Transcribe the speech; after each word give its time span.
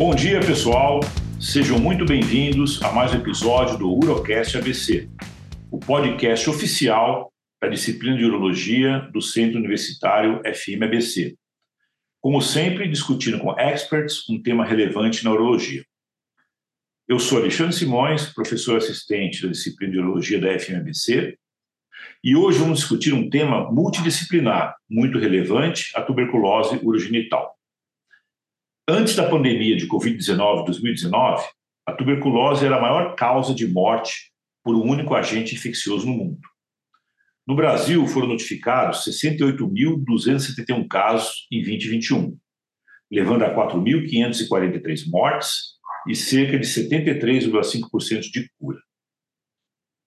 Bom 0.00 0.14
dia, 0.14 0.40
pessoal. 0.40 1.00
Sejam 1.38 1.78
muito 1.78 2.06
bem-vindos 2.06 2.82
a 2.82 2.90
mais 2.90 3.12
um 3.12 3.18
episódio 3.18 3.76
do 3.76 3.92
Urocast 3.92 4.56
ABC, 4.56 5.10
o 5.70 5.78
podcast 5.78 6.48
oficial 6.48 7.30
da 7.60 7.68
disciplina 7.68 8.16
de 8.16 8.24
Urologia 8.24 9.00
do 9.12 9.20
Centro 9.20 9.58
Universitário 9.58 10.40
FMABC. 10.54 11.36
Como 12.18 12.40
sempre, 12.40 12.88
discutindo 12.88 13.38
com 13.40 13.54
experts 13.60 14.26
um 14.30 14.42
tema 14.42 14.64
relevante 14.64 15.22
na 15.22 15.32
urologia. 15.32 15.84
Eu 17.06 17.18
sou 17.18 17.36
Alexandre 17.36 17.74
Simões, 17.74 18.32
professor 18.32 18.78
assistente 18.78 19.42
da 19.42 19.52
disciplina 19.52 19.92
de 19.92 19.98
Urologia 19.98 20.40
da 20.40 20.58
FMABC, 20.58 21.36
e 22.24 22.34
hoje 22.34 22.58
vamos 22.58 22.78
discutir 22.78 23.12
um 23.12 23.28
tema 23.28 23.70
multidisciplinar 23.70 24.76
muito 24.88 25.18
relevante, 25.18 25.92
a 25.94 26.00
tuberculose 26.00 26.80
urogenital. 26.82 27.59
Antes 28.92 29.14
da 29.14 29.30
pandemia 29.30 29.76
de 29.76 29.86
Covid-19 29.86 30.64
2019, 30.64 31.46
a 31.86 31.92
tuberculose 31.92 32.66
era 32.66 32.76
a 32.76 32.80
maior 32.80 33.14
causa 33.14 33.54
de 33.54 33.68
morte 33.68 34.32
por 34.64 34.74
um 34.74 34.82
único 34.82 35.14
agente 35.14 35.54
infeccioso 35.54 36.06
no 36.06 36.12
mundo. 36.12 36.40
No 37.46 37.54
Brasil, 37.54 38.04
foram 38.08 38.26
notificados 38.26 39.04
68.271 39.04 40.88
casos 40.88 41.46
em 41.52 41.62
2021, 41.62 42.36
levando 43.08 43.44
a 43.44 43.54
4.543 43.54 45.08
mortes 45.08 45.76
e 46.08 46.16
cerca 46.16 46.58
de 46.58 46.66
73,5% 46.66 48.22
de 48.22 48.50
cura. 48.58 48.80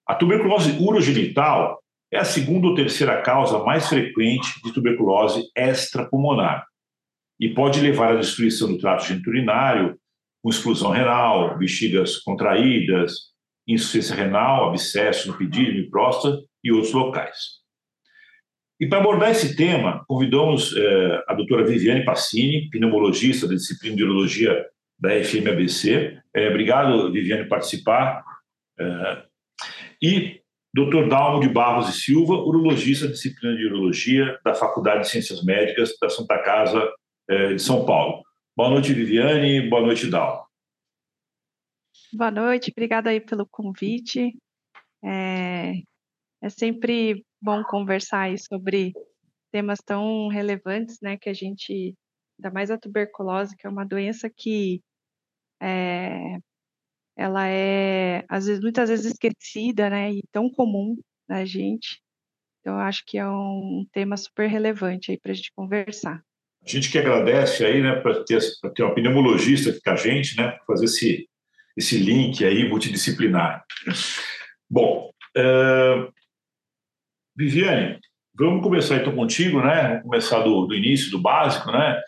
A 0.06 0.14
tuberculose 0.14 0.72
urogenital 0.72 1.82
é 2.12 2.20
a 2.20 2.26
segunda 2.26 2.68
ou 2.68 2.76
terceira 2.76 3.22
causa 3.22 3.64
mais 3.64 3.88
frequente 3.88 4.62
de 4.62 4.74
tuberculose 4.74 5.50
extrapulmonar 5.56 6.66
e 7.40 7.50
pode 7.50 7.80
levar 7.82 8.14
à 8.14 8.16
destruição 8.16 8.72
do 8.72 8.78
trato 8.78 9.06
geniturinário, 9.06 9.98
com 10.42 10.50
exclusão 10.50 10.92
renal, 10.92 11.58
bexigas 11.58 12.18
contraídas, 12.18 13.34
insuficiência 13.68 14.16
renal, 14.16 14.70
abscesso 14.70 15.30
no 15.30 15.38
pedílimo 15.38 15.80
e 15.80 15.90
próstata 15.90 16.38
e 16.64 16.72
outros 16.72 16.94
locais. 16.94 17.64
E 18.80 18.88
para 18.88 19.00
abordar 19.00 19.32
esse 19.32 19.56
tema, 19.56 20.04
convidamos 20.08 20.76
eh, 20.76 21.24
a 21.28 21.34
doutora 21.34 21.64
Viviane 21.64 22.04
Passini, 22.04 22.70
pneumologista 22.70 23.48
da 23.48 23.54
disciplina 23.54 23.96
de 23.96 24.04
urologia 24.04 24.66
da 25.00 25.12
FMABC. 25.24 26.20
Eh, 26.36 26.50
obrigado, 26.50 27.12
Viviane, 27.12 27.44
por 27.44 27.50
participar. 27.50 28.22
Eh, 28.78 29.24
e 30.02 30.42
Dr. 30.74 31.08
Dalmo 31.08 31.40
de 31.40 31.48
Barros 31.48 31.90
e 31.90 32.02
Silva, 32.02 32.34
urologista 32.34 33.06
da 33.06 33.14
disciplina 33.14 33.56
de 33.56 33.66
urologia 33.68 34.38
da 34.44 34.54
Faculdade 34.54 35.04
de 35.04 35.10
Ciências 35.10 35.44
Médicas 35.46 35.92
da 36.02 36.10
Santa 36.10 36.38
Casa 36.40 36.92
de 37.28 37.60
São 37.60 37.86
Paulo. 37.86 38.24
Boa 38.56 38.70
noite, 38.70 38.94
Viviane. 38.94 39.70
Boa 39.70 39.82
noite, 39.82 40.10
Dalmo. 40.10 40.44
Boa 42.14 42.30
noite, 42.30 42.72
obrigada 42.72 43.10
aí 43.10 43.20
pelo 43.20 43.48
convite. 43.48 44.38
É, 45.04 45.74
é 46.42 46.50
sempre 46.50 47.26
bom 47.42 47.64
conversar 47.64 48.22
aí 48.22 48.38
sobre 48.38 48.94
temas 49.52 49.80
tão 49.80 50.28
relevantes, 50.28 51.00
né, 51.02 51.18
que 51.18 51.30
a 51.30 51.34
gente, 51.34 51.96
ainda 52.38 52.54
mais 52.54 52.70
a 52.70 52.78
tuberculose, 52.78 53.56
que 53.58 53.66
é 53.66 53.70
uma 53.70 53.86
doença 53.86 54.30
que 54.30 54.82
é, 55.62 56.38
ela 57.16 57.48
é, 57.48 58.26
às 58.30 58.46
vezes, 58.46 58.62
muitas 58.62 58.90
vezes 58.90 59.06
esquecida, 59.06 59.90
né, 59.90 60.12
e 60.12 60.22
tão 60.32 60.50
comum 60.52 60.96
na 61.28 61.46
gente. 61.46 62.00
Então, 62.60 62.78
acho 62.78 63.04
que 63.06 63.18
é 63.18 63.28
um 63.28 63.86
tema 63.92 64.16
super 64.18 64.48
relevante 64.48 65.12
aí 65.12 65.20
para 65.20 65.32
a 65.32 65.36
gente 65.36 65.52
conversar. 65.56 66.24
A 66.66 66.70
gente 66.70 66.90
que 66.90 66.98
agradece 66.98 67.66
aí, 67.66 67.82
né, 67.82 67.96
para 67.96 68.24
ter, 68.24 68.40
ter 68.74 68.84
um 68.84 68.94
pneumologista 68.94 69.70
aqui 69.70 69.82
com 69.82 69.90
a 69.90 69.96
gente, 69.96 70.38
né, 70.38 70.50
para 70.50 70.66
fazer 70.66 70.86
esse, 70.86 71.28
esse 71.76 71.98
link 71.98 72.44
aí 72.46 72.68
multidisciplinar. 72.70 73.64
Bom, 74.70 75.12
uh, 75.38 76.14
Viviane, 77.36 78.00
vamos 78.34 78.64
começar 78.64 78.98
então 78.98 79.14
contigo, 79.14 79.62
né? 79.62 79.90
Vamos 79.90 80.04
começar 80.04 80.40
do, 80.40 80.66
do 80.66 80.74
início, 80.74 81.12
do 81.12 81.20
básico, 81.20 81.72
né? 81.72 82.02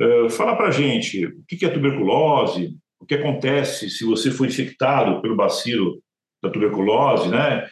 Uh, 0.00 0.30
fala 0.30 0.56
para 0.56 0.70
gente 0.70 1.26
o 1.26 1.44
que 1.46 1.64
é 1.64 1.68
tuberculose, 1.68 2.76
o 3.00 3.06
que 3.06 3.14
acontece 3.14 3.90
se 3.90 4.04
você 4.04 4.30
foi 4.30 4.46
infectado 4.46 5.20
pelo 5.20 5.36
bacilo 5.36 6.00
da 6.42 6.50
tuberculose, 6.50 7.28
né? 7.28 7.64
O 7.64 7.68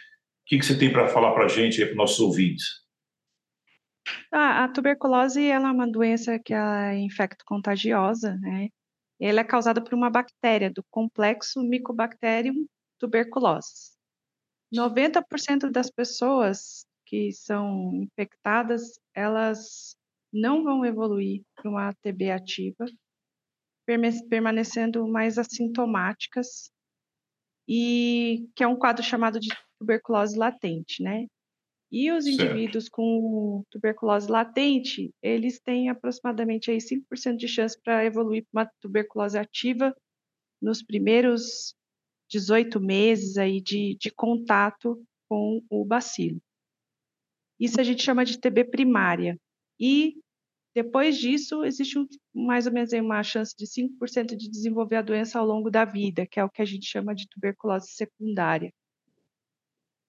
que, 0.46 0.58
que 0.58 0.66
você 0.66 0.76
tem 0.76 0.92
para 0.92 1.08
falar 1.08 1.32
para 1.32 1.48
gente 1.48 1.82
aí 1.82 1.86
para 1.86 1.96
nossos 1.96 2.20
ouvintes? 2.20 2.85
A, 4.32 4.64
a 4.64 4.68
tuberculose 4.68 5.44
ela 5.46 5.68
é 5.68 5.72
uma 5.72 5.90
doença 5.90 6.38
que 6.38 6.54
é 6.54 6.98
infecto-contagiosa, 6.98 8.36
né? 8.36 8.68
Ela 9.20 9.40
é 9.40 9.44
causada 9.44 9.82
por 9.82 9.94
uma 9.94 10.10
bactéria 10.10 10.70
do 10.70 10.84
complexo 10.90 11.62
Mycobacterium 11.62 12.66
tuberculosis. 12.98 13.96
90% 14.74 15.70
das 15.70 15.90
pessoas 15.90 16.86
que 17.06 17.32
são 17.32 17.94
infectadas, 17.94 18.98
elas 19.14 19.96
não 20.32 20.64
vão 20.64 20.84
evoluir 20.84 21.42
para 21.54 21.70
uma 21.70 21.94
TB 22.02 22.30
ativa, 22.30 22.84
permanecendo 24.28 25.06
mais 25.06 25.38
assintomáticas, 25.38 26.70
e 27.68 28.48
que 28.54 28.62
é 28.62 28.66
um 28.66 28.76
quadro 28.76 29.02
chamado 29.02 29.40
de 29.40 29.48
tuberculose 29.78 30.36
latente, 30.36 31.02
né? 31.02 31.26
E 31.96 32.12
os 32.12 32.26
certo. 32.26 32.42
indivíduos 32.42 32.90
com 32.90 33.64
tuberculose 33.70 34.30
latente, 34.30 35.14
eles 35.22 35.58
têm 35.58 35.88
aproximadamente 35.88 36.70
aí 36.70 36.76
5% 36.76 37.36
de 37.36 37.48
chance 37.48 37.80
para 37.82 38.04
evoluir 38.04 38.44
para 38.52 38.64
uma 38.64 38.70
tuberculose 38.82 39.38
ativa 39.38 39.96
nos 40.60 40.82
primeiros 40.82 41.74
18 42.28 42.78
meses 42.78 43.38
aí 43.38 43.62
de, 43.62 43.96
de 43.98 44.10
contato 44.10 45.02
com 45.26 45.62
o 45.70 45.86
bacilo. 45.86 46.38
Isso 47.58 47.80
a 47.80 47.82
gente 47.82 48.02
chama 48.02 48.26
de 48.26 48.38
TB 48.38 48.64
primária. 48.64 49.40
E 49.80 50.16
depois 50.74 51.16
disso, 51.16 51.64
existe 51.64 51.98
um, 51.98 52.06
mais 52.34 52.66
ou 52.66 52.74
menos 52.74 52.92
uma 52.92 53.22
chance 53.22 53.56
de 53.56 53.64
5% 53.64 54.36
de 54.36 54.50
desenvolver 54.50 54.96
a 54.96 55.02
doença 55.02 55.38
ao 55.38 55.46
longo 55.46 55.70
da 55.70 55.86
vida, 55.86 56.26
que 56.26 56.38
é 56.38 56.44
o 56.44 56.50
que 56.50 56.60
a 56.60 56.66
gente 56.66 56.84
chama 56.84 57.14
de 57.14 57.26
tuberculose 57.26 57.88
secundária. 57.88 58.70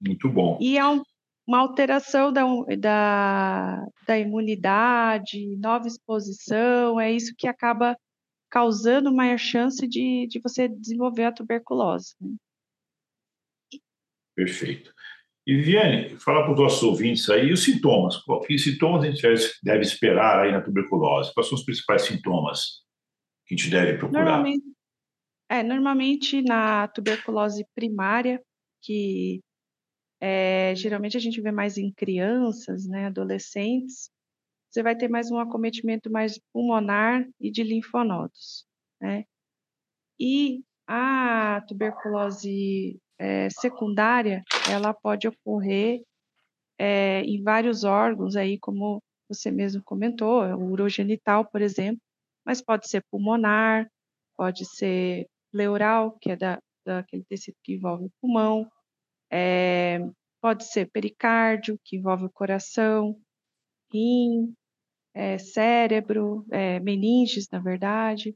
Muito 0.02 0.30
bom. 0.30 0.60
E 0.62 0.78
é 0.78 0.86
um, 0.86 1.02
uma 1.48 1.60
alteração 1.60 2.32
da, 2.34 2.44
da, 2.78 3.86
da 4.06 4.20
imunidade, 4.20 5.56
nova 5.58 5.88
exposição, 5.88 7.00
é 7.00 7.12
isso 7.12 7.34
que 7.38 7.48
acaba 7.48 7.98
causando 8.50 9.14
maior 9.14 9.38
chance 9.38 9.88
de, 9.88 10.28
de 10.28 10.40
você 10.40 10.68
desenvolver 10.68 11.24
a 11.24 11.32
tuberculose. 11.32 12.16
Né? 12.20 12.36
Perfeito. 14.36 14.94
E 15.48 15.56
Viviane, 15.56 16.20
fala 16.20 16.44
para 16.44 16.52
os 16.52 16.60
nossos 16.60 16.84
ouvintes 16.84 17.30
aí 17.30 17.54
os 17.54 17.64
sintomas. 17.64 18.18
Que 18.46 18.58
sintomas 18.58 19.04
a 19.04 19.10
gente 19.10 19.22
deve 19.64 19.82
esperar 19.82 20.42
aí 20.42 20.52
na 20.52 20.62
tuberculose? 20.62 21.34
Quais 21.34 21.48
são 21.48 21.58
os 21.58 21.64
principais 21.64 22.02
sintomas 22.02 22.84
que 23.46 23.56
a 23.56 23.58
gente 23.58 23.70
deve 23.70 23.98
procurar? 23.98 24.26
Normalmente, 24.26 24.66
é, 25.50 25.64
normalmente 25.64 26.42
na 26.42 26.90
tuberculose 26.90 27.66
primária, 27.74 28.42
que 28.82 29.40
é, 30.20 30.74
geralmente 30.76 31.18
a 31.18 31.20
gente 31.20 31.42
vê 31.42 31.52
mais 31.52 31.78
em 31.78 31.92
crianças, 31.92 32.88
né, 32.88 33.08
adolescentes, 33.08 34.10
você 34.70 34.84
vai 34.84 34.96
ter 34.96 35.08
mais 35.08 35.32
um 35.32 35.40
acometimento 35.40 36.12
mais 36.12 36.40
pulmonar 36.52 37.28
e 37.40 37.50
de 37.50 37.64
linfonodos, 37.64 38.66
né? 39.02 39.26
E 40.20 40.64
a 40.88 41.62
tuberculose 41.68 43.00
é, 43.20 43.50
secundária, 43.50 44.44
ela 44.70 44.94
pode 44.94 45.28
ocorrer 45.28 46.04
é, 46.78 47.22
em 47.22 47.42
vários 47.42 47.84
órgãos 47.84 48.36
aí, 48.36 48.60
como 48.60 49.02
você 49.28 49.52
mesmo 49.52 49.82
comentou, 49.84 50.44
o 50.56 50.72
urogenital, 50.72 51.46
por 51.46 51.62
exemplo, 51.62 52.02
mas 52.46 52.62
pode 52.62 52.90
ser 52.90 53.04
pulmonar, 53.12 53.90
pode 54.38 54.66
ser 54.66 55.28
pleural, 55.52 56.18
que 56.20 56.32
é 56.32 56.36
da, 56.36 56.60
daquele 56.86 57.24
tecido 57.26 57.58
que 57.64 57.74
envolve 57.74 58.06
o 58.06 58.12
pulmão, 58.22 58.70
é, 59.32 60.00
pode 60.42 60.66
ser 60.66 60.90
pericárdio, 60.92 61.80
que 61.84 61.98
envolve 61.98 62.26
o 62.26 62.32
coração, 62.32 63.20
rim, 63.92 64.54
é, 65.14 65.38
cérebro, 65.38 66.46
é, 66.52 66.80
meninges, 66.80 67.48
na 67.52 67.60
verdade. 67.60 68.36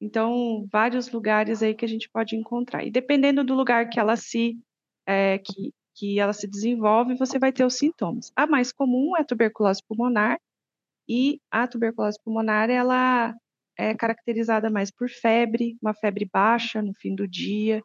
Então, 0.00 0.66
vários 0.70 1.10
lugares 1.10 1.62
aí 1.62 1.74
que 1.74 1.84
a 1.84 1.88
gente 1.88 2.08
pode 2.10 2.36
encontrar. 2.36 2.84
E 2.84 2.90
dependendo 2.90 3.44
do 3.44 3.54
lugar 3.54 3.88
que 3.88 3.98
ela 3.98 4.16
se 4.16 4.58
é, 5.06 5.38
que, 5.38 5.72
que 5.94 6.20
ela 6.20 6.32
se 6.32 6.46
desenvolve, 6.46 7.16
você 7.16 7.38
vai 7.38 7.52
ter 7.52 7.64
os 7.64 7.74
sintomas. 7.74 8.30
A 8.36 8.46
mais 8.46 8.72
comum 8.72 9.16
é 9.16 9.22
a 9.22 9.24
tuberculose 9.24 9.82
pulmonar, 9.86 10.38
e 11.08 11.40
a 11.50 11.66
tuberculose 11.66 12.18
pulmonar 12.22 12.68
ela 12.68 13.34
é 13.76 13.94
caracterizada 13.94 14.68
mais 14.68 14.90
por 14.90 15.08
febre, 15.08 15.78
uma 15.80 15.94
febre 15.94 16.28
baixa 16.30 16.82
no 16.82 16.92
fim 16.94 17.14
do 17.14 17.26
dia, 17.26 17.82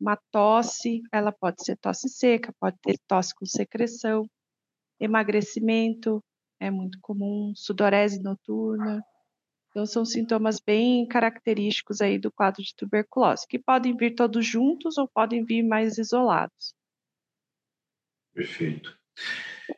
uma 0.00 0.16
tosse, 0.30 1.02
ela 1.12 1.32
pode 1.32 1.64
ser 1.64 1.76
tosse 1.76 2.08
seca, 2.08 2.52
pode 2.60 2.76
ter 2.82 2.98
tosse 3.06 3.34
com 3.34 3.44
secreção, 3.44 4.24
emagrecimento, 5.00 6.22
é 6.60 6.70
muito 6.70 6.98
comum, 7.00 7.52
sudorese 7.54 8.22
noturna, 8.22 9.02
Então, 9.70 9.86
são 9.86 10.04
sintomas 10.04 10.60
bem 10.60 11.06
característicos 11.06 12.00
aí 12.00 12.18
do 12.18 12.32
quadro 12.32 12.62
de 12.62 12.74
tuberculose, 12.74 13.46
que 13.48 13.58
podem 13.58 13.96
vir 13.96 14.14
todos 14.14 14.44
juntos 14.44 14.96
ou 14.98 15.06
podem 15.06 15.44
vir 15.44 15.62
mais 15.62 15.98
isolados. 15.98 16.74
Perfeito. 18.34 18.96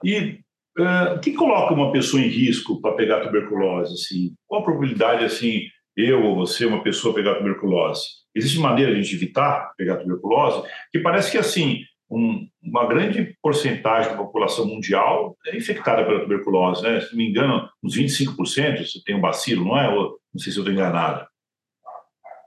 E 0.05 0.41
uh, 0.79 1.17
o 1.17 1.21
que 1.21 1.35
coloca 1.35 1.75
uma 1.75 1.93
pessoa 1.93 2.23
em 2.23 2.29
risco 2.29 2.81
para 2.81 2.95
pegar 2.95 3.23
tuberculose? 3.23 3.95
Assim? 3.95 4.35
Qual 4.47 4.63
a 4.63 4.65
probabilidade, 4.65 5.25
assim, 5.25 5.63
eu 5.97 6.23
ou 6.23 6.37
você, 6.37 6.65
uma 6.65 6.83
pessoa, 6.83 7.15
pegar 7.15 7.37
tuberculose? 7.37 8.20
Existe 8.35 8.59
maneira 8.59 8.93
de 8.93 8.99
a 8.99 9.03
gente 9.03 9.15
evitar 9.15 9.73
pegar 9.77 9.97
tuberculose? 9.97 10.69
Que 10.93 11.01
parece 11.01 11.31
que, 11.31 11.39
assim, 11.39 11.83
um, 12.11 12.49
uma 12.63 12.87
grande 12.87 13.37
porcentagem 13.41 14.11
da 14.11 14.19
população 14.19 14.67
mundial 14.67 15.37
é 15.47 15.57
infectada 15.57 16.05
pela 16.05 16.21
tuberculose, 16.21 16.83
né? 16.83 17.01
Se 17.01 17.11
não 17.11 17.19
me 17.19 17.29
engano, 17.29 17.69
uns 17.83 17.97
25% 17.97 18.37
você 18.85 19.01
tem 19.05 19.15
um 19.15 19.21
bacilo, 19.21 19.65
não 19.65 19.79
é? 19.79 19.89
Não 19.93 20.39
sei 20.39 20.53
se 20.53 20.59
eu 20.59 20.63
estou 20.63 20.73
enganado. 20.73 21.27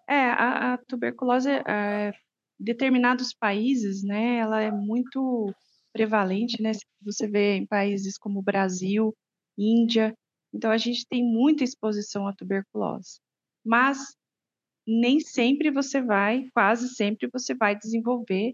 É, 0.08 0.16
a, 0.16 0.74
a 0.74 0.78
tuberculose, 0.80 1.50
é, 1.50 2.12
determinados 2.60 3.34
países, 3.34 4.04
né, 4.04 4.38
ela 4.38 4.62
é 4.62 4.70
muito 4.70 5.54
prevalente, 5.94 6.62
né? 6.62 6.72
Você 7.02 7.28
vê 7.28 7.56
em 7.56 7.66
países 7.66 8.18
como 8.18 8.42
Brasil, 8.42 9.16
Índia, 9.58 10.14
então 10.54 10.72
a 10.72 10.78
gente 10.78 11.08
tem 11.08 11.24
muita 11.24 11.64
exposição 11.64 12.28
à 12.28 12.34
tuberculose. 12.34 13.20
Mas 13.66 14.16
nem 14.86 15.20
sempre 15.20 15.72
você 15.72 16.02
vai, 16.02 16.50
quase 16.54 16.90
sempre 16.90 17.30
você 17.32 17.54
vai 17.54 17.78
desenvolver 17.78 18.54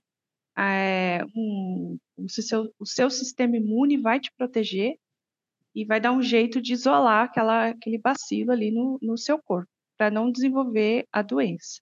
é, 0.58 1.24
um, 1.36 1.98
o, 2.18 2.30
seu, 2.30 2.74
o 2.78 2.86
seu 2.86 3.10
sistema 3.10 3.56
imune 3.56 3.98
vai 3.98 4.20
te 4.20 4.31
proteger 4.38 4.96
e 5.74 5.86
vai 5.86 6.02
dar 6.02 6.12
um 6.12 6.22
jeito 6.22 6.62
de 6.62 6.74
isolar 6.74 7.26
aquela, 7.26 7.70
aquele 7.70 7.98
bacilo 7.98 8.52
ali 8.52 8.72
no, 8.72 9.00
no 9.02 9.18
seu 9.18 9.42
corpo, 9.42 9.70
para 9.98 10.12
não 10.12 10.31
desenvolver 10.31 11.08
a 11.12 11.22
doença. 11.22 11.80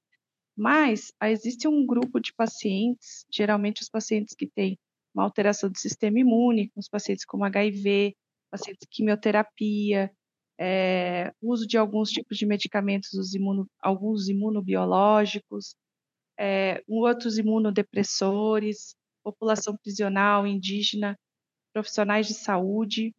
Mas 0.55 1.11
existe 1.23 1.67
um 1.67 1.85
grupo 1.85 2.19
de 2.19 2.33
pacientes, 2.33 3.25
geralmente 3.31 3.81
os 3.81 3.89
pacientes 3.89 4.35
que 4.35 4.47
têm 4.47 4.77
uma 5.13 5.23
alteração 5.23 5.69
do 5.69 5.77
sistema 5.77 6.19
imune, 6.19 6.71
os 6.75 6.87
pacientes 6.87 7.25
como 7.25 7.45
HIV, 7.45 8.15
pacientes 8.51 8.81
de 8.81 8.87
quimioterapia, 8.89 10.11
é, 10.59 11.31
uso 11.41 11.67
de 11.67 11.77
alguns 11.77 12.09
tipos 12.09 12.37
de 12.37 12.45
medicamentos, 12.45 13.13
os 13.13 13.33
imuno, 13.33 13.69
alguns 13.79 14.27
imunobiológicos, 14.27 15.75
é, 16.39 16.83
outros 16.87 17.37
imunodepressores, 17.37 18.95
população 19.23 19.75
prisional, 19.77 20.47
indígena, 20.47 21.17
profissionais 21.73 22.27
de 22.27 22.33
saúde, 22.33 23.13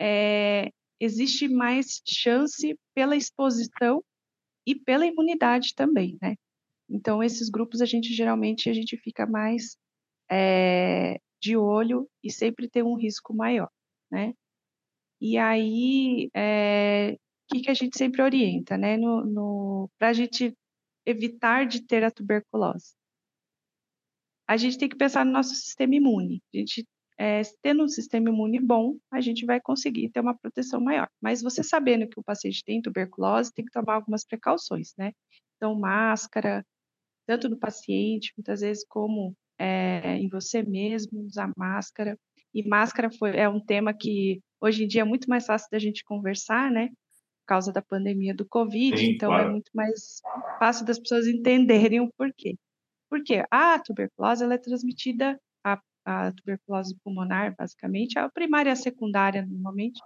é, 0.00 0.70
existe 1.00 1.48
mais 1.48 2.02
chance 2.06 2.78
pela 2.94 3.16
exposição 3.16 4.02
e 4.66 4.74
pela 4.74 5.06
imunidade 5.06 5.74
também, 5.74 6.18
né? 6.20 6.34
Então, 6.88 7.22
esses 7.22 7.48
grupos 7.48 7.80
a 7.80 7.86
gente 7.86 8.12
geralmente 8.12 8.68
a 8.68 8.74
gente 8.74 8.96
fica 8.98 9.26
mais 9.26 9.76
é, 10.30 11.18
de 11.40 11.56
olho 11.56 12.08
e 12.22 12.30
sempre 12.30 12.68
tem 12.68 12.82
um 12.82 12.96
risco 12.96 13.34
maior, 13.34 13.70
né? 14.10 14.34
E 15.26 15.38
aí, 15.38 16.26
o 16.26 16.38
é, 16.38 17.16
que, 17.48 17.62
que 17.62 17.70
a 17.70 17.74
gente 17.74 17.96
sempre 17.96 18.20
orienta, 18.20 18.76
né? 18.76 18.98
No, 18.98 19.24
no 19.24 19.90
Para 19.98 20.10
a 20.10 20.12
gente 20.12 20.54
evitar 21.06 21.66
de 21.66 21.80
ter 21.86 22.04
a 22.04 22.10
tuberculose? 22.10 22.92
A 24.46 24.58
gente 24.58 24.76
tem 24.76 24.86
que 24.86 24.98
pensar 24.98 25.24
no 25.24 25.32
nosso 25.32 25.54
sistema 25.54 25.94
imune. 25.94 26.42
A 26.52 26.58
gente, 26.58 26.86
é, 27.18 27.40
tendo 27.62 27.84
um 27.84 27.88
sistema 27.88 28.28
imune 28.28 28.60
bom, 28.60 28.98
a 29.10 29.18
gente 29.22 29.46
vai 29.46 29.58
conseguir 29.62 30.10
ter 30.10 30.20
uma 30.20 30.36
proteção 30.36 30.78
maior. 30.78 31.08
Mas 31.22 31.40
você 31.40 31.62
sabendo 31.62 32.06
que 32.06 32.20
o 32.20 32.22
paciente 32.22 32.62
tem 32.62 32.82
tuberculose, 32.82 33.50
tem 33.54 33.64
que 33.64 33.72
tomar 33.72 33.94
algumas 33.94 34.26
precauções, 34.26 34.92
né? 34.98 35.12
Então, 35.56 35.74
máscara, 35.74 36.62
tanto 37.26 37.48
no 37.48 37.58
paciente, 37.58 38.30
muitas 38.36 38.60
vezes, 38.60 38.84
como 38.86 39.34
é, 39.58 40.18
em 40.18 40.28
você 40.28 40.62
mesmo, 40.62 41.22
usar 41.22 41.50
máscara. 41.56 42.18
E 42.52 42.62
máscara 42.68 43.10
foi, 43.10 43.34
é 43.38 43.48
um 43.48 43.58
tema 43.58 43.94
que 43.94 44.42
hoje 44.64 44.84
em 44.84 44.86
dia 44.88 45.02
é 45.02 45.04
muito 45.04 45.28
mais 45.28 45.46
fácil 45.46 45.68
da 45.70 45.78
gente 45.78 46.04
conversar, 46.04 46.70
né? 46.70 46.90
por 47.44 47.48
causa 47.48 47.72
da 47.72 47.82
pandemia 47.82 48.34
do 48.34 48.46
Covid, 48.46 48.98
Sim, 48.98 49.10
então 49.10 49.30
é 49.30 49.36
claro. 49.36 49.48
é 49.48 49.52
muito 49.52 49.70
mais 49.74 50.22
fácil 50.58 50.86
das 50.86 50.98
pessoas 50.98 51.26
entenderem 51.26 52.00
o 52.00 52.10
porquê. 52.16 52.56
Porque 53.10 53.44
a 53.50 53.78
tuberculose 53.78 54.42
ela 54.42 54.54
é 54.54 54.58
transmitida, 54.58 55.38
a, 55.62 55.78
a 56.06 56.32
tuberculose 56.32 56.96
pulmonar, 57.04 57.54
basicamente, 57.54 58.18
a 58.18 58.30
primária 58.30 58.70
e 58.70 58.72
a 58.72 58.76
secundária, 58.76 59.44
normalmente, 59.46 60.00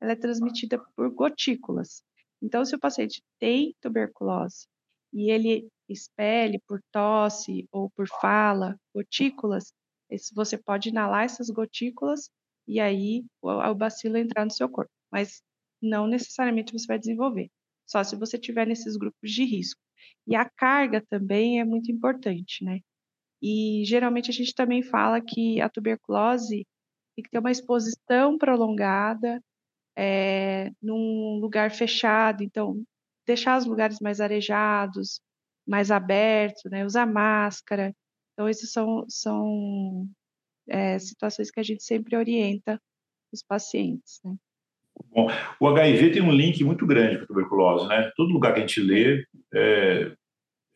ela 0.00 0.12
é 0.12 0.16
transmitida 0.16 0.80
por 0.94 1.10
gotículas. 1.10 2.00
Então, 2.40 2.64
se 2.64 2.76
o 2.76 2.78
paciente 2.78 3.20
tem 3.40 3.74
tuberculose 3.80 4.68
e 5.12 5.32
ele 5.32 5.68
expele 5.88 6.60
por 6.60 6.80
tosse 6.92 7.66
ou 7.72 7.90
por 7.90 8.06
fala 8.20 8.78
gotículas, 8.94 9.72
você 10.32 10.56
pode 10.56 10.90
inalar 10.90 11.24
essas 11.24 11.50
gotículas 11.50 12.30
e 12.68 12.80
aí 12.80 13.24
o, 13.42 13.74
bacilo 13.74 14.18
entrar 14.18 14.44
no 14.44 14.50
seu 14.52 14.68
corpo. 14.68 14.92
Mas 15.10 15.42
não 15.82 16.06
necessariamente 16.06 16.72
você 16.72 16.86
vai 16.86 16.98
desenvolver, 16.98 17.50
só 17.86 18.04
se 18.04 18.16
você 18.16 18.38
tiver 18.38 18.66
nesses 18.66 18.96
grupos 18.96 19.30
de 19.30 19.44
risco. 19.44 19.80
E 20.26 20.36
a 20.36 20.44
carga 20.48 21.04
também 21.08 21.60
é 21.60 21.64
muito 21.64 21.90
importante, 21.90 22.64
né? 22.64 22.80
E 23.42 23.84
geralmente 23.86 24.30
a 24.30 24.34
gente 24.34 24.54
também 24.54 24.82
fala 24.82 25.20
que 25.20 25.60
a 25.60 25.68
tuberculose 25.68 26.66
tem 27.16 27.24
que 27.24 27.30
ter 27.30 27.38
uma 27.38 27.50
exposição 27.50 28.38
prolongada 28.38 29.42
é, 29.96 30.70
num 30.82 31.38
lugar 31.40 31.70
fechado, 31.72 32.42
então 32.44 32.82
deixar 33.26 33.58
os 33.58 33.66
lugares 33.66 34.00
mais 34.00 34.20
arejados, 34.20 35.20
mais 35.66 35.90
abertos, 35.90 36.64
né? 36.70 36.84
Usar 36.86 37.06
máscara. 37.06 37.94
Então, 38.32 38.48
essas 38.48 38.72
são, 38.72 39.04
são 39.08 40.08
é, 40.68 40.98
situações 40.98 41.50
que 41.50 41.60
a 41.60 41.62
gente 41.62 41.82
sempre 41.82 42.16
orienta 42.16 42.80
os 43.32 43.42
pacientes, 43.42 44.20
né? 44.24 44.34
Bom, 45.10 45.28
o 45.60 45.68
HIV 45.68 46.12
tem 46.12 46.22
um 46.22 46.32
link 46.32 46.62
muito 46.64 46.86
grande 46.86 47.18
com 47.18 47.24
a 47.24 47.26
tuberculose, 47.26 47.88
né? 47.88 48.10
Todo 48.16 48.32
lugar 48.32 48.52
que 48.52 48.58
a 48.58 48.66
gente 48.66 48.80
lê, 48.80 49.24
é, 49.54 50.12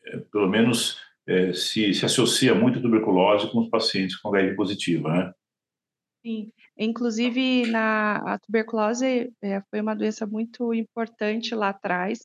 é, 0.05 0.17
pelo 0.31 0.47
menos 0.47 0.97
é, 1.27 1.53
se, 1.53 1.93
se 1.93 2.05
associa 2.05 2.55
muito 2.55 2.79
a 2.79 2.81
tuberculose 2.81 3.51
com 3.51 3.59
os 3.59 3.69
pacientes 3.69 4.15
com 4.17 4.29
HIV 4.29 4.55
positivo, 4.55 5.09
né? 5.09 5.33
Sim, 6.25 6.51
inclusive 6.77 7.65
na 7.67 8.35
a 8.35 8.39
tuberculose 8.39 9.29
é, 9.41 9.61
foi 9.69 9.81
uma 9.81 9.93
doença 9.93 10.25
muito 10.25 10.73
importante 10.73 11.53
lá 11.53 11.69
atrás 11.69 12.19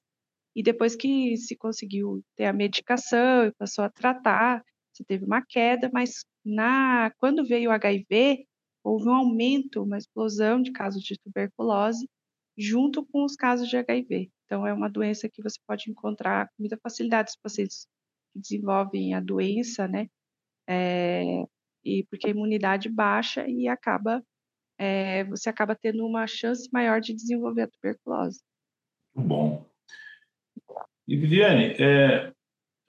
e 0.54 0.62
depois 0.62 0.94
que 0.94 1.37
se 1.37 1.56
conseguiu 1.56 2.22
ter 2.37 2.46
a 2.46 2.52
medicação 2.52 3.46
e 3.46 3.52
passou 3.52 3.84
a 3.84 3.90
tratar, 3.90 4.62
se 4.92 5.04
teve 5.04 5.25
uma 5.25 5.42
queda, 5.44 5.90
mas 5.92 6.25
na 6.49 7.12
quando 7.19 7.45
veio 7.45 7.71
o 7.71 7.73
HIV 7.73 8.47
houve 8.83 9.09
um 9.09 9.14
aumento, 9.14 9.83
uma 9.83 9.99
explosão 9.99 10.62
de 10.62 10.73
casos 10.73 11.02
de 11.02 11.19
tuberculose 11.19 12.09
junto 12.57 13.05
com 13.07 13.25
os 13.25 13.37
casos 13.37 13.69
de 13.69 13.76
HIV. 13.76 14.31
Então, 14.45 14.67
é 14.67 14.73
uma 14.73 14.88
doença 14.88 15.28
que 15.28 15.43
você 15.43 15.59
pode 15.67 15.90
encontrar 15.90 16.47
com 16.49 16.55
muita 16.61 16.78
facilidade 16.78 17.31
os 17.31 17.37
pacientes 17.37 17.87
que 18.33 18.40
desenvolvem 18.40 19.14
a 19.14 19.21
doença, 19.21 19.87
né? 19.87 20.09
É, 20.67 21.45
e 21.85 22.05
porque 22.11 22.28
a 22.28 22.31
imunidade 22.31 22.88
baixa 22.88 23.47
e 23.47 23.69
acaba 23.69 24.23
é, 24.78 25.25
você 25.25 25.49
acaba 25.49 25.75
tendo 25.75 26.07
uma 26.07 26.26
chance 26.26 26.69
maior 26.73 27.00
de 27.00 27.12
desenvolver 27.12 27.62
a 27.62 27.69
tuberculose. 27.69 28.40
Bom. 29.14 29.67
E 31.07 31.17
Viviane, 31.17 31.75
é, 31.81 32.33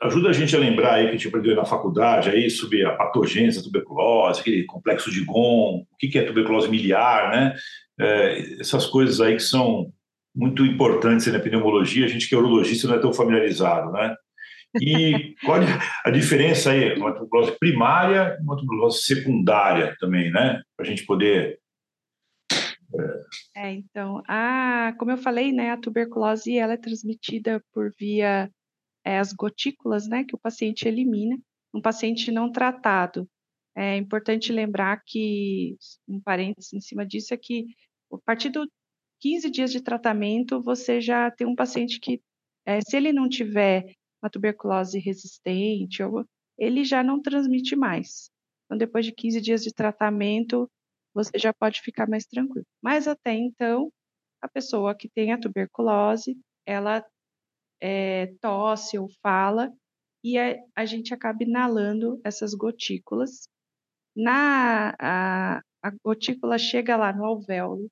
ajuda 0.01 0.29
a 0.29 0.33
gente 0.33 0.55
a 0.55 0.59
lembrar 0.59 0.95
aí 0.95 1.03
que 1.05 1.09
a 1.09 1.11
gente 1.13 1.27
aprendeu 1.27 1.55
na 1.55 1.65
faculdade 1.65 2.29
aí 2.29 2.49
sobre 2.49 2.85
a 2.85 2.95
patogênese 2.95 3.57
da 3.57 3.63
tuberculose, 3.63 4.41
aquele 4.41 4.63
complexo 4.63 5.11
de 5.11 5.23
Gon, 5.25 5.85
o 5.91 5.97
que 5.97 6.17
é 6.17 6.23
tuberculose 6.23 6.69
miliar, 6.69 7.31
né? 7.31 7.55
É, 7.99 8.61
essas 8.61 8.85
coisas 8.85 9.19
aí 9.19 9.35
que 9.35 9.43
são 9.43 9.91
muito 10.33 10.65
importantes 10.65 11.27
na 11.27 11.39
pneumologia, 11.39 12.05
a 12.05 12.07
gente 12.07 12.29
que 12.29 12.35
é 12.35 12.37
urologista 12.37 12.87
não 12.87 12.95
é 12.95 12.99
tão 12.99 13.11
familiarizado, 13.11 13.91
né? 13.91 14.15
E 14.79 15.35
qual 15.45 15.59
a 16.05 16.11
diferença 16.11 16.71
aí, 16.71 16.97
uma 16.97 17.11
tuberculose 17.11 17.57
primária 17.59 18.37
e 18.39 18.43
uma 18.43 18.55
tuberculose 18.55 19.03
secundária 19.03 19.95
também, 19.99 20.31
né? 20.31 20.61
Para 20.77 20.85
a 20.85 20.89
gente 20.89 21.05
poder 21.05 21.59
é... 23.55 23.67
é, 23.67 23.71
então, 23.73 24.23
a, 24.27 24.95
como 24.97 25.11
eu 25.11 25.17
falei, 25.17 25.51
né, 25.51 25.71
a 25.71 25.77
tuberculose 25.77 26.57
ela 26.57 26.73
é 26.73 26.77
transmitida 26.77 27.61
por 27.71 27.91
via 27.99 28.49
é, 29.09 29.17
as 29.17 29.33
gotículas 29.33 30.07
né, 30.07 30.23
que 30.23 30.35
o 30.35 30.39
paciente 30.39 30.87
elimina. 30.87 31.35
Um 31.73 31.81
paciente 31.81 32.31
não 32.31 32.51
tratado, 32.51 33.27
é 33.75 33.97
importante 33.97 34.51
lembrar 34.51 35.01
que, 35.03 35.77
um 36.07 36.19
parênteses 36.19 36.73
em 36.73 36.79
cima 36.79 37.05
disso, 37.05 37.33
é 37.33 37.37
que 37.37 37.65
a 38.11 38.17
partir 38.19 38.49
dos 38.49 38.67
15 39.19 39.49
dias 39.49 39.71
de 39.71 39.81
tratamento, 39.81 40.61
você 40.61 41.01
já 41.01 41.31
tem 41.31 41.47
um 41.47 41.55
paciente 41.55 41.99
que, 41.99 42.21
é, 42.65 42.81
se 42.81 42.95
ele 42.97 43.11
não 43.11 43.27
tiver 43.27 43.95
uma 44.21 44.29
tuberculose 44.29 44.99
resistente, 44.99 46.03
ele 46.57 46.83
já 46.83 47.03
não 47.03 47.21
transmite 47.21 47.75
mais. 47.75 48.29
Então, 48.65 48.77
depois 48.77 49.05
de 49.05 49.11
15 49.11 49.41
dias 49.41 49.63
de 49.63 49.73
tratamento, 49.73 50.69
você 51.13 51.37
já 51.37 51.53
pode 51.53 51.81
ficar 51.81 52.07
mais 52.07 52.25
tranquilo. 52.25 52.65
Mas 52.81 53.07
até 53.07 53.33
então, 53.33 53.91
a 54.41 54.47
pessoa 54.47 54.95
que 54.95 55.09
tem 55.09 55.31
a 55.31 55.39
tuberculose, 55.39 56.37
ela 56.65 57.03
é, 57.81 58.27
tosse 58.41 58.97
ou 58.97 59.09
fala, 59.21 59.71
e 60.23 60.37
a, 60.37 60.55
a, 60.75 60.85
gente 60.85 61.13
acaba 61.13 61.43
inalando 61.43 62.19
essas 62.23 62.53
gotículas. 62.53 63.47
Na, 64.15 64.95
a, 64.99 65.61
a 65.81 65.91
gotícula 66.03 66.57
chega 66.57 66.97
lá 66.97 67.13
no 67.13 67.25
alvéolo, 67.25 67.89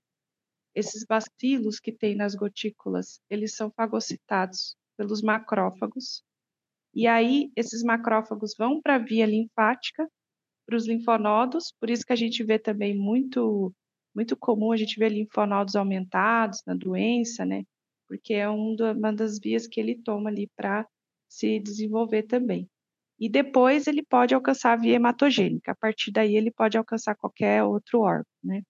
esses 0.76 1.06
bacilos 1.06 1.80
que 1.80 1.92
tem 1.92 2.16
nas 2.16 2.36
gotículas, 2.36 3.20
eles 3.30 3.56
são 3.56 3.72
fagocitados 3.72 4.76
pelos 4.98 5.22
macrófagos, 5.22 6.24
e 6.94 7.08
aí 7.08 7.52
esses 7.56 7.84
macrófagos 7.84 8.56
vão 8.58 8.82
para 8.82 8.96
a 8.96 9.00
via 9.00 9.26
linfática, 9.26 10.08
para 10.66 10.76
os 10.76 10.88
linfonodos, 10.88 11.74
por 11.80 11.90
isso 11.90 12.06
que 12.06 12.14
a 12.14 12.16
gente 12.16 12.44
vê 12.44 12.60
também 12.60 12.96
muito 12.98 13.74
muito 14.16 14.36
comum 14.36 14.72
a 14.72 14.78
gente 14.78 14.98
ver 14.98 15.10
linfonodos 15.10 15.76
aumentados 15.76 16.64
na 16.66 16.74
doença, 16.74 17.46
né? 17.46 17.64
Porque 18.08 18.34
é 18.34 18.50
um 18.50 18.76
do, 18.76 18.92
uma 18.92 19.14
das 19.14 19.40
vias 19.40 19.68
que 19.68 19.80
ele 19.80 20.02
toma 20.02 20.30
ali 20.30 20.50
para 20.56 20.88
se 21.30 21.60
desenvolver 21.60 22.24
também. 22.24 22.70
E 23.20 23.30
depois 23.30 23.88
ele 23.88 24.04
pode 24.04 24.34
alcançar 24.36 24.74
a 24.74 24.76
via 24.76 24.96
hematogênica. 24.96 25.72
A 25.72 25.76
partir 25.76 26.12
daí 26.12 26.36
ele 26.36 26.52
pode 26.52 26.78
alcançar 26.78 27.16
qualquer 27.16 27.64
outro 27.64 28.02
órgão, 28.02 28.26
né? 28.44 28.62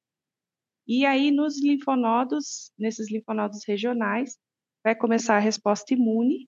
E 0.87 1.05
aí 1.05 1.31
nos 1.31 1.61
linfonodos, 1.61 2.71
nesses 2.77 3.11
linfonodos 3.11 3.63
regionais, 3.67 4.37
vai 4.83 4.95
começar 4.95 5.35
a 5.35 5.39
resposta 5.39 5.93
imune 5.93 6.47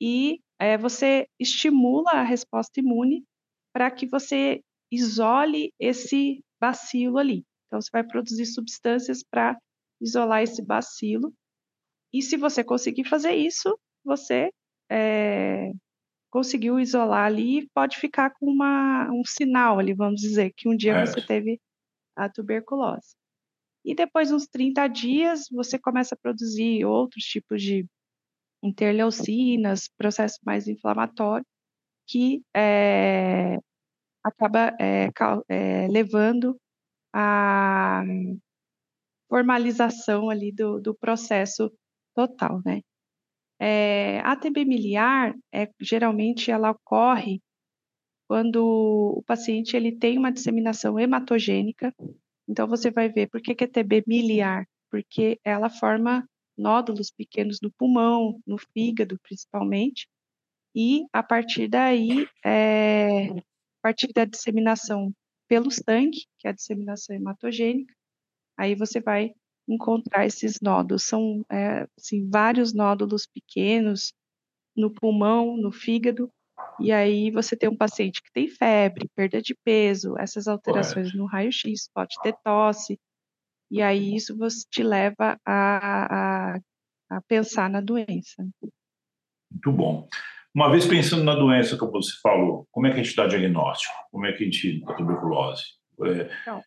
e 0.00 0.40
é, 0.58 0.76
você 0.76 1.26
estimula 1.38 2.10
a 2.10 2.22
resposta 2.22 2.80
imune 2.80 3.24
para 3.72 3.90
que 3.90 4.06
você 4.06 4.62
isole 4.90 5.72
esse 5.78 6.42
bacilo 6.60 7.18
ali. 7.18 7.44
Então, 7.66 7.80
você 7.80 7.90
vai 7.92 8.04
produzir 8.04 8.46
substâncias 8.46 9.22
para 9.22 9.56
isolar 10.00 10.42
esse 10.42 10.64
bacilo. 10.64 11.32
E 12.16 12.22
se 12.22 12.38
você 12.38 12.64
conseguir 12.64 13.04
fazer 13.04 13.34
isso, 13.34 13.78
você 14.02 14.50
é, 14.90 15.70
conseguiu 16.30 16.80
isolar 16.80 17.26
ali 17.26 17.58
e 17.58 17.68
pode 17.74 17.98
ficar 17.98 18.30
com 18.30 18.46
uma, 18.46 19.10
um 19.12 19.22
sinal 19.22 19.78
ali, 19.78 19.92
vamos 19.92 20.22
dizer, 20.22 20.50
que 20.56 20.66
um 20.66 20.74
dia 20.74 20.94
é. 20.94 21.04
você 21.04 21.20
teve 21.20 21.60
a 22.16 22.26
tuberculose. 22.26 23.14
E 23.84 23.94
depois, 23.94 24.32
uns 24.32 24.46
30 24.46 24.88
dias, 24.88 25.44
você 25.52 25.78
começa 25.78 26.14
a 26.14 26.18
produzir 26.18 26.86
outros 26.86 27.22
tipos 27.24 27.62
de 27.62 27.86
interleucinas, 28.62 29.86
processo 29.98 30.38
mais 30.42 30.66
inflamatório, 30.66 31.44
que 32.08 32.42
é, 32.56 33.58
acaba 34.24 34.74
é, 34.80 35.86
levando 35.88 36.58
a 37.14 38.02
formalização 39.28 40.30
ali 40.30 40.50
do, 40.50 40.80
do 40.80 40.94
processo 40.94 41.70
total, 42.16 42.62
né? 42.64 42.80
É, 43.60 44.20
a 44.20 44.34
TB 44.36 44.64
miliar, 44.64 45.34
é, 45.52 45.70
geralmente, 45.80 46.50
ela 46.50 46.70
ocorre 46.70 47.40
quando 48.28 48.56
o 49.18 49.22
paciente 49.24 49.76
ele 49.76 49.92
tem 49.92 50.18
uma 50.18 50.32
disseminação 50.32 50.98
hematogênica. 50.98 51.94
Então, 52.48 52.66
você 52.66 52.90
vai 52.90 53.08
ver 53.08 53.28
por 53.28 53.40
que, 53.40 53.54
que 53.54 53.64
é 53.64 53.66
TB 53.66 54.04
miliar? 54.06 54.66
Porque 54.90 55.38
ela 55.44 55.70
forma 55.70 56.26
nódulos 56.56 57.10
pequenos 57.10 57.58
no 57.62 57.70
pulmão, 57.72 58.40
no 58.46 58.56
fígado, 58.58 59.18
principalmente. 59.22 60.08
E, 60.74 61.04
a 61.12 61.22
partir 61.22 61.68
daí, 61.68 62.26
é, 62.44 63.28
a 63.28 63.42
partir 63.82 64.12
da 64.12 64.24
disseminação 64.24 65.12
pelo 65.48 65.70
sangue, 65.70 66.26
que 66.38 66.46
é 66.46 66.50
a 66.50 66.54
disseminação 66.54 67.14
hematogênica, 67.14 67.94
aí 68.58 68.74
você 68.74 69.00
vai 69.00 69.32
encontrar 69.68 70.26
esses 70.26 70.60
nódulos. 70.60 71.04
São 71.04 71.44
é, 71.50 71.86
assim, 71.98 72.28
vários 72.28 72.72
nódulos 72.72 73.26
pequenos 73.26 74.12
no 74.76 74.90
pulmão, 74.90 75.56
no 75.56 75.72
fígado, 75.72 76.30
e 76.78 76.92
aí 76.92 77.30
você 77.30 77.56
tem 77.56 77.68
um 77.68 77.76
paciente 77.76 78.22
que 78.22 78.30
tem 78.32 78.48
febre, 78.48 79.08
perda 79.14 79.40
de 79.40 79.54
peso, 79.64 80.16
essas 80.18 80.46
alterações 80.46 81.06
Correto. 81.06 81.18
no 81.18 81.26
raio-x, 81.26 81.90
pode 81.94 82.14
ter 82.22 82.34
tosse, 82.44 82.98
e 83.70 83.80
aí 83.82 84.14
isso 84.14 84.36
você 84.36 84.64
te 84.70 84.82
leva 84.82 85.38
a, 85.44 86.54
a, 86.54 86.60
a 87.10 87.22
pensar 87.22 87.70
na 87.70 87.80
doença. 87.80 88.46
Muito 89.50 89.72
bom. 89.72 90.08
Uma 90.54 90.70
vez 90.70 90.86
pensando 90.86 91.24
na 91.24 91.34
doença 91.34 91.76
que 91.76 91.84
você 91.86 92.12
falou, 92.22 92.66
como 92.70 92.86
é 92.86 92.92
que 92.92 93.00
a 93.00 93.02
gente 93.02 93.16
dá 93.16 93.26
diagnóstico? 93.26 93.94
Como 94.10 94.24
é 94.26 94.32
que 94.32 94.42
a 94.42 94.46
gente 94.46 94.80
dá 94.84 94.94
tuberculose? 94.94 95.64
É... 96.00 96.30
Então, 96.42 96.62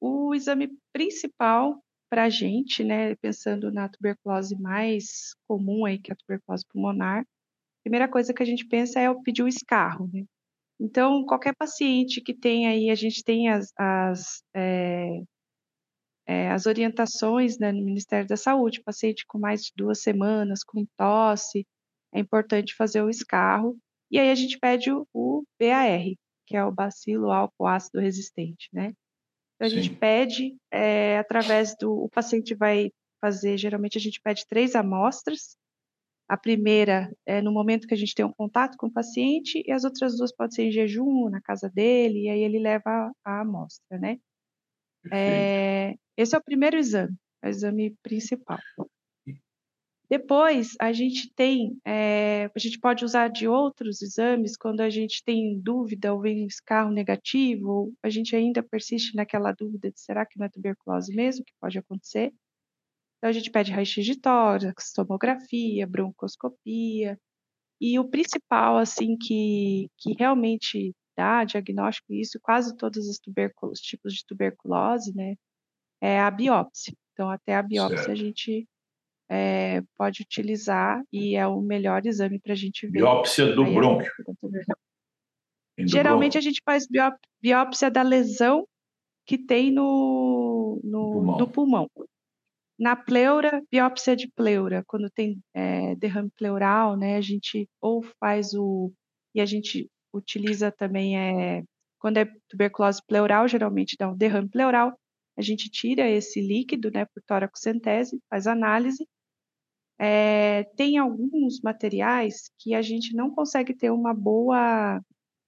o, 0.00 0.34
ex 0.34 0.46
o 0.48 0.52
exame 0.52 0.70
principal 0.92 1.82
para 2.10 2.24
a 2.24 2.28
gente, 2.30 2.82
né, 2.82 3.14
pensando 3.16 3.70
na 3.70 3.88
tuberculose 3.88 4.58
mais 4.60 5.34
comum 5.46 5.84
aí, 5.84 5.98
que 5.98 6.10
é 6.10 6.14
a 6.14 6.16
tuberculose 6.16 6.64
pulmonar, 6.66 7.20
a 7.20 7.26
primeira 7.84 8.08
coisa 8.08 8.32
que 8.32 8.42
a 8.42 8.46
gente 8.46 8.66
pensa 8.66 9.00
é 9.00 9.10
o 9.10 9.22
pedir 9.22 9.42
o 9.42 9.48
escarro, 9.48 10.10
né? 10.12 10.24
Então, 10.80 11.24
qualquer 11.24 11.54
paciente 11.56 12.20
que 12.20 12.32
tem 12.32 12.68
aí, 12.68 12.88
a 12.88 12.94
gente 12.94 13.24
tem 13.24 13.48
as, 13.48 13.72
as, 13.76 14.42
é, 14.54 15.22
é, 16.26 16.50
as 16.50 16.66
orientações 16.66 17.58
né, 17.58 17.72
no 17.72 17.84
Ministério 17.84 18.28
da 18.28 18.36
Saúde, 18.36 18.82
paciente 18.82 19.24
com 19.26 19.38
mais 19.38 19.62
de 19.62 19.72
duas 19.76 20.02
semanas, 20.02 20.62
com 20.62 20.86
tosse, 20.96 21.66
é 22.12 22.20
importante 22.20 22.76
fazer 22.76 23.02
o 23.02 23.10
escarro. 23.10 23.76
E 24.10 24.18
aí 24.18 24.30
a 24.30 24.34
gente 24.34 24.58
pede 24.58 24.92
o, 24.92 25.06
o 25.12 25.42
BAR, 25.60 26.04
que 26.46 26.56
é 26.56 26.64
o 26.64 26.72
bacilo 26.72 27.32
álcool 27.32 27.66
ácido 27.66 28.00
resistente, 28.00 28.68
né? 28.72 28.94
Então 29.58 29.66
a 29.66 29.68
Sim. 29.68 29.82
gente 29.82 29.96
pede, 29.96 30.56
é, 30.72 31.18
através 31.18 31.74
do. 31.78 32.04
O 32.04 32.08
paciente 32.08 32.54
vai 32.54 32.90
fazer, 33.20 33.58
geralmente 33.58 33.98
a 33.98 34.00
gente 34.00 34.20
pede 34.22 34.46
três 34.46 34.76
amostras. 34.76 35.56
A 36.28 36.36
primeira 36.36 37.10
é 37.26 37.42
no 37.42 37.50
momento 37.50 37.88
que 37.88 37.94
a 37.94 37.96
gente 37.96 38.14
tem 38.14 38.24
um 38.24 38.32
contato 38.32 38.76
com 38.76 38.86
o 38.86 38.92
paciente, 38.92 39.62
e 39.66 39.72
as 39.72 39.82
outras 39.82 40.16
duas 40.16 40.32
podem 40.32 40.54
ser 40.54 40.62
em 40.64 40.70
jejum, 40.70 41.28
na 41.28 41.40
casa 41.40 41.68
dele, 41.68 42.26
e 42.26 42.28
aí 42.28 42.40
ele 42.40 42.58
leva 42.60 42.84
a, 42.86 43.12
a 43.24 43.40
amostra, 43.40 43.98
né? 43.98 44.18
É, 45.12 45.94
esse 46.16 46.36
é 46.36 46.38
o 46.38 46.44
primeiro 46.44 46.76
exame, 46.76 47.16
é 47.42 47.48
o 47.48 47.50
exame 47.50 47.96
principal. 48.02 48.58
Depois, 50.10 50.74
a 50.80 50.90
gente 50.90 51.30
tem, 51.34 51.78
é, 51.84 52.46
a 52.46 52.58
gente 52.58 52.78
pode 52.80 53.04
usar 53.04 53.28
de 53.28 53.46
outros 53.46 54.00
exames 54.00 54.56
quando 54.56 54.80
a 54.80 54.88
gente 54.88 55.22
tem 55.22 55.60
dúvida 55.60 56.14
ou 56.14 56.20
vem 56.20 56.44
um 56.44 56.46
escarro 56.46 56.90
negativo, 56.90 57.68
ou 57.68 57.92
a 58.02 58.08
gente 58.08 58.34
ainda 58.34 58.62
persiste 58.62 59.14
naquela 59.14 59.52
dúvida 59.52 59.90
de 59.90 60.00
será 60.00 60.24
que 60.24 60.38
não 60.38 60.46
é 60.46 60.48
tuberculose 60.48 61.14
mesmo, 61.14 61.44
que 61.44 61.52
pode 61.60 61.78
acontecer. 61.78 62.32
Então, 63.18 63.28
a 63.28 63.32
gente 63.32 63.50
pede 63.50 63.70
raio-x 63.70 64.04
de 64.04 64.18
tórax, 64.18 64.92
tomografia, 64.94 65.86
broncoscopia. 65.86 67.18
E 67.80 67.98
o 67.98 68.08
principal, 68.08 68.78
assim, 68.78 69.16
que, 69.16 69.90
que 69.98 70.14
realmente 70.18 70.94
dá 71.16 71.44
diagnóstico, 71.44 72.14
isso 72.14 72.38
quase 72.40 72.76
todos 72.76 73.08
os 73.08 73.18
tipos 73.80 74.14
de 74.14 74.24
tuberculose, 74.24 75.14
né, 75.14 75.34
é 76.00 76.20
a 76.20 76.30
biópsia. 76.30 76.94
Então, 77.12 77.28
até 77.28 77.56
a 77.56 77.62
biópsia 77.62 77.98
certo. 77.98 78.12
a 78.12 78.14
gente 78.14 78.66
é, 79.30 79.82
pode 79.96 80.22
utilizar 80.22 81.02
e 81.12 81.36
é 81.36 81.46
o 81.46 81.60
melhor 81.60 82.04
exame 82.06 82.38
para 82.38 82.52
a 82.52 82.56
gente 82.56 82.86
ver. 82.86 83.00
Biópsia 83.00 83.54
do 83.54 83.64
brônquio. 83.64 84.10
Geralmente 85.78 86.32
bronco. 86.32 86.38
a 86.38 86.40
gente 86.40 86.62
faz 86.64 86.86
biópsia 87.40 87.90
da 87.90 88.02
lesão 88.02 88.66
que 89.26 89.38
tem 89.38 89.70
no, 89.70 90.80
no, 90.82 91.12
pulmão. 91.12 91.38
no 91.38 91.48
pulmão. 91.48 91.90
Na 92.78 92.96
pleura, 92.96 93.62
biópsia 93.70 94.16
de 94.16 94.28
pleura, 94.28 94.82
quando 94.86 95.10
tem 95.10 95.38
é, 95.52 95.94
derrame 95.96 96.30
pleural, 96.30 96.96
né, 96.96 97.16
a 97.16 97.20
gente 97.20 97.68
ou 97.80 98.02
faz 98.18 98.54
o. 98.54 98.92
E 99.34 99.40
a 99.40 99.46
gente 99.46 99.90
utiliza 100.12 100.72
também, 100.72 101.18
é, 101.18 101.62
quando 101.98 102.16
é 102.16 102.32
tuberculose 102.48 103.02
pleural, 103.06 103.46
geralmente 103.46 103.96
dá 103.98 104.08
um 104.08 104.16
derrame 104.16 104.48
pleural, 104.48 104.98
a 105.36 105.42
gente 105.42 105.68
tira 105.68 106.08
esse 106.08 106.40
líquido, 106.40 106.90
né, 106.90 107.04
por 107.04 107.22
toracocentese, 107.26 108.18
faz 108.30 108.46
análise 108.46 109.06
é, 109.98 110.64
tem 110.76 110.96
alguns 110.96 111.60
materiais 111.60 112.50
que 112.58 112.74
a 112.74 112.82
gente 112.82 113.14
não 113.14 113.30
consegue 113.34 113.74
ter 113.74 113.90
uma 113.90 114.14
boa, 114.14 115.00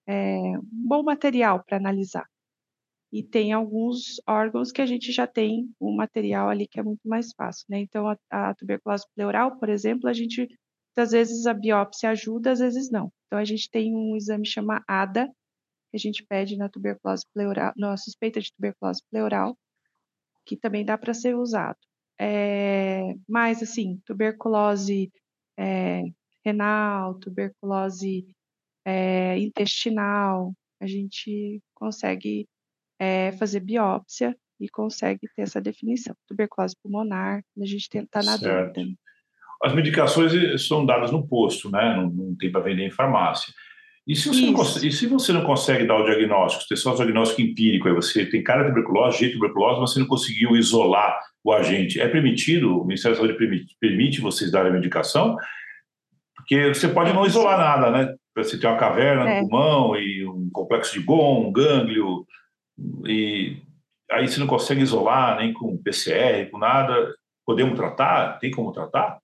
é, 0.07 0.59
um 0.59 0.89
bom 0.89 1.03
material 1.05 1.63
para 1.65 1.77
analisar. 1.77 2.27
E 3.13 3.23
tem 3.23 3.53
alguns 3.53 4.21
órgãos 4.27 4.71
que 4.73 4.83
a 4.83 4.87
gente 4.87 5.13
já 5.13 5.27
tem 5.27 5.69
um 5.81 5.95
material 5.97 6.49
ali 6.49 6.67
que 6.67 6.79
é 6.79 6.83
muito 6.83 7.07
mais 7.09 7.33
fácil, 7.35 7.67
né? 7.69 7.81
Então, 7.81 8.09
a, 8.09 8.17
a 8.31 8.55
tuberculose 8.55 9.05
pleural, 9.15 9.57
por 9.59 9.69
exemplo, 9.69 10.09
a 10.09 10.13
gente, 10.13 10.49
às 10.97 11.11
vezes 11.11 11.47
a 11.47 11.55
biópsia 11.55 12.11
ajuda, 12.11 12.53
às 12.53 12.61
vezes 12.61 12.91
não. 12.91 13.13
Então, 13.27 13.39
a 13.39 13.45
gente 13.45 13.69
tem 13.71 13.95
um 13.95 14.17
exame 14.17 14.47
chamado 14.47 14.85
ADA, 14.87 15.27
que 15.91 15.97
a 15.97 15.99
gente 15.99 16.25
pede 16.25 16.57
na 16.57 16.69
tuberculose 16.69 17.25
pleural, 17.35 17.73
na 17.77 17.97
suspeita 17.97 18.41
de 18.41 18.53
tuberculose 18.53 19.03
pleural, 19.11 19.57
que 20.47 20.57
também 20.57 20.85
dá 20.85 20.97
para 20.97 21.15
ser 21.15 21.37
usado. 21.37 21.79
É, 22.23 23.15
mas, 23.27 23.63
assim, 23.63 23.99
tuberculose 24.05 25.11
é, 25.59 26.03
renal, 26.45 27.15
tuberculose 27.15 28.27
é, 28.85 29.39
intestinal, 29.39 30.53
a 30.79 30.87
gente 30.87 31.63
consegue 31.75 32.47
fazer 33.39 33.61
biópsia 33.61 34.37
e 34.61 34.69
consegue 34.69 35.27
ter 35.35 35.41
essa 35.41 35.59
definição. 35.59 36.15
Tuberculose 36.29 36.77
pulmonar, 36.83 37.43
a 37.59 37.65
gente 37.65 37.89
está 37.89 38.23
na 38.23 38.37
certo. 38.37 38.75
dúvida. 38.75 38.95
as 39.65 39.75
medicações 39.75 40.67
são 40.67 40.85
dadas 40.85 41.11
no 41.11 41.27
posto, 41.27 41.71
né? 41.71 41.97
Não, 41.97 42.11
não 42.11 42.37
tem 42.37 42.53
para 42.53 42.61
vender 42.61 42.87
em 42.87 42.91
farmácia. 42.91 43.55
E 44.11 44.17
se, 44.17 44.29
você 44.29 44.41
não 44.41 44.53
consegue, 44.55 44.89
e 44.89 44.93
se 44.93 45.07
você 45.07 45.33
não 45.33 45.45
consegue 45.45 45.87
dar 45.87 45.95
o 45.95 46.05
diagnóstico, 46.05 46.67
tem 46.69 46.77
só 46.77 46.93
o 46.93 46.97
diagnóstico 46.97 47.43
empírico, 47.43 47.87
aí 47.87 47.95
você 47.95 48.27
tem 48.27 48.43
cara 48.43 48.65
de 48.65 48.71
tuberculose, 48.71 49.19
jeito 49.19 49.35
de 49.35 49.39
tuberculose, 49.39 49.81
mas 49.81 49.93
você 49.93 50.01
não 50.01 50.09
conseguiu 50.09 50.57
isolar 50.57 51.17
o 51.45 51.53
agente, 51.53 52.01
é 52.01 52.09
permitido, 52.09 52.81
o 52.81 52.85
Ministério 52.85 53.17
da 53.17 53.23
Saúde 53.23 53.39
permite, 53.39 53.77
permite 53.79 54.21
vocês 54.21 54.51
darem 54.51 54.73
a 54.73 54.75
medicação? 54.75 55.37
Porque 56.35 56.75
você 56.75 56.89
pode 56.89 57.13
não 57.13 57.25
isolar 57.25 57.57
nada, 57.57 57.93
né? 57.93 58.13
Você 58.37 58.59
tem 58.59 58.69
uma 58.69 58.81
caverna 58.81 59.31
é. 59.31 59.41
no 59.43 59.49
pulmão 59.49 59.95
e 59.95 60.27
um 60.27 60.51
complexo 60.53 60.93
de 60.93 61.07
Gon, 61.07 61.47
um 61.47 61.53
gânglio, 61.53 62.27
e 63.07 63.59
aí 64.11 64.27
você 64.27 64.41
não 64.41 64.49
consegue 64.49 64.83
isolar 64.83 65.37
nem 65.37 65.53
com 65.53 65.81
PCR, 65.81 66.51
com 66.51 66.59
nada. 66.59 67.15
Podemos 67.47 67.79
tratar? 67.79 68.41
Tem 68.41 68.51
como 68.51 68.73
tratar? 68.73 69.20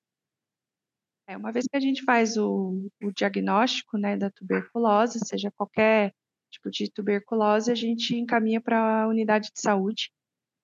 É, 1.29 1.37
uma 1.37 1.51
vez 1.51 1.67
que 1.67 1.77
a 1.77 1.81
gente 1.81 2.05
faz 2.05 2.37
o, 2.37 2.89
o 3.03 3.13
diagnóstico 3.13 3.99
né, 3.99 4.17
da 4.17 4.31
tuberculose, 4.31 5.19
seja 5.25 5.51
qualquer 5.51 6.13
tipo 6.51 6.71
de 6.71 6.91
tuberculose, 6.91 7.71
a 7.71 7.75
gente 7.75 8.15
encaminha 8.15 8.61
para 8.61 9.03
a 9.03 9.09
unidade 9.09 9.51
de 9.53 9.61
saúde, 9.61 10.11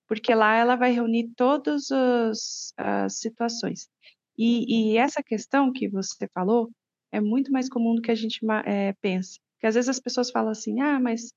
porque 0.07 0.33
lá 0.33 0.55
ela 0.55 0.75
vai 0.75 0.91
reunir 0.91 1.31
todas 1.35 1.91
as 1.91 3.13
situações. 3.19 3.89
E, 4.37 4.93
e, 4.93 4.97
essa 4.97 5.21
questão 5.21 5.71
que 5.71 5.89
você 5.89 6.27
falou 6.33 6.71
é 7.11 7.19
muito 7.19 7.51
mais 7.51 7.69
comum 7.69 7.95
do 7.95 8.01
que 8.01 8.11
a 8.11 8.15
gente 8.15 8.39
é, 8.65 8.93
pensa. 9.01 9.39
Porque 9.55 9.67
às 9.67 9.75
vezes 9.75 9.89
as 9.89 9.99
pessoas 9.99 10.31
falam 10.31 10.51
assim, 10.51 10.79
ah, 10.81 10.99
mas 10.99 11.31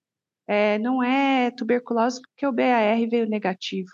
é, 0.47 0.79
não 0.79 1.03
é 1.03 1.51
tuberculose 1.51 2.21
porque 2.23 2.47
o 2.47 2.53
BAR 2.53 2.99
veio 3.11 3.29
negativo. 3.29 3.91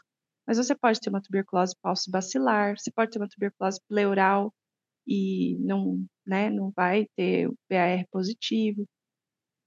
Mas 0.47 0.59
você 0.59 0.75
pode 0.75 1.01
ter 1.01 1.11
uma 1.11 1.23
tuberculose 1.23 1.75
bacilar, 2.09 2.79
você 2.79 2.91
pode 2.91 3.11
ter 3.11 3.19
uma 3.19 3.29
tuberculose 3.29 3.81
pleural, 3.89 4.53
e 5.07 5.57
não, 5.61 6.05
né, 6.27 6.51
não 6.51 6.73
vai 6.75 7.07
ter 7.17 7.49
o 7.49 7.55
PAR 7.69 8.05
positivo. 8.11 8.87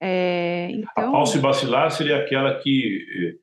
É, 0.02 0.70
então... 0.72 1.16
A 1.16 1.38
bacilar 1.40 1.92
seria 1.92 2.18
aquela 2.18 2.60
que, 2.60 3.40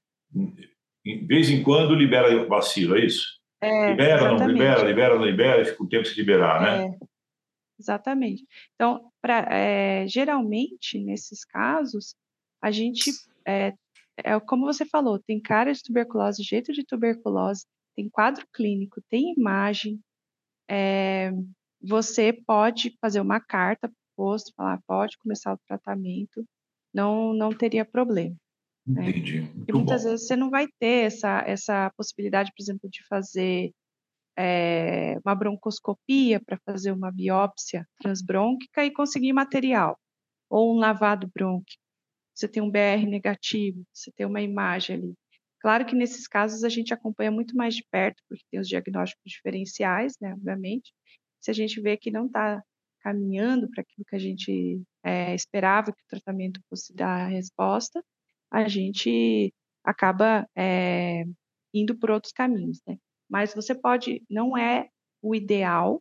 de 1.04 1.26
vez 1.26 1.50
em 1.50 1.62
quando, 1.62 1.94
libera 1.94 2.46
bacilo, 2.46 2.96
é 2.96 3.04
isso? 3.04 3.40
É, 3.60 3.90
libera, 3.90 4.14
exatamente. 4.14 4.40
não 4.40 4.48
libera, 4.48 4.82
libera, 4.82 5.14
não 5.16 5.24
libera, 5.24 5.62
e 5.62 5.64
fica 5.64 5.82
um 5.82 5.88
tempo 5.88 6.04
sem 6.04 6.16
liberar, 6.16 6.62
né? 6.62 6.86
É, 6.86 6.98
exatamente. 7.78 8.44
Então, 8.74 9.10
pra, 9.20 9.46
é, 9.50 10.06
geralmente, 10.08 10.98
nesses 10.98 11.44
casos, 11.44 12.14
a 12.60 12.70
gente, 12.70 13.10
é, 13.46 13.72
é 14.18 14.40
como 14.40 14.66
você 14.66 14.84
falou, 14.84 15.18
tem 15.18 15.40
cara 15.40 15.72
de 15.72 15.82
tuberculose, 15.82 16.42
jeito 16.42 16.72
de 16.72 16.84
tuberculose, 16.84 17.64
tem 17.94 18.08
quadro 18.08 18.44
clínico, 18.52 19.00
tem 19.08 19.32
imagem, 19.36 20.00
é, 20.68 21.30
você 21.82 22.32
pode 22.32 22.96
fazer 23.00 23.20
uma 23.20 23.40
carta 23.40 23.88
para 23.88 23.94
o 23.94 24.16
posto, 24.16 24.52
falar, 24.56 24.80
pode 24.86 25.18
começar 25.18 25.52
o 25.52 25.58
tratamento, 25.66 26.44
não, 26.94 27.32
não 27.32 27.50
teria 27.50 27.84
problema. 27.84 28.36
Né? 28.86 29.10
Entendi. 29.10 29.50
E 29.66 29.72
muitas 29.72 30.02
bom. 30.02 30.10
vezes 30.10 30.26
você 30.26 30.36
não 30.36 30.50
vai 30.50 30.66
ter 30.78 31.06
essa, 31.06 31.42
essa 31.46 31.90
possibilidade, 31.96 32.52
por 32.56 32.62
exemplo, 32.62 32.88
de 32.90 33.04
fazer 33.06 33.72
é, 34.36 35.18
uma 35.24 35.34
broncoscopia 35.34 36.40
para 36.40 36.58
fazer 36.64 36.92
uma 36.92 37.10
biópsia 37.10 37.86
transbrônquica 38.00 38.84
e 38.84 38.92
conseguir 38.92 39.32
material, 39.32 39.98
ou 40.48 40.74
um 40.74 40.78
lavado 40.78 41.30
brônquico. 41.34 41.82
Você 42.34 42.48
tem 42.48 42.62
um 42.62 42.70
BR 42.70 43.06
negativo, 43.06 43.84
você 43.92 44.10
tem 44.12 44.26
uma 44.26 44.40
imagem 44.40 44.96
ali. 44.96 45.14
Claro 45.60 45.86
que 45.86 45.94
nesses 45.94 46.26
casos 46.26 46.64
a 46.64 46.68
gente 46.68 46.92
acompanha 46.92 47.30
muito 47.30 47.54
mais 47.56 47.76
de 47.76 47.86
perto, 47.88 48.20
porque 48.28 48.42
tem 48.50 48.58
os 48.58 48.66
diagnósticos 48.66 49.30
diferenciais, 49.30 50.14
né, 50.20 50.32
obviamente, 50.32 50.92
se 51.42 51.50
a 51.50 51.54
gente 51.54 51.80
vê 51.80 51.96
que 51.96 52.10
não 52.10 52.26
está 52.26 52.62
caminhando 53.00 53.68
para 53.68 53.82
aquilo 53.82 54.04
que 54.06 54.14
a 54.14 54.18
gente 54.18 54.80
é, 55.02 55.34
esperava 55.34 55.92
que 55.92 56.02
o 56.02 56.08
tratamento 56.08 56.60
fosse 56.70 56.94
dar 56.94 57.22
a 57.22 57.28
resposta, 57.28 58.02
a 58.50 58.68
gente 58.68 59.52
acaba 59.84 60.48
é, 60.56 61.24
indo 61.74 61.98
por 61.98 62.10
outros 62.10 62.32
caminhos, 62.32 62.80
né? 62.86 62.96
Mas 63.28 63.54
você 63.54 63.74
pode, 63.74 64.22
não 64.30 64.56
é 64.56 64.88
o 65.20 65.34
ideal, 65.34 66.00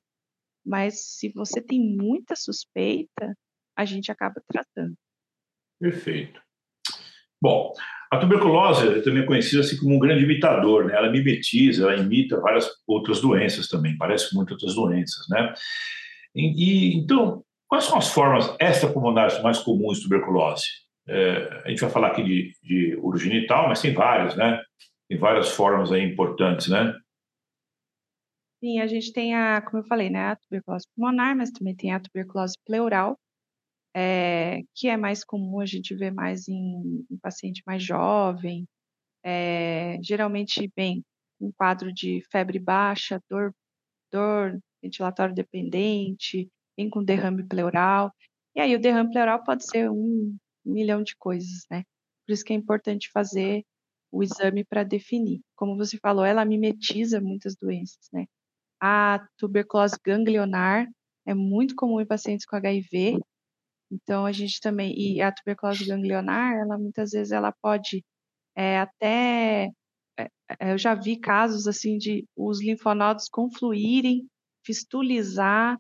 mas 0.64 1.18
se 1.18 1.30
você 1.30 1.60
tem 1.60 1.80
muita 1.80 2.36
suspeita, 2.36 3.36
a 3.76 3.84
gente 3.84 4.12
acaba 4.12 4.42
tratando. 4.48 4.96
Perfeito. 5.80 6.42
Bom, 7.42 7.74
a 8.12 8.18
tuberculose 8.18 9.02
também 9.04 9.24
é 9.24 9.26
conhecida 9.26 9.62
assim 9.62 9.78
como 9.78 9.96
um 9.96 10.00
grande 10.00 10.24
imitador, 10.24 10.86
né? 10.86 10.94
Ela 10.96 11.10
mimetiza, 11.10 11.84
ela 11.84 12.02
imita 12.02 12.40
várias 12.40 12.70
outras 12.86 13.22
doenças 13.22 13.68
também, 13.68 13.98
parece 13.98 14.36
muito 14.36 14.52
outras 14.52 14.76
doenças, 14.76 15.28
né? 15.30 15.54
E, 16.36 16.94
e 16.94 16.98
então, 16.98 17.44
quais 17.68 17.86
são 17.86 17.98
as 17.98 18.10
formas 18.10 18.54
extrapulmonares 18.60 19.42
mais 19.42 19.60
comuns 19.60 19.98
de 19.98 20.04
tuberculose? 20.04 20.66
É, 21.08 21.62
a 21.66 21.70
gente 21.70 21.82
vai 21.82 21.90
falar 21.90 22.08
aqui 22.08 22.24
de, 22.24 22.54
de 22.62 22.96
urogenital, 22.98 23.68
mas 23.68 23.82
tem 23.82 23.94
várias, 23.94 24.36
né? 24.36 24.62
Tem 25.10 25.18
várias 25.18 25.50
formas 25.50 25.92
aí 25.92 26.04
importantes, 26.04 26.68
né? 26.68 26.94
Sim, 28.64 28.80
a 28.80 28.88
gente 28.88 29.12
tem 29.12 29.34
a, 29.34 29.60
como 29.62 29.82
eu 29.82 29.88
falei, 29.88 30.10
né, 30.10 30.20
a 30.20 30.36
tuberculose 30.36 30.86
pulmonar, 30.96 31.36
mas 31.36 31.50
também 31.50 31.76
tem 31.76 31.92
a 31.94 32.00
tuberculose 32.00 32.54
pleural, 32.64 33.18
é, 33.96 34.62
que 34.76 34.88
é 34.88 34.98
mais 34.98 35.24
comum 35.24 35.60
a 35.60 35.66
gente 35.66 35.96
ver 35.96 36.12
mais 36.12 36.48
em, 36.48 37.06
em 37.10 37.18
paciente 37.22 37.62
mais 37.66 37.84
jovem, 37.84 38.68
é, 39.24 39.98
geralmente, 40.02 40.72
bem, 40.76 41.04
um 41.40 41.52
quadro 41.52 41.94
de 41.94 42.22
febre 42.32 42.60
baixa, 42.60 43.22
dor, 43.30 43.54
dor 44.12 44.60
ventilatório 44.82 45.36
dependente, 45.36 46.50
vem 46.78 46.90
com 46.90 47.04
derrame 47.04 47.48
pleural. 47.48 48.12
E 48.56 48.62
aí 48.62 48.76
o 48.76 48.80
derrame 48.80 49.12
pleural 49.12 49.44
pode 49.44 49.66
ser 49.66 49.90
um 49.90 50.36
milhão 50.66 51.04
de 51.04 51.16
coisas, 51.18 51.66
né? 51.70 51.84
Por 52.26 52.34
isso 52.34 52.44
que 52.44 52.54
é 52.54 52.56
importante 52.56 53.10
fazer 53.12 53.64
o 54.12 54.24
exame 54.24 54.64
para 54.66 54.84
definir. 54.84 55.42
Como 55.56 55.78
você 55.78 55.98
falou, 55.98 56.26
ela 56.26 56.46
mimetiza 56.46 57.22
muitas 57.22 57.56
doenças, 57.56 58.10
né? 58.12 58.26
A 58.82 59.26
tuberculose 59.38 59.98
ganglionar 60.04 60.88
é 61.26 61.34
muito 61.34 61.76
comum 61.76 62.02
em 62.02 62.06
pacientes 62.06 62.46
com 62.46 62.56
HIV, 62.56 63.20
então, 63.92 64.26
a 64.26 64.32
gente 64.32 64.60
também, 64.62 64.94
e 64.98 65.22
a 65.22 65.32
tuberculose 65.32 65.86
ganglionar, 65.86 66.54
ela 66.54 66.78
muitas 66.78 67.12
vezes 67.12 67.32
ela 67.34 67.52
pode 67.62 68.04
é, 68.56 68.80
até, 68.80 69.70
é, 70.20 70.74
eu 70.74 70.78
já 70.78 70.96
vi 70.96 71.18
casos 71.20 71.68
assim 71.68 71.98
de 71.98 72.26
os 72.36 72.62
linfonodos 72.62 73.28
confluírem, 73.30 74.28
fistulizar, 74.66 75.78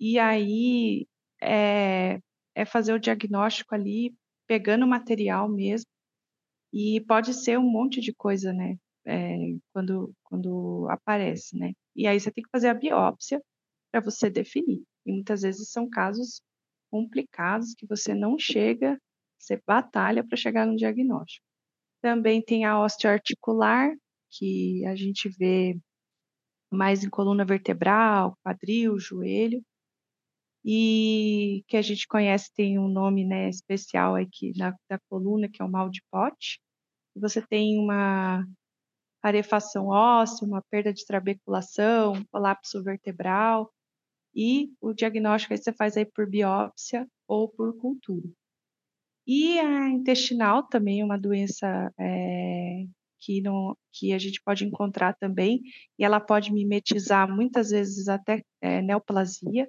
e 0.00 0.18
aí 0.18 1.06
é, 1.42 2.20
é 2.54 2.64
fazer 2.66 2.92
o 2.94 3.00
diagnóstico 3.00 3.74
ali, 3.74 4.14
pegando 4.48 4.84
o 4.84 4.88
material 4.88 5.48
mesmo, 5.48 5.86
e 6.72 7.00
pode 7.02 7.34
ser 7.34 7.58
um 7.58 7.70
monte 7.70 8.00
de 8.00 8.12
coisa, 8.14 8.52
né, 8.52 8.76
quando, 9.72 10.12
quando 10.24 10.88
aparece, 10.90 11.58
né. 11.58 11.72
E 11.96 12.06
aí 12.06 12.20
você 12.20 12.30
tem 12.30 12.44
que 12.44 12.50
fazer 12.50 12.68
a 12.68 12.74
biópsia 12.74 13.40
para 13.92 14.00
você 14.00 14.30
definir, 14.30 14.82
e 15.06 15.12
muitas 15.12 15.42
vezes 15.42 15.70
são 15.70 15.88
casos 15.88 16.40
complicados 16.90 17.74
que 17.74 17.86
você 17.86 18.14
não 18.14 18.38
chega, 18.38 18.98
você 19.38 19.60
batalha 19.66 20.24
para 20.24 20.36
chegar 20.36 20.66
no 20.66 20.76
diagnóstico. 20.76 21.44
Também 22.02 22.42
tem 22.42 22.64
a 22.64 22.80
osteoarticular, 22.82 23.94
que 24.30 24.84
a 24.86 24.94
gente 24.94 25.28
vê 25.28 25.78
mais 26.70 27.04
em 27.04 27.10
coluna 27.10 27.44
vertebral, 27.44 28.36
quadril, 28.42 28.98
joelho, 28.98 29.62
e 30.64 31.64
que 31.68 31.76
a 31.76 31.82
gente 31.82 32.08
conhece 32.08 32.52
tem 32.52 32.78
um 32.78 32.88
nome 32.88 33.24
né, 33.24 33.48
especial 33.48 34.16
aqui 34.16 34.52
na, 34.56 34.74
da 34.90 34.98
coluna, 35.08 35.48
que 35.48 35.62
é 35.62 35.64
o 35.64 35.70
mal 35.70 35.88
de 35.88 36.02
pote. 36.10 36.60
Você 37.14 37.40
tem 37.40 37.78
uma 37.78 38.44
arefação 39.22 39.86
óssea, 39.86 40.46
uma 40.46 40.62
perda 40.70 40.92
de 40.92 41.04
trabeculação, 41.06 42.24
colapso 42.32 42.82
vertebral, 42.82 43.72
e 44.36 44.70
o 44.80 44.92
diagnóstico 44.92 45.54
aí 45.54 45.58
você 45.58 45.72
faz 45.72 45.96
aí 45.96 46.04
por 46.04 46.28
biópsia 46.28 47.08
ou 47.26 47.48
por 47.48 47.76
cultura. 47.78 48.28
E 49.26 49.58
a 49.58 49.88
intestinal 49.88 50.68
também 50.68 51.00
é 51.00 51.04
uma 51.04 51.18
doença 51.18 51.92
é, 51.98 52.84
que, 53.18 53.40
não, 53.40 53.76
que 53.92 54.12
a 54.12 54.18
gente 54.18 54.40
pode 54.42 54.64
encontrar 54.64 55.14
também, 55.14 55.62
e 55.98 56.04
ela 56.04 56.20
pode 56.20 56.52
mimetizar 56.52 57.28
muitas 57.28 57.70
vezes 57.70 58.08
até 58.08 58.42
é, 58.60 58.82
neoplasia. 58.82 59.68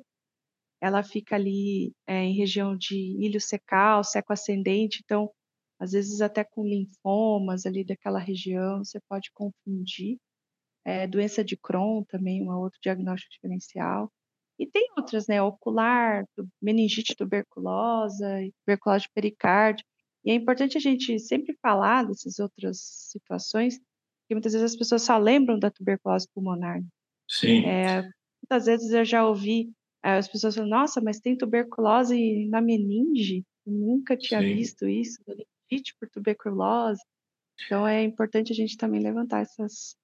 Ela 0.81 1.01
fica 1.03 1.35
ali 1.35 1.93
é, 2.05 2.23
em 2.23 2.35
região 2.35 2.77
de 2.77 2.95
ilho 2.95 3.41
secal, 3.41 4.03
seco 4.03 4.33
ascendente, 4.33 5.01
então, 5.03 5.31
às 5.79 5.91
vezes 5.93 6.21
até 6.21 6.43
com 6.43 6.63
linfomas 6.65 7.65
ali 7.65 7.83
daquela 7.83 8.19
região, 8.19 8.83
você 8.83 8.99
pode 9.09 9.31
confundir. 9.33 10.17
É, 10.85 11.07
doença 11.07 11.43
de 11.43 11.57
Crohn 11.57 12.03
também, 12.05 12.43
um 12.43 12.51
outro 12.55 12.79
diagnóstico 12.81 13.31
diferencial. 13.33 14.11
E 14.59 14.65
tem 14.65 14.89
outras, 14.97 15.27
né, 15.27 15.41
ocular, 15.41 16.25
meningite 16.61 17.15
tuberculosa, 17.15 18.27
tuberculose 18.65 19.03
de 19.03 19.11
pericárdio. 19.13 19.85
E 20.25 20.31
é 20.31 20.33
importante 20.33 20.77
a 20.77 20.81
gente 20.81 21.19
sempre 21.19 21.55
falar 21.61 22.05
dessas 22.05 22.39
outras 22.39 22.79
situações, 22.79 23.77
porque 23.77 24.33
muitas 24.33 24.53
vezes 24.53 24.71
as 24.71 24.77
pessoas 24.77 25.03
só 25.03 25.17
lembram 25.17 25.59
da 25.59 25.69
tuberculose 25.69 26.27
pulmonar. 26.33 26.81
Sim. 27.29 27.65
É, 27.65 28.09
Muitas 28.49 28.65
vezes 28.65 28.91
eu 28.91 29.03
já 29.03 29.27
ouvi 29.27 29.73
eh, 30.03 30.17
as 30.17 30.27
pessoas 30.27 30.55
falando, 30.55 30.69
nossa, 30.69 31.01
mas 31.01 31.19
tem 31.19 31.37
tuberculose 31.37 32.45
na 32.45 32.61
meninge? 32.61 33.43
Eu 33.65 33.73
nunca 33.73 34.15
tinha 34.15 34.39
Sim. 34.39 34.55
visto 34.55 34.87
isso, 34.87 35.21
meningite 35.27 35.93
por 35.99 36.09
tuberculose. 36.09 37.01
Então 37.65 37.85
é 37.85 38.03
importante 38.03 38.53
a 38.53 38.55
gente 38.55 38.77
também 38.77 39.01
levantar 39.01 39.41
essas, 39.41 39.97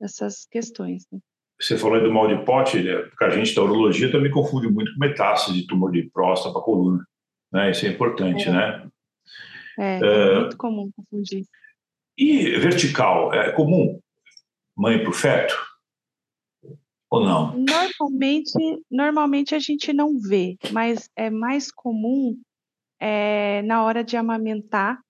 essas 0.00 0.46
questões. 0.46 1.04
Né? 1.12 1.18
Você 1.62 1.78
falou 1.78 1.96
aí 1.96 2.02
do 2.02 2.12
mal 2.12 2.26
de 2.26 2.44
pote, 2.44 2.82
né? 2.82 3.02
porque 3.02 3.24
a 3.24 3.30
gente 3.30 3.54
da 3.54 3.62
urologia 3.62 4.10
também 4.10 4.32
confunde 4.32 4.68
muito 4.68 4.92
com 4.92 4.98
metástase 4.98 5.60
de 5.60 5.66
tumor 5.66 5.92
de 5.92 6.10
próstata 6.10 6.52
para 6.52 6.62
coluna. 6.62 7.06
Né? 7.52 7.70
Isso 7.70 7.86
é 7.86 7.90
importante, 7.90 8.48
é. 8.48 8.52
né? 8.52 8.88
É, 9.78 9.98
é, 9.98 10.40
muito 10.40 10.56
comum 10.56 10.90
confundir. 10.96 11.44
E 12.18 12.58
vertical, 12.58 13.32
é 13.32 13.52
comum? 13.52 14.00
Mãe 14.76 14.98
para 14.98 15.10
o 15.10 15.12
feto? 15.12 15.54
Ou 17.08 17.24
não? 17.24 17.56
Normalmente, 17.56 18.82
normalmente 18.90 19.54
a 19.54 19.58
gente 19.58 19.92
não 19.92 20.18
vê, 20.18 20.56
mas 20.72 21.08
é 21.14 21.30
mais 21.30 21.70
comum 21.70 22.36
é, 23.00 23.62
na 23.62 23.84
hora 23.84 24.02
de 24.02 24.16
amamentar. 24.16 25.00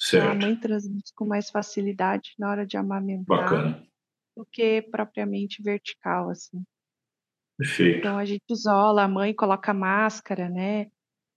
Certo. 0.00 0.30
A 0.30 0.34
mãe 0.34 0.56
transmite 0.56 1.12
com 1.14 1.26
mais 1.26 1.50
facilidade 1.50 2.32
na 2.38 2.50
hora 2.50 2.66
de 2.66 2.76
amamentar. 2.76 3.24
Bacana. 3.26 3.91
Do 4.36 4.46
que 4.50 4.82
propriamente 4.82 5.62
vertical, 5.62 6.30
assim. 6.30 6.62
Perfeito. 7.58 7.98
Então 7.98 8.18
a 8.18 8.24
gente 8.24 8.42
isola 8.50 9.04
a 9.04 9.08
mãe, 9.08 9.34
coloca 9.34 9.74
máscara, 9.74 10.48
né? 10.48 10.86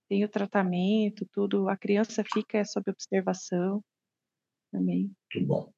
Tem 0.08 0.24
o 0.24 0.28
tratamento, 0.28 1.26
tudo. 1.32 1.68
A 1.68 1.76
criança 1.76 2.24
fica 2.32 2.64
sob 2.64 2.90
observação 2.90 3.82
também. 4.72 5.10
Muito 5.34 5.46
bom. 5.46 5.70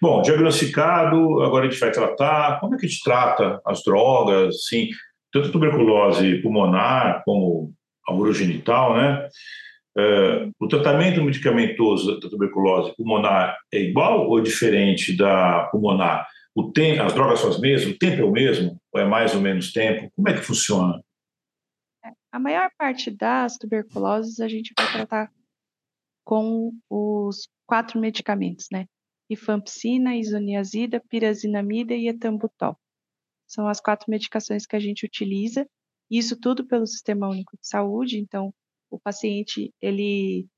Bom, 0.00 0.22
diagnosticado, 0.22 1.42
agora 1.42 1.66
a 1.66 1.70
gente 1.70 1.80
vai 1.80 1.90
tratar. 1.90 2.60
Como 2.60 2.74
é 2.74 2.78
que 2.78 2.86
a 2.86 2.88
gente 2.88 3.02
trata 3.02 3.60
as 3.66 3.82
drogas, 3.82 4.64
sim, 4.66 4.88
tanto 5.32 5.52
tuberculose 5.52 6.40
pulmonar 6.42 7.22
como 7.24 7.72
a 8.06 8.14
urogenital, 8.14 8.96
né? 8.96 9.28
É, 9.96 10.48
o 10.60 10.68
tratamento 10.68 11.22
medicamentoso 11.22 12.20
da 12.20 12.28
tuberculose 12.28 12.94
pulmonar 12.96 13.56
é 13.72 13.80
igual 13.80 14.28
ou 14.28 14.40
diferente 14.40 15.16
da 15.16 15.64
pulmonar? 15.72 16.26
O 16.58 16.72
tempo, 16.72 17.02
as 17.04 17.14
drogas 17.14 17.38
são 17.38 17.50
as 17.50 17.60
mesmas? 17.60 17.94
O 17.94 17.98
tempo 18.00 18.20
é 18.20 18.24
o 18.24 18.32
mesmo? 18.32 18.80
Ou 18.92 19.00
é 19.00 19.04
mais 19.04 19.32
ou 19.32 19.40
menos 19.40 19.72
tempo? 19.72 20.10
Como 20.16 20.28
é 20.28 20.34
que 20.34 20.42
funciona? 20.42 21.00
É, 22.04 22.10
a 22.32 22.40
maior 22.40 22.68
parte 22.76 23.12
das 23.12 23.56
tuberculoses 23.56 24.40
a 24.40 24.48
gente 24.48 24.72
vai 24.76 24.90
tratar 24.90 25.32
com 26.24 26.72
os 26.90 27.48
quatro 27.64 28.00
medicamentos, 28.00 28.66
né? 28.72 28.86
Rifampicina, 29.30 30.16
isoniazida, 30.16 31.00
pirazinamida 31.08 31.94
e 31.94 32.08
etambutol. 32.08 32.76
São 33.46 33.68
as 33.68 33.80
quatro 33.80 34.10
medicações 34.10 34.66
que 34.66 34.74
a 34.74 34.80
gente 34.80 35.06
utiliza, 35.06 35.64
isso 36.10 36.36
tudo 36.36 36.66
pelo 36.66 36.88
Sistema 36.88 37.28
Único 37.28 37.56
de 37.56 37.68
Saúde, 37.68 38.18
então 38.18 38.52
o 38.90 38.98
paciente, 38.98 39.72
ele, 39.80 40.48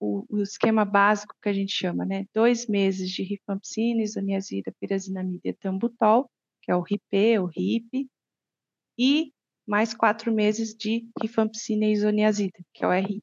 o, 0.00 0.24
o 0.28 0.42
esquema 0.42 0.84
básico 0.84 1.34
que 1.42 1.48
a 1.48 1.52
gente 1.52 1.72
chama, 1.72 2.04
né? 2.04 2.26
Dois 2.34 2.66
meses 2.66 3.10
de 3.10 3.22
rifampicina, 3.22 4.02
isoniazida, 4.02 4.72
pirazinamida 4.80 5.40
e 5.44 5.50
etambutol, 5.50 6.30
que 6.62 6.70
é 6.70 6.76
o 6.76 6.82
RIP, 6.82 7.38
o 7.38 7.46
RIP, 7.46 8.08
e 8.98 9.32
mais 9.66 9.94
quatro 9.94 10.32
meses 10.32 10.74
de 10.74 11.08
rifampicina 11.20 11.86
e 11.86 11.92
isoniazida, 11.92 12.58
que 12.72 12.84
é 12.84 12.88
o 12.88 12.92
RI. 12.92 13.22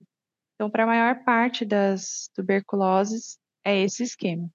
Então, 0.55 0.69
para 0.69 0.83
a 0.83 0.87
maior 0.87 1.23
parte 1.23 1.65
das 1.65 2.29
tuberculoses, 2.33 3.37
é 3.65 3.81
esse 3.81 4.03
esquema. 4.03 4.49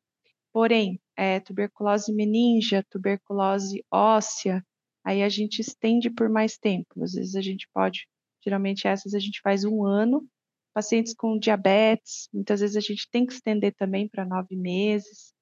Porém, 0.52 1.00
é, 1.16 1.40
tuberculose 1.40 2.12
meningia, 2.12 2.84
tuberculose 2.90 3.84
óssea, 3.90 4.64
aí 5.04 5.22
a 5.22 5.28
gente 5.28 5.60
estende 5.60 6.10
por 6.10 6.28
mais 6.28 6.58
tempo. 6.58 7.02
Às 7.02 7.12
vezes 7.12 7.34
a 7.34 7.40
gente 7.40 7.68
pode, 7.72 8.06
geralmente 8.44 8.86
essas 8.86 9.14
a 9.14 9.18
gente 9.18 9.40
faz 9.40 9.64
um 9.64 9.84
ano. 9.84 10.26
Pacientes 10.74 11.14
com 11.14 11.38
diabetes, 11.38 12.28
muitas 12.32 12.60
vezes 12.60 12.76
a 12.76 12.80
gente 12.80 13.08
tem 13.10 13.26
que 13.26 13.32
estender 13.32 13.74
também 13.76 14.08
para 14.08 14.24
nove 14.24 14.56
meses. 14.56 15.32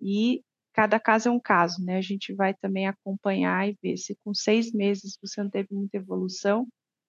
E 0.00 0.42
cada 0.74 0.98
caso 0.98 1.28
é 1.28 1.32
um 1.32 1.40
caso, 1.40 1.84
né? 1.84 1.96
A 1.96 2.02
gente 2.02 2.34
vai 2.34 2.54
também 2.54 2.86
acompanhar 2.86 3.68
e 3.68 3.76
ver 3.82 3.96
se 3.96 4.16
com 4.24 4.34
seis 4.34 4.72
meses 4.72 5.18
você 5.22 5.42
não 5.42 5.50
teve 5.50 5.68
muita 5.70 5.98
evolução 5.98 6.66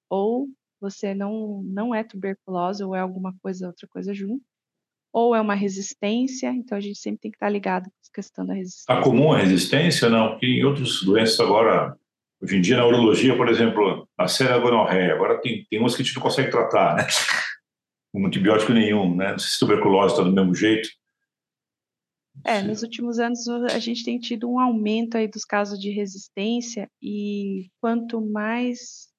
ou 0.09 0.47
você 0.81 1.13
não, 1.13 1.61
não 1.63 1.93
é 1.93 2.03
tuberculose 2.03 2.83
ou 2.83 2.95
é 2.95 2.99
alguma 2.99 3.33
coisa, 3.41 3.67
outra 3.67 3.87
coisa 3.87 4.13
junto, 4.13 4.43
ou 5.13 5.35
é 5.35 5.39
uma 5.39 5.53
resistência, 5.53 6.49
então 6.49 6.77
a 6.77 6.81
gente 6.81 6.99
sempre 6.99 7.21
tem 7.21 7.31
que 7.31 7.35
estar 7.35 7.49
ligado 7.49 7.83
com 7.83 7.89
a 7.89 8.15
questão 8.15 8.45
da 8.45 8.53
resistência. 8.53 8.95
Tá 8.95 9.01
comum 9.01 9.31
a 9.31 9.37
resistência, 9.37 10.09
não? 10.09 10.31
Porque 10.31 10.47
em 10.47 10.63
outras 10.63 11.01
doenças 11.03 11.39
agora, 11.39 11.95
hoje 12.41 12.57
em 12.57 12.61
dia 12.61 12.77
na 12.77 12.85
urologia, 12.85 13.37
por 13.37 13.47
exemplo, 13.47 14.07
a 14.17 14.57
gonorreia, 14.57 15.13
agora 15.13 15.39
tem, 15.39 15.65
tem 15.69 15.79
umas 15.79 15.95
que 15.95 16.01
a 16.01 16.05
gente 16.05 16.15
não 16.15 16.23
consegue 16.23 16.49
tratar, 16.49 16.95
né? 16.95 17.07
Com 18.11 18.25
antibiótico 18.25 18.73
nenhum, 18.73 19.15
né? 19.15 19.31
Não 19.31 19.39
sei 19.39 19.49
se 19.49 19.59
tuberculose 19.59 20.13
está 20.13 20.23
do 20.23 20.31
mesmo 20.31 20.53
jeito. 20.53 20.89
É, 22.45 22.61
nos 22.61 22.81
últimos 22.81 23.19
anos 23.19 23.47
a 23.47 23.79
gente 23.79 24.03
tem 24.03 24.17
tido 24.17 24.49
um 24.49 24.59
aumento 24.59 25.17
aí 25.17 25.27
dos 25.27 25.43
casos 25.43 25.79
de 25.79 25.91
resistência 25.91 26.89
e 27.01 27.69
quanto 27.79 28.21
mais 28.21 29.11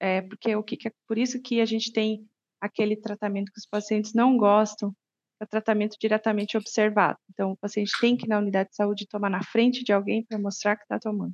é, 0.00 0.22
porque 0.22 0.54
o 0.56 0.62
que, 0.62 0.88
é 0.88 0.92
por 1.06 1.16
isso 1.16 1.40
que 1.40 1.60
a 1.60 1.66
gente 1.66 1.92
tem 1.92 2.26
aquele 2.60 2.96
tratamento 2.96 3.52
que 3.52 3.58
os 3.58 3.66
pacientes 3.66 4.12
não 4.12 4.36
gostam, 4.36 4.94
é 5.40 5.44
o 5.44 5.48
tratamento 5.48 5.96
diretamente 5.98 6.56
observado. 6.56 7.18
Então, 7.30 7.52
o 7.52 7.56
paciente 7.56 7.92
tem 8.00 8.16
que 8.16 8.26
ir 8.26 8.28
na 8.28 8.38
unidade 8.38 8.70
de 8.70 8.76
saúde 8.76 9.06
tomar 9.08 9.30
na 9.30 9.42
frente 9.42 9.82
de 9.82 9.92
alguém 9.92 10.24
para 10.24 10.38
mostrar 10.38 10.76
que 10.76 10.82
está 10.82 10.98
tomando. 10.98 11.32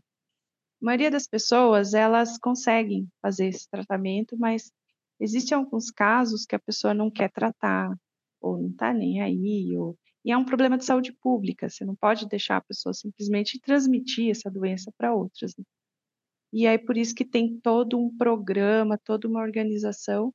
A 0.80 0.84
maioria 0.84 1.10
das 1.10 1.26
pessoas, 1.26 1.94
elas 1.94 2.38
conseguem 2.38 3.08
fazer 3.20 3.48
esse 3.48 3.68
tratamento, 3.68 4.36
mas 4.38 4.70
existem 5.20 5.56
alguns 5.56 5.90
casos 5.90 6.44
que 6.44 6.54
a 6.54 6.58
pessoa 6.58 6.94
não 6.94 7.10
quer 7.10 7.30
tratar, 7.30 7.90
ou 8.40 8.58
não 8.58 8.70
está 8.70 8.92
nem 8.92 9.20
aí, 9.22 9.76
ou... 9.76 9.96
e 10.24 10.32
é 10.32 10.36
um 10.36 10.44
problema 10.44 10.78
de 10.78 10.84
saúde 10.84 11.12
pública, 11.12 11.68
você 11.68 11.84
não 11.84 11.96
pode 11.96 12.28
deixar 12.28 12.58
a 12.58 12.62
pessoa 12.62 12.92
simplesmente 12.92 13.60
transmitir 13.60 14.30
essa 14.30 14.50
doença 14.50 14.92
para 14.96 15.14
outras. 15.14 15.54
Né? 15.56 15.64
E 16.52 16.66
aí 16.66 16.78
por 16.78 16.96
isso 16.96 17.14
que 17.14 17.24
tem 17.24 17.58
todo 17.60 17.98
um 17.98 18.14
programa, 18.16 18.98
toda 18.98 19.28
uma 19.28 19.40
organização 19.40 20.32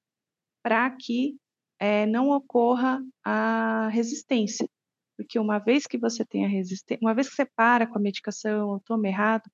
para 0.63 0.89
que 0.91 1.35
é, 1.79 2.05
não 2.05 2.29
ocorra 2.29 3.03
a 3.23 3.89
resistência. 3.89 4.69
Porque 5.17 5.39
uma 5.39 5.59
vez 5.59 5.85
que 5.87 5.97
você 5.97 6.25
tem 6.25 6.45
a 6.45 6.47
resistência, 6.47 6.99
uma 7.01 7.13
vez 7.13 7.29
que 7.29 7.35
você 7.35 7.45
para 7.55 7.87
com 7.87 7.97
a 7.97 8.01
medicação 8.01 8.69
ou 8.69 8.79
toma 8.79 9.07
errado, 9.07 9.49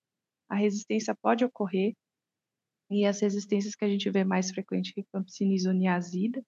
a 0.49 0.55
resistência 0.55 1.15
pode 1.21 1.45
ocorrer. 1.45 1.93
E 2.89 3.05
as 3.05 3.21
resistências 3.21 3.75
que 3.75 3.85
a 3.85 3.89
gente 3.89 4.09
vê 4.09 4.23
mais 4.23 4.49
frequente, 4.49 4.93
rifampicina 4.95 5.51
e 5.51 5.55
isoniazida, 5.55 6.41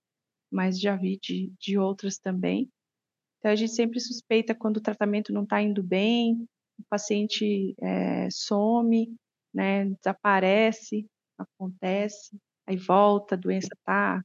mas 0.52 0.80
já 0.80 0.96
vi 0.96 1.20
de, 1.22 1.54
de 1.60 1.78
outras 1.78 2.18
também. 2.18 2.70
Então, 3.38 3.52
a 3.52 3.56
gente 3.56 3.74
sempre 3.74 4.00
suspeita 4.00 4.56
quando 4.56 4.78
o 4.78 4.82
tratamento 4.82 5.32
não 5.32 5.44
está 5.44 5.62
indo 5.62 5.84
bem, 5.84 6.46
o 6.78 6.84
paciente 6.90 7.76
é, 7.82 8.30
some, 8.32 9.16
né, 9.54 9.86
desaparece, 9.86 11.06
acontece, 11.38 12.38
aí 12.68 12.78
volta, 12.78 13.36
a 13.36 13.38
doença 13.38 13.70
está 13.74 14.24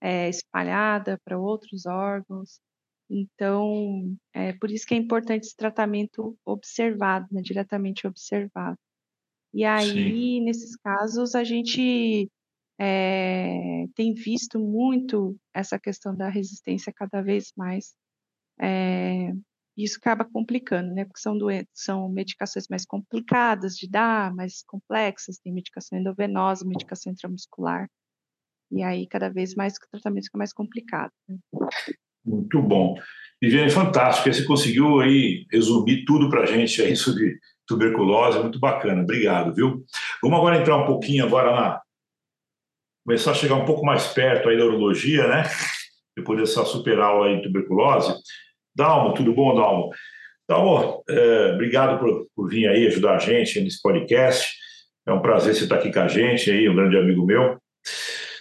é, 0.00 0.28
espalhada 0.28 1.18
para 1.24 1.38
outros 1.38 1.86
órgãos. 1.86 2.60
Então, 3.08 4.16
é 4.32 4.52
por 4.54 4.70
isso 4.70 4.86
que 4.86 4.94
é 4.94 4.96
importante 4.98 5.44
esse 5.44 5.56
tratamento 5.56 6.36
observado, 6.44 7.26
né, 7.30 7.42
diretamente 7.42 8.06
observado. 8.06 8.78
E 9.54 9.64
aí, 9.64 9.86
Sim. 9.86 10.44
nesses 10.44 10.76
casos, 10.76 11.34
a 11.34 11.44
gente 11.44 12.28
é, 12.78 13.86
tem 13.94 14.12
visto 14.12 14.58
muito 14.58 15.36
essa 15.54 15.78
questão 15.78 16.14
da 16.14 16.28
resistência 16.28 16.92
cada 16.92 17.22
vez 17.22 17.52
mais 17.56 17.94
é, 18.60 19.32
isso 19.76 19.98
acaba 19.98 20.24
complicando, 20.24 20.92
né? 20.94 21.04
Porque 21.04 21.20
são 21.20 21.36
doenças, 21.36 21.68
são 21.74 22.08
medicações 22.08 22.66
mais 22.68 22.84
complicadas 22.84 23.74
de 23.74 23.88
dar, 23.88 24.34
mais 24.34 24.62
complexas, 24.66 25.38
tem 25.38 25.52
medicação 25.52 25.98
endovenosa, 25.98 26.66
medicação 26.66 27.12
intramuscular. 27.12 27.88
E 28.70 28.82
aí, 28.82 29.06
cada 29.08 29.28
vez 29.28 29.54
mais, 29.54 29.74
o 29.74 29.90
tratamento 29.90 30.24
fica 30.24 30.38
mais 30.38 30.52
complicado. 30.52 31.12
Né? 31.28 31.36
Muito 32.24 32.62
bom. 32.62 32.94
Viviane, 33.42 33.70
fantástico. 33.70 34.32
Você 34.32 34.44
conseguiu 34.44 35.00
aí 35.00 35.44
resumir 35.50 36.04
tudo 36.04 36.28
para 36.30 36.42
a 36.42 36.46
gente 36.46 36.80
aí 36.80 36.94
sobre 36.96 37.38
tuberculose, 37.66 38.38
muito 38.38 38.58
bacana. 38.58 39.02
Obrigado, 39.02 39.54
viu? 39.54 39.84
Vamos 40.22 40.38
agora 40.38 40.58
entrar 40.58 40.76
um 40.76 40.86
pouquinho 40.86 41.24
agora 41.24 41.52
na... 41.52 41.80
Começar 43.04 43.32
a 43.32 43.34
chegar 43.34 43.56
um 43.56 43.66
pouco 43.66 43.84
mais 43.84 44.06
perto 44.08 44.48
aí 44.48 44.56
da 44.56 44.64
urologia, 44.64 45.28
né? 45.28 45.44
Depois 46.16 46.38
dessa 46.38 46.64
super 46.64 46.98
aula 47.00 47.26
aí 47.26 47.36
de 47.36 47.42
tuberculose. 47.42 48.14
Dalmo, 48.74 49.14
tudo 49.14 49.34
bom, 49.34 49.54
Dalmo? 49.54 49.90
Dalmo, 50.48 51.02
é, 51.08 51.52
obrigado 51.54 51.98
por, 51.98 52.26
por, 52.34 52.48
vir 52.48 52.68
aí 52.68 52.86
ajudar 52.86 53.16
a 53.16 53.18
gente 53.18 53.60
nesse 53.60 53.80
podcast. 53.80 54.54
É 55.06 55.12
um 55.12 55.20
prazer 55.20 55.54
você 55.54 55.64
estar 55.64 55.76
aqui 55.76 55.92
com 55.92 56.00
a 56.00 56.08
gente, 56.08 56.50
aí, 56.50 56.68
um 56.68 56.74
grande 56.74 56.96
amigo 56.96 57.24
meu. 57.24 57.58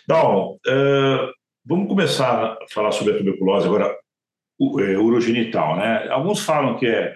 Dalmo, 0.08 0.60
é, 0.68 1.30
vamos 1.66 1.88
começar 1.88 2.54
a 2.54 2.58
falar 2.70 2.92
sobre 2.92 3.14
a 3.14 3.18
tuberculose 3.18 3.68
agora, 3.68 3.96
é, 4.80 4.98
urogenital, 4.98 5.78
né? 5.78 6.08
Alguns 6.10 6.42
falam 6.42 6.78
que 6.78 6.88
é 6.88 7.16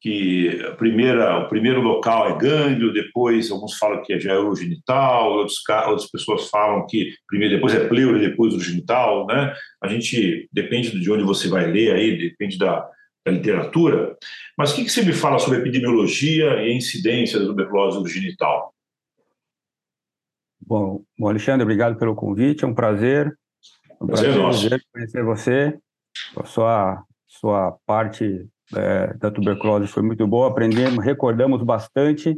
que 0.00 0.62
a 0.64 0.76
primeira, 0.76 1.38
o 1.40 1.48
primeiro 1.48 1.80
local 1.80 2.28
é 2.28 2.38
gânglio, 2.38 2.92
depois 2.92 3.50
alguns 3.50 3.76
falam 3.76 4.02
que 4.02 4.18
já 4.20 4.32
é 4.32 4.38
urogenital, 4.38 5.32
outros, 5.32 5.56
outras 5.86 6.10
pessoas 6.10 6.48
falam 6.48 6.86
que 6.86 7.12
primeiro, 7.26 7.54
depois 7.54 7.74
é 7.74 7.88
pleuro 7.88 8.16
e 8.16 8.28
depois 8.28 8.54
urogenital, 8.54 9.26
né? 9.26 9.54
A 9.82 9.88
gente 9.88 10.48
depende 10.52 10.98
de 10.98 11.10
onde 11.10 11.24
você 11.24 11.48
vai 11.48 11.66
ler 11.66 11.92
aí, 11.92 12.16
depende 12.16 12.56
da, 12.56 12.88
da 13.26 13.32
literatura. 13.32 14.16
Mas 14.56 14.70
o 14.70 14.76
que, 14.76 14.84
que 14.84 14.90
você 14.90 15.02
me 15.02 15.12
fala 15.12 15.38
sobre 15.38 15.58
epidemiologia 15.58 16.62
e 16.62 16.72
incidência 16.72 17.40
da 17.40 17.46
tuberculose 17.46 17.98
urogenital? 17.98 18.72
Bom, 20.60 21.02
Alexandre, 21.20 21.64
obrigado 21.64 21.98
pelo 21.98 22.14
convite, 22.14 22.64
é 22.64 22.68
um 22.68 22.74
prazer. 22.74 23.36
É 23.88 24.04
um 24.04 24.06
prazer, 24.06 24.34
prazer 24.34 24.82
conhecer 24.92 25.24
você, 25.24 25.78
a 26.36 26.44
sua, 26.44 27.02
sua 27.26 27.76
parte 27.84 28.46
é, 28.76 29.14
da 29.14 29.30
tuberculose 29.30 29.86
foi 29.86 30.02
muito 30.02 30.26
boa, 30.26 30.48
aprendemos, 30.48 31.04
recordamos 31.04 31.62
bastante, 31.62 32.36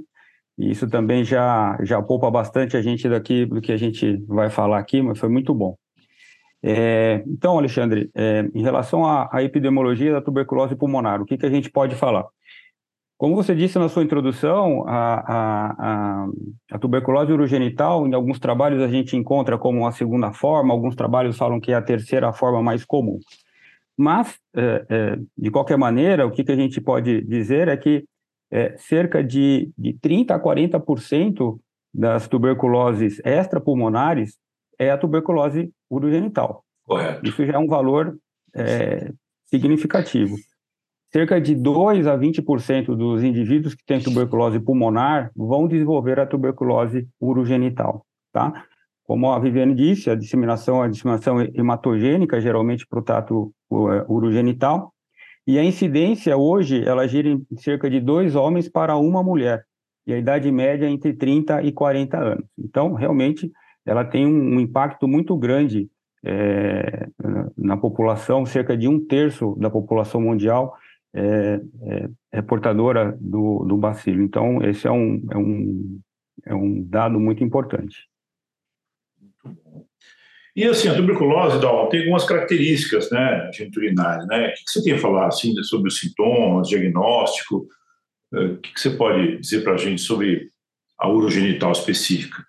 e 0.59 0.71
isso 0.71 0.88
também 0.88 1.25
já, 1.25 1.79
já 1.83 2.01
poupa 2.03 2.31
bastante 2.31 2.77
a 2.77 2.83
gente 2.83 3.09
daqui 3.09 3.47
do 3.47 3.61
que 3.61 3.73
a 3.73 3.77
gente 3.77 4.23
vai 4.27 4.51
falar 4.51 4.79
aqui, 4.79 5.01
mas 5.01 5.19
foi 5.19 5.29
muito 5.29 5.55
bom. 5.55 5.77
É, 6.62 7.23
então, 7.27 7.57
Alexandre, 7.57 8.11
é, 8.14 8.47
em 8.55 8.62
relação 8.62 9.05
à, 9.05 9.29
à, 9.33 9.43
epidemiologia 9.43 10.12
da 10.12 10.21
tuberculose 10.21 10.77
pulmonar, 10.77 11.23
o 11.23 11.25
que, 11.25 11.38
que 11.38 11.47
a 11.47 11.51
gente 11.51 11.71
pode 11.71 11.95
falar? 11.95 12.27
Como 13.16 13.35
você 13.35 13.55
disse 13.55 13.79
na 13.79 13.88
sua 13.88 14.03
introdução, 14.03 14.85
a, 14.87 16.25
a, 16.25 16.27
a, 16.73 16.79
tuberculose 16.79 17.33
urogenital, 17.33 18.07
em 18.07 18.14
alguns 18.14 18.38
trabalhos 18.38 18.83
a 18.83 18.88
gente 18.88 19.16
encontra 19.16 19.59
como 19.59 19.87
a 19.87 19.93
segunda 19.93 20.33
forma, 20.33 20.73
alguns 20.73 20.95
trabalhos 20.95 21.37
falam 21.37 21.61
que 21.61 21.73
é 21.73 21.75
a 21.75 21.83
terceira 21.83 22.33
forma 22.33 22.62
mais 22.62 22.85
comum. 22.85 23.19
Mas, 24.01 24.39
é, 24.57 24.87
é, 24.89 25.19
de 25.37 25.51
qualquer 25.51 25.77
maneira, 25.77 26.27
o 26.27 26.31
que, 26.31 26.43
que 26.43 26.51
a 26.51 26.57
gente 26.57 26.81
pode 26.81 27.21
dizer 27.21 27.69
é 27.69 27.77
que 27.77 28.03
é, 28.51 28.75
cerca 28.79 29.23
de, 29.23 29.71
de 29.77 29.93
30% 29.93 30.31
a 30.31 30.41
40% 30.41 31.59
das 31.93 32.27
tuberculoses 32.27 33.21
extrapulmonares 33.23 34.39
é 34.79 34.91
a 34.91 34.97
tuberculose 34.97 35.71
urogenital. 35.91 36.65
Correto. 36.87 37.29
Isso 37.29 37.45
já 37.45 37.53
é 37.53 37.59
um 37.59 37.67
valor 37.67 38.17
é, 38.57 39.13
significativo. 39.45 40.35
Cerca 41.13 41.39
de 41.39 41.55
2 41.55 42.07
a 42.07 42.17
20% 42.17 42.97
dos 42.97 43.23
indivíduos 43.23 43.75
que 43.75 43.85
têm 43.85 44.01
tuberculose 44.01 44.59
pulmonar 44.61 45.31
vão 45.37 45.69
desenvolver 45.69 46.19
a 46.19 46.27
tuberculose 46.27 47.07
urogenital, 47.21 48.07
tá? 48.33 48.65
Como 49.11 49.29
a 49.33 49.40
Viviane 49.40 49.75
disse, 49.75 50.09
a 50.09 50.14
disseminação 50.14 50.85
é 50.85 50.87
a 50.87 50.88
disseminação 50.88 51.40
hematogênica, 51.40 52.40
geralmente 52.40 52.87
para 52.87 53.01
o 53.01 53.03
trato 53.03 53.53
é, 53.68 54.05
urogenital, 54.07 54.94
e 55.44 55.59
a 55.59 55.64
incidência 55.64 56.37
hoje, 56.37 56.85
ela 56.87 57.09
gira 57.09 57.29
em 57.29 57.44
cerca 57.57 57.90
de 57.90 57.99
dois 57.99 58.37
homens 58.37 58.68
para 58.68 58.96
uma 58.96 59.20
mulher, 59.20 59.64
e 60.07 60.12
a 60.12 60.16
idade 60.16 60.53
média 60.53 60.87
é 60.87 60.90
entre 60.90 61.12
30 61.12 61.61
e 61.64 61.73
40 61.73 62.18
anos. 62.18 62.44
Então, 62.57 62.92
realmente, 62.92 63.51
ela 63.85 64.05
tem 64.05 64.25
um, 64.25 64.55
um 64.55 64.61
impacto 64.61 65.09
muito 65.09 65.37
grande 65.37 65.90
é, 66.25 67.09
na 67.59 67.77
população, 67.77 68.46
cerca 68.46 68.77
de 68.77 68.87
um 68.87 69.05
terço 69.05 69.57
da 69.59 69.68
população 69.68 70.20
mundial 70.20 70.77
é, 71.12 71.61
é, 71.83 72.09
é 72.35 72.42
portadora 72.42 73.18
do, 73.20 73.64
do 73.64 73.77
bacilo. 73.77 74.23
Então, 74.23 74.62
esse 74.62 74.87
é 74.87 74.92
um, 74.92 75.20
é, 75.33 75.37
um, 75.37 76.01
é 76.46 76.55
um 76.55 76.81
dado 76.81 77.18
muito 77.18 77.42
importante. 77.42 78.09
E 80.55 80.64
assim, 80.64 80.88
a 80.88 80.94
tuberculose, 80.94 81.61
Dal, 81.61 81.88
tem 81.88 82.00
algumas 82.00 82.24
características, 82.24 83.11
né, 83.11 83.50
geniturinárias, 83.55 84.26
né? 84.26 84.48
O 84.48 84.53
que 84.53 84.70
você 84.70 84.83
tem 84.83 84.94
a 84.94 84.98
falar, 84.98 85.29
assim, 85.29 85.55
sobre 85.62 85.88
os 85.88 85.98
sintomas, 85.98 86.68
diagnóstico? 86.68 87.66
Eh, 88.35 88.44
o 88.44 88.57
que 88.59 88.81
você 88.81 88.90
pode 88.90 89.38
dizer 89.38 89.62
para 89.62 89.74
a 89.74 89.76
gente 89.76 90.00
sobre 90.00 90.50
a 90.98 91.09
urogenital 91.09 91.72
específica? 91.72 92.44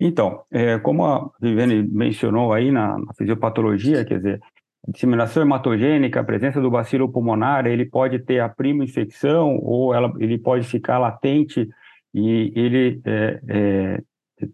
Então, 0.00 0.44
é, 0.50 0.78
como 0.78 1.04
a 1.06 1.30
Viviane 1.40 1.82
mencionou 1.82 2.52
aí 2.52 2.70
na, 2.70 2.98
na 2.98 3.14
fisiopatologia, 3.14 4.04
quer 4.04 4.18
dizer, 4.18 4.40
a 4.86 4.90
disseminação 4.90 5.42
hematogênica, 5.42 6.20
a 6.20 6.24
presença 6.24 6.60
do 6.60 6.70
bacilo 6.70 7.10
pulmonar, 7.10 7.66
ele 7.66 7.86
pode 7.86 8.18
ter 8.18 8.40
a 8.40 8.48
prima 8.48 8.84
infecção 8.84 9.58
ou 9.62 9.94
ela, 9.94 10.12
ele 10.18 10.38
pode 10.38 10.66
ficar 10.66 10.98
latente 10.98 11.68
e 12.14 12.52
ele 12.54 13.00
é, 13.04 13.40
é, 13.48 14.02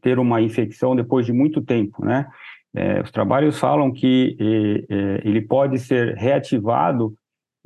ter 0.00 0.18
uma 0.18 0.40
infecção 0.40 0.94
depois 0.94 1.26
de 1.26 1.32
muito 1.32 1.60
tempo, 1.62 2.04
né? 2.04 2.26
É, 2.74 3.02
os 3.02 3.10
trabalhos 3.10 3.58
falam 3.58 3.92
que 3.92 4.36
é, 4.88 5.20
ele 5.28 5.42
pode 5.42 5.78
ser 5.78 6.14
reativado 6.14 7.14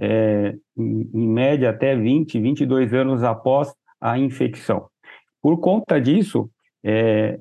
é, 0.01 0.55
em, 0.77 1.11
em, 1.15 1.29
média 1.29 1.71
até 1.71 1.95
20, 1.95 2.41
22 2.41 2.93
anos 2.93 3.23
após 3.23 3.73
a 4.01 4.19
infecção. 4.19 4.89
Por 5.41 5.59
conta 5.61 6.01
disso, 6.01 6.51
é, 6.85 7.39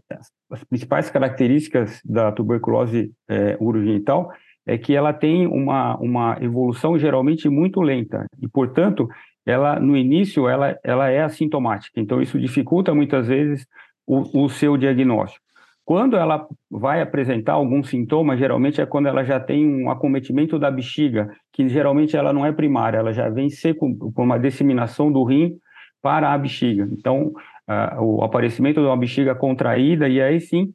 as 0.49 0.63
principais 0.63 1.09
características 1.09 2.01
da 2.05 2.31
tuberculose 2.31 3.11
é, 3.27 3.57
urogenital 3.59 4.31
é 4.65 4.77
que 4.77 4.95
ela 4.95 5.13
tem 5.13 5.47
uma, 5.47 5.97
uma 5.97 6.37
evolução 6.41 6.97
geralmente 6.97 7.47
muito 7.49 7.81
lenta 7.81 8.25
e, 8.41 8.47
portanto, 8.47 9.07
ela 9.45 9.79
no 9.79 9.95
início 9.95 10.47
ela, 10.47 10.77
ela 10.83 11.09
é 11.09 11.21
assintomática. 11.21 11.99
Então 11.99 12.21
isso 12.21 12.39
dificulta 12.39 12.93
muitas 12.93 13.27
vezes 13.27 13.67
o, 14.07 14.45
o 14.45 14.49
seu 14.49 14.77
diagnóstico. 14.77 15.43
Quando 15.85 16.17
ela 16.17 16.47
vai 16.69 16.99
apresentar 16.99 17.53
algum 17.53 17.83
sintoma, 17.83 18.35
geralmente 18.35 18.81
é 18.81 18.85
quando 18.87 19.07
ela 19.07 19.23
já 19.23 19.39
tem 19.39 19.67
um 19.67 19.91
acometimento 19.91 20.57
da 20.57 20.71
bexiga, 20.71 21.29
que 21.53 21.69
geralmente 21.69 22.17
ela 22.17 22.33
não 22.33 22.43
é 22.43 22.51
primária, 22.51 22.97
ela 22.97 23.13
já 23.13 23.29
vem 23.29 23.49
ser 23.49 23.75
com, 23.75 23.95
com 23.95 24.23
uma 24.23 24.39
disseminação 24.39 25.11
do 25.11 25.23
rim 25.23 25.57
para 26.01 26.33
a 26.33 26.37
bexiga. 26.37 26.89
Então, 26.91 27.33
uh, 27.69 28.01
o 28.01 28.23
aparecimento 28.23 28.81
de 28.81 28.87
uma 28.87 28.97
bexiga 28.97 29.35
contraída, 29.35 30.09
e 30.09 30.19
aí 30.19 30.39
sim, 30.39 30.73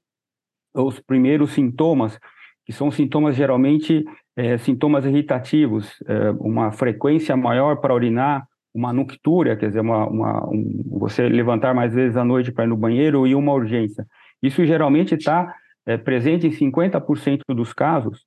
os 0.73 1.01
primeiros 1.01 1.53
sintomas, 1.53 2.17
que 2.65 2.73
são 2.73 2.89
sintomas 2.91 3.35
geralmente 3.35 4.05
é, 4.37 4.57
sintomas 4.59 5.05
irritativos, 5.05 5.97
é, 6.07 6.31
uma 6.39 6.71
frequência 6.71 7.37
maior 7.37 7.81
para 7.81 7.95
urinar, 7.95 8.47
uma 8.75 8.93
noctúria, 8.93 9.57
quer 9.57 9.69
dizer, 9.69 9.81
uma, 9.81 10.07
uma 10.07 10.49
um, 10.49 10.83
você 10.99 11.29
levantar 11.29 11.75
mais 11.75 11.93
vezes 11.93 12.17
à 12.17 12.25
noite 12.25 12.53
para 12.53 12.65
ir 12.65 12.69
no 12.69 12.77
banheiro 12.77 13.27
e 13.27 13.35
uma 13.35 13.53
urgência. 13.53 14.07
Isso 14.43 14.65
geralmente 14.65 15.15
está 15.15 15.55
é, 15.87 15.97
presente 15.97 16.47
em 16.47 16.51
50% 16.51 17.41
dos 17.55 17.73
casos, 17.73 18.25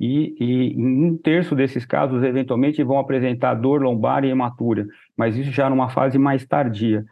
e, 0.00 0.34
e, 0.40 0.76
um 0.78 1.18
terço 1.18 1.54
desses 1.54 1.84
casos, 1.84 2.22
eventualmente, 2.22 2.82
vão 2.82 2.98
apresentar 2.98 3.54
dor 3.54 3.82
lombar 3.82 4.24
e 4.24 4.30
hematúria, 4.30 4.86
mas 5.14 5.36
isso 5.36 5.50
já 5.50 5.68
numa 5.68 5.90
fase 5.90 6.18
mais 6.18 6.46
tardia. 6.46 7.04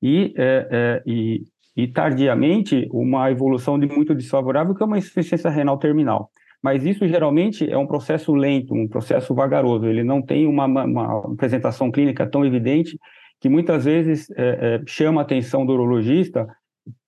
E, 0.00 0.32
é, 0.36 0.68
é, 0.70 1.02
e, 1.04 1.42
e 1.76 1.88
tardiamente, 1.88 2.86
uma 2.92 3.28
evolução 3.32 3.76
de 3.76 3.86
muito 3.86 4.14
desfavorável, 4.14 4.76
que 4.76 4.82
é 4.82 4.86
uma 4.86 4.98
insuficiência 4.98 5.50
renal 5.50 5.76
terminal 5.76 6.30
mas 6.66 6.84
isso 6.84 7.06
geralmente 7.06 7.70
é 7.70 7.78
um 7.78 7.86
processo 7.86 8.34
lento, 8.34 8.74
um 8.74 8.88
processo 8.88 9.32
vagaroso, 9.32 9.86
ele 9.86 10.02
não 10.02 10.20
tem 10.20 10.48
uma, 10.48 10.64
uma 10.64 11.32
apresentação 11.32 11.92
clínica 11.92 12.26
tão 12.26 12.44
evidente 12.44 12.98
que 13.40 13.48
muitas 13.48 13.84
vezes 13.84 14.28
é, 14.32 14.80
é, 14.80 14.82
chama 14.84 15.20
a 15.20 15.22
atenção 15.22 15.64
do 15.64 15.72
urologista 15.72 16.44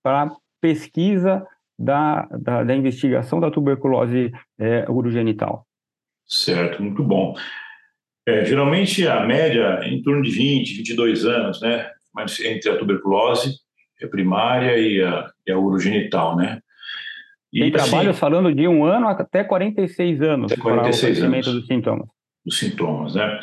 para 0.01 0.31
pesquisa 0.61 1.45
da, 1.77 2.25
da, 2.39 2.63
da, 2.63 2.73
investigação 2.73 3.41
da 3.41 3.51
tuberculose 3.51 4.31
é, 4.57 4.89
urogenital. 4.89 5.67
Certo, 6.25 6.81
muito 6.81 7.03
bom. 7.03 7.35
É, 8.25 8.45
geralmente 8.45 9.05
a 9.05 9.25
média 9.25 9.81
é 9.83 9.89
em 9.89 10.01
torno 10.01 10.21
de 10.21 10.31
20, 10.31 10.77
22 10.77 11.25
anos, 11.25 11.59
né? 11.59 11.85
Mas 12.15 12.39
entre 12.39 12.69
a 12.69 12.77
tuberculose 12.77 13.57
a 14.01 14.07
primária 14.07 14.77
e 14.77 15.03
a, 15.03 15.29
e 15.45 15.51
a 15.51 15.59
urogenital, 15.59 16.37
né? 16.37 16.61
E, 17.51 17.61
Tem 17.61 17.71
trabalhos 17.71 18.11
assim, 18.11 18.19
falando 18.19 18.53
de 18.53 18.67
um 18.67 18.85
ano 18.85 19.07
até 19.07 19.43
46 19.43 20.21
anos 20.21 20.51
até 20.51 20.61
46 20.61 21.19
para 21.19 21.29
o 21.29 21.33
anos 21.33 21.45
dos 21.45 21.67
sintomas. 21.67 22.07
Dos 22.45 22.59
sintomas, 22.59 23.15
né? 23.15 23.39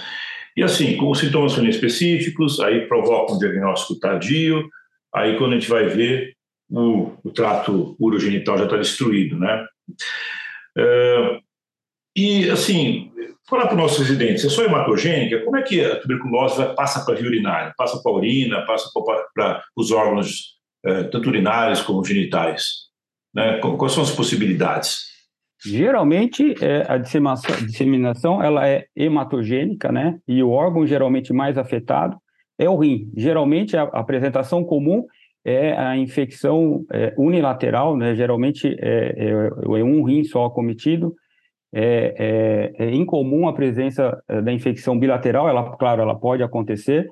E 0.56 0.62
assim, 0.62 0.96
como 0.96 1.10
os 1.10 1.18
sintomas 1.18 1.52
são 1.52 1.66
específicos, 1.66 2.60
aí 2.60 2.86
provoca 2.86 3.34
um 3.34 3.38
diagnóstico 3.38 3.98
tardio, 3.98 4.66
aí 5.14 5.36
quando 5.36 5.52
a 5.52 5.58
gente 5.58 5.68
vai 5.68 5.86
ver, 5.86 6.34
o, 6.70 7.12
o 7.22 7.30
trato 7.30 7.96
urogenital 8.00 8.56
já 8.56 8.64
está 8.64 8.76
destruído, 8.76 9.38
né? 9.38 9.66
Uh, 10.78 11.40
e 12.16 12.48
assim, 12.48 13.12
falar 13.48 13.66
para 13.66 13.74
os 13.74 13.80
nossos 13.80 13.98
residentes, 13.98 14.44
é 14.44 14.48
só 14.48 14.64
hematogênica? 14.64 15.44
Como 15.44 15.56
é 15.56 15.62
que 15.62 15.84
a 15.84 16.00
tuberculose 16.00 16.74
passa 16.74 17.04
para 17.04 17.14
a 17.14 17.16
via 17.18 17.28
urinária? 17.28 17.74
Passa 17.76 18.00
para 18.02 18.12
a 18.12 18.14
urina, 18.14 18.64
passa 18.64 18.88
para 19.34 19.62
os 19.76 19.90
órgãos, 19.90 20.56
uh, 20.86 21.10
tanto 21.10 21.28
urinários 21.28 21.82
como 21.82 22.04
genitais? 22.04 22.86
Né? 23.36 23.58
Quais 23.58 23.92
são 23.92 24.02
as 24.02 24.10
possibilidades? 24.10 25.14
Geralmente, 25.62 26.54
é, 26.62 26.86
a 26.88 26.96
disseminação, 26.96 28.42
ela 28.42 28.66
é 28.66 28.86
hematogênica, 28.96 29.92
né? 29.92 30.18
E 30.26 30.42
o 30.42 30.50
órgão 30.50 30.86
geralmente 30.86 31.34
mais 31.34 31.58
afetado 31.58 32.16
é 32.58 32.68
o 32.68 32.76
rim. 32.76 33.10
Geralmente, 33.14 33.76
a, 33.76 33.82
apresentação 33.82 34.64
comum 34.64 35.04
é 35.44 35.72
a 35.72 35.96
infecção 35.98 36.84
é, 36.90 37.12
unilateral, 37.18 37.94
né? 37.94 38.14
Geralmente 38.14 38.74
é, 38.80 39.14
é, 39.16 39.28
é, 39.28 39.84
um 39.84 40.02
rim 40.02 40.24
só 40.24 40.46
acometido 40.46 41.14
é, 41.74 42.72
é, 42.78 42.86
é 42.86 42.94
incomum 42.94 43.46
a 43.46 43.52
presença 43.52 44.18
da 44.44 44.50
infecção 44.50 44.98
bilateral, 44.98 45.46
ela, 45.46 45.76
claro, 45.76 46.00
ela 46.00 46.14
pode 46.18 46.42
acontecer, 46.42 47.06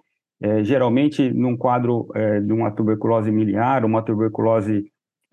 geralmente 0.63 1.31
num 1.31 1.57
quadro 1.57 2.09
de 2.47 2.53
uma 2.53 2.71
tuberculose 2.71 3.31
miliar, 3.31 3.85
uma 3.85 4.03
tuberculose 4.03 4.85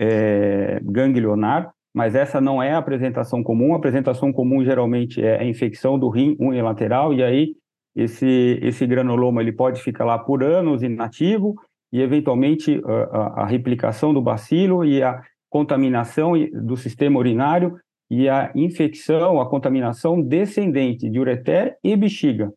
é, 0.01 0.79
ganglionar, 0.83 1.71
mas 1.93 2.15
essa 2.15 2.41
não 2.41 2.61
é 2.61 2.71
a 2.71 2.79
apresentação 2.79 3.43
comum. 3.43 3.73
A 3.73 3.77
apresentação 3.77 4.33
comum 4.33 4.63
geralmente 4.65 5.23
é 5.23 5.39
a 5.39 5.45
infecção 5.45 5.99
do 5.99 6.09
rim 6.09 6.35
unilateral, 6.39 7.13
e 7.13 7.21
aí 7.21 7.55
esse, 7.95 8.59
esse 8.63 8.87
granuloma 8.87 9.41
ele 9.41 9.51
pode 9.51 9.79
ficar 9.81 10.05
lá 10.05 10.17
por 10.17 10.43
anos 10.43 10.81
inativo, 10.81 11.53
e 11.93 12.01
eventualmente 12.01 12.81
a, 13.11 13.43
a 13.43 13.45
replicação 13.45 14.11
do 14.11 14.21
bacilo 14.21 14.83
e 14.83 15.03
a 15.03 15.21
contaminação 15.49 16.31
do 16.63 16.75
sistema 16.77 17.19
urinário 17.19 17.77
e 18.09 18.27
a 18.27 18.51
infecção, 18.55 19.39
a 19.39 19.49
contaminação 19.49 20.21
descendente 20.21 21.09
de 21.09 21.19
ureter 21.19 21.75
e 21.83 21.95
bexiga. 21.95 22.51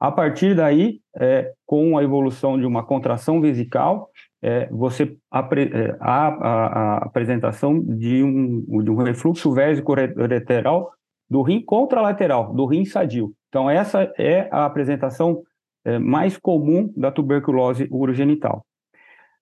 A 0.00 0.12
partir 0.12 0.54
daí, 0.54 1.00
é, 1.16 1.52
com 1.64 1.96
a 1.96 2.02
evolução 2.02 2.58
de 2.58 2.66
uma 2.66 2.84
contração 2.84 3.40
vesical, 3.40 4.10
é, 4.42 4.68
você 4.70 5.16
apre, 5.30 5.70
é, 5.72 5.96
a, 6.00 6.28
a, 6.28 6.66
a, 6.66 6.96
apresentação 6.98 7.80
de 7.80 8.22
um, 8.22 8.82
de 8.82 8.90
um 8.90 8.96
refluxo 8.96 9.52
vésico 9.52 9.92
ureteral 9.92 10.90
do 11.28 11.42
rim 11.42 11.60
contralateral, 11.60 12.54
do 12.54 12.64
rim 12.64 12.84
sadio. 12.84 13.32
Então, 13.48 13.68
essa 13.68 14.12
é 14.16 14.48
a 14.50 14.64
apresentação 14.64 15.42
é, 15.84 15.98
mais 15.98 16.36
comum 16.36 16.92
da 16.96 17.10
tuberculose 17.10 17.88
urogenital. 17.90 18.64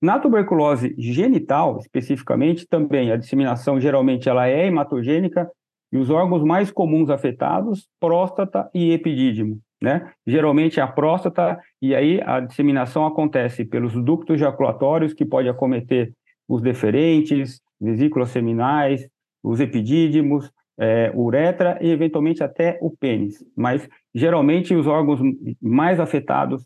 Na 0.00 0.18
tuberculose 0.18 0.94
genital, 0.98 1.78
especificamente, 1.78 2.66
também 2.66 3.10
a 3.10 3.16
disseminação 3.16 3.80
geralmente 3.80 4.28
ela 4.28 4.46
é 4.46 4.66
hematogênica 4.66 5.50
e 5.92 5.96
os 5.96 6.10
órgãos 6.10 6.42
mais 6.42 6.70
comuns 6.70 7.08
afetados, 7.08 7.88
próstata 7.98 8.68
e 8.74 8.92
epidídimo, 8.92 9.58
né? 9.80 10.10
Geralmente 10.26 10.80
a 10.80 10.86
próstata 10.86 11.58
e 11.80 11.94
aí 11.94 12.20
a 12.24 12.40
disseminação 12.40 13.06
acontece 13.06 13.64
pelos 13.64 13.92
ductos 13.92 14.36
ejaculatórios 14.36 15.12
que 15.12 15.24
pode 15.24 15.48
acometer 15.48 16.12
os 16.48 16.62
deferentes, 16.62 17.60
vesículas 17.80 18.30
seminais, 18.30 19.08
os 19.42 19.60
epidídimos, 19.60 20.50
é, 20.78 21.10
uretra 21.14 21.78
e 21.80 21.90
eventualmente 21.90 22.42
até 22.42 22.78
o 22.80 22.90
pênis. 22.90 23.44
Mas 23.56 23.88
geralmente 24.14 24.74
os 24.74 24.86
órgãos 24.86 25.20
mais 25.60 25.98
afetados 26.00 26.64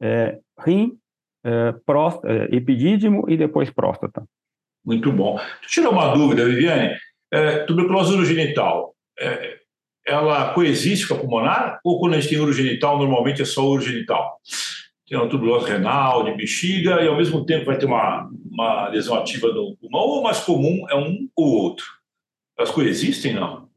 é 0.00 0.38
rim, 0.58 0.98
é, 1.44 1.72
próstata, 1.84 2.28
é, 2.32 2.56
epidídimo 2.56 3.24
e 3.28 3.36
depois 3.36 3.70
próstata. 3.70 4.24
Muito 4.84 5.12
bom. 5.12 5.38
Deixa 5.60 5.88
uma 5.88 6.14
dúvida, 6.14 6.44
Viviane. 6.44 6.96
É, 7.32 7.64
tuberculose 7.64 8.14
urogenital, 8.14 8.94
é, 9.18 9.59
ela 10.10 10.52
coexiste 10.52 11.06
com 11.06 11.14
a 11.14 11.18
pulmonar? 11.18 11.80
Ou 11.84 12.00
quando 12.00 12.14
a 12.14 12.20
gente 12.20 12.30
tem 12.30 12.38
urogenital, 12.38 12.98
normalmente 12.98 13.42
é 13.42 13.44
só 13.44 13.66
urogenital? 13.66 14.40
Tem 15.06 15.18
uma 15.18 15.28
tuberculose 15.28 15.70
renal, 15.70 16.24
de 16.24 16.36
bexiga, 16.36 17.02
e 17.02 17.08
ao 17.08 17.16
mesmo 17.16 17.44
tempo 17.44 17.66
vai 17.66 17.78
ter 17.78 17.86
uma, 17.86 18.30
uma 18.50 18.88
lesão 18.88 19.16
ativa 19.16 19.48
no 19.48 19.76
pulmão, 19.76 20.02
ou 20.02 20.22
mais 20.22 20.40
comum 20.40 20.86
é 20.88 20.94
um 20.94 21.28
ou 21.34 21.46
outro? 21.46 21.86
Elas 22.56 22.70
coexistem, 22.70 23.34
não? 23.34 23.68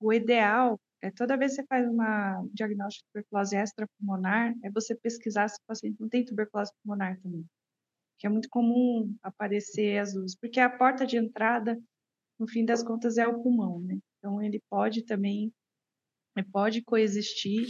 O 0.00 0.12
ideal 0.12 0.78
é 1.02 1.10
toda 1.10 1.36
vez 1.36 1.52
que 1.52 1.62
você 1.62 1.66
faz 1.66 1.88
uma 1.88 2.42
diagnóstico 2.52 3.04
de 3.06 3.12
tuberculose 3.12 3.56
extrapulmonar, 3.56 4.54
é 4.62 4.70
você 4.70 4.94
pesquisar 4.94 5.48
se 5.48 5.56
o 5.56 5.66
paciente 5.66 6.00
não 6.00 6.08
tem 6.08 6.24
tuberculose 6.24 6.72
pulmonar 6.82 7.20
também. 7.20 7.44
Que 8.18 8.26
é 8.26 8.30
muito 8.30 8.48
comum 8.48 9.14
aparecer 9.22 9.98
as 9.98 10.14
duas, 10.14 10.34
porque 10.34 10.60
a 10.60 10.70
porta 10.70 11.06
de 11.06 11.16
entrada, 11.16 11.78
no 12.38 12.48
fim 12.48 12.64
das 12.64 12.82
contas, 12.82 13.18
é 13.18 13.26
o 13.26 13.42
pulmão, 13.42 13.80
né? 13.80 13.98
Então 14.28 14.42
ele 14.42 14.62
pode 14.68 15.02
também, 15.02 15.50
pode 16.52 16.82
coexistir. 16.82 17.66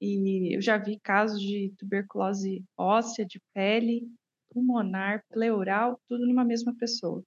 E 0.00 0.56
eu 0.56 0.60
já 0.60 0.76
vi 0.76 0.98
casos 0.98 1.40
de 1.40 1.72
tuberculose 1.78 2.64
óssea, 2.76 3.24
de 3.24 3.40
pele, 3.54 4.10
pulmonar, 4.50 5.24
pleural, 5.30 6.00
tudo 6.08 6.26
numa 6.26 6.44
mesma 6.44 6.74
pessoa. 6.76 7.22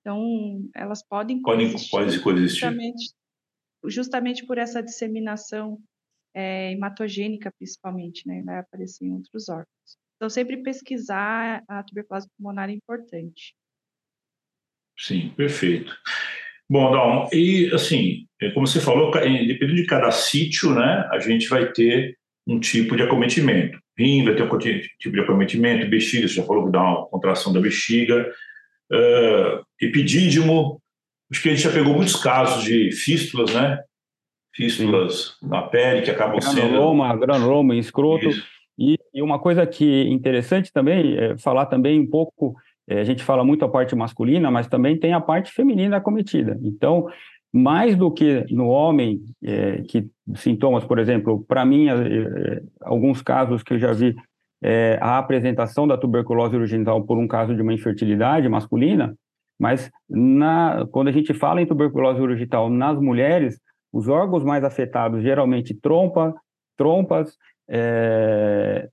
Então, 0.00 0.70
elas 0.74 1.02
podem 1.02 1.42
coexistir. 1.42 1.90
Podem 1.90 2.22
coexistir. 2.22 2.60
Justamente, 2.60 3.14
justamente 3.86 4.46
por 4.46 4.56
essa 4.56 4.80
disseminação 4.82 5.78
é, 6.32 6.72
hematogênica, 6.72 7.52
principalmente, 7.58 8.26
né? 8.26 8.40
Vai 8.42 8.60
aparecer 8.60 9.04
em 9.04 9.12
outros 9.12 9.48
órgãos. 9.48 9.98
Então, 10.16 10.30
sempre 10.30 10.62
pesquisar 10.62 11.62
a 11.68 11.82
tuberculose 11.82 12.28
pulmonar 12.36 12.70
é 12.70 12.72
importante. 12.72 13.54
Sim, 14.96 15.30
perfeito. 15.34 15.92
Bom, 16.70 16.92
Dalmo, 16.92 17.28
e 17.32 17.68
assim, 17.74 18.26
é, 18.40 18.48
como 18.50 18.64
você 18.64 18.78
falou, 18.78 19.10
dependendo 19.10 19.74
de 19.74 19.86
cada 19.86 20.08
sítio, 20.12 20.72
né, 20.72 21.04
a 21.10 21.18
gente 21.18 21.48
vai 21.48 21.72
ter 21.72 22.16
um 22.46 22.60
tipo 22.60 22.96
de 22.96 23.02
acometimento. 23.02 23.76
Rim 23.98 24.24
vai 24.24 24.36
ter 24.36 24.44
um 24.44 24.58
tipo 24.58 25.14
de 25.14 25.20
acometimento, 25.20 25.90
bexiga, 25.90 26.28
você 26.28 26.34
já 26.34 26.44
falou 26.44 26.66
que 26.66 26.72
dá 26.72 26.80
uma 26.80 27.06
contração 27.06 27.52
da 27.52 27.60
bexiga, 27.60 28.32
uh, 28.92 29.64
epidídimo, 29.80 30.80
acho 31.30 31.42
que 31.42 31.48
a 31.48 31.54
gente 31.54 31.64
já 31.64 31.72
pegou 31.72 31.92
muitos 31.92 32.14
casos 32.14 32.62
de 32.62 32.92
fístulas, 32.92 33.52
né? 33.52 33.80
Fístulas 34.54 35.36
Sim. 35.40 35.48
na 35.48 35.62
pele 35.62 36.02
que 36.02 36.10
acabam 36.10 36.38
granuloma, 36.38 36.60
sendo... 36.60 36.70
Granuloma, 36.70 37.16
granuloma, 37.16 37.76
escroto. 37.76 38.30
E, 38.78 38.96
e, 39.12 39.20
uma 39.20 39.40
coisa 39.40 39.66
que 39.66 40.02
é 40.02 40.08
interessante 40.08 40.72
também 40.72 41.16
é 41.18 41.36
falar 41.36 41.66
também 41.66 42.00
um 42.00 42.06
pouco, 42.06 42.54
a 42.98 43.04
gente 43.04 43.22
fala 43.22 43.44
muito 43.44 43.64
a 43.64 43.68
parte 43.68 43.94
masculina, 43.94 44.50
mas 44.50 44.66
também 44.66 44.98
tem 44.98 45.12
a 45.12 45.20
parte 45.20 45.52
feminina 45.52 45.98
acometida. 45.98 46.58
Então, 46.62 47.06
mais 47.52 47.96
do 47.96 48.10
que 48.10 48.44
no 48.50 48.68
homem, 48.68 49.20
é, 49.42 49.82
que 49.82 50.08
sintomas, 50.34 50.84
por 50.84 50.98
exemplo, 50.98 51.44
para 51.46 51.64
mim, 51.64 51.88
é, 51.88 51.92
é, 51.92 52.62
alguns 52.82 53.22
casos 53.22 53.62
que 53.62 53.74
eu 53.74 53.78
já 53.78 53.92
vi, 53.92 54.14
é, 54.62 54.98
a 55.00 55.18
apresentação 55.18 55.86
da 55.86 55.96
tuberculose 55.96 56.54
urogenital 56.54 57.02
por 57.02 57.18
um 57.18 57.26
caso 57.26 57.54
de 57.54 57.62
uma 57.62 57.72
infertilidade 57.72 58.48
masculina, 58.48 59.14
mas 59.58 59.90
na, 60.08 60.86
quando 60.90 61.08
a 61.08 61.12
gente 61.12 61.34
fala 61.34 61.60
em 61.60 61.66
tuberculose 61.66 62.20
urogenital 62.20 62.70
nas 62.70 62.98
mulheres, 62.98 63.58
os 63.92 64.08
órgãos 64.08 64.44
mais 64.44 64.62
afetados, 64.62 65.22
geralmente 65.22 65.74
trompa, 65.74 66.34
trompas, 66.76 67.36
é, 67.68 68.88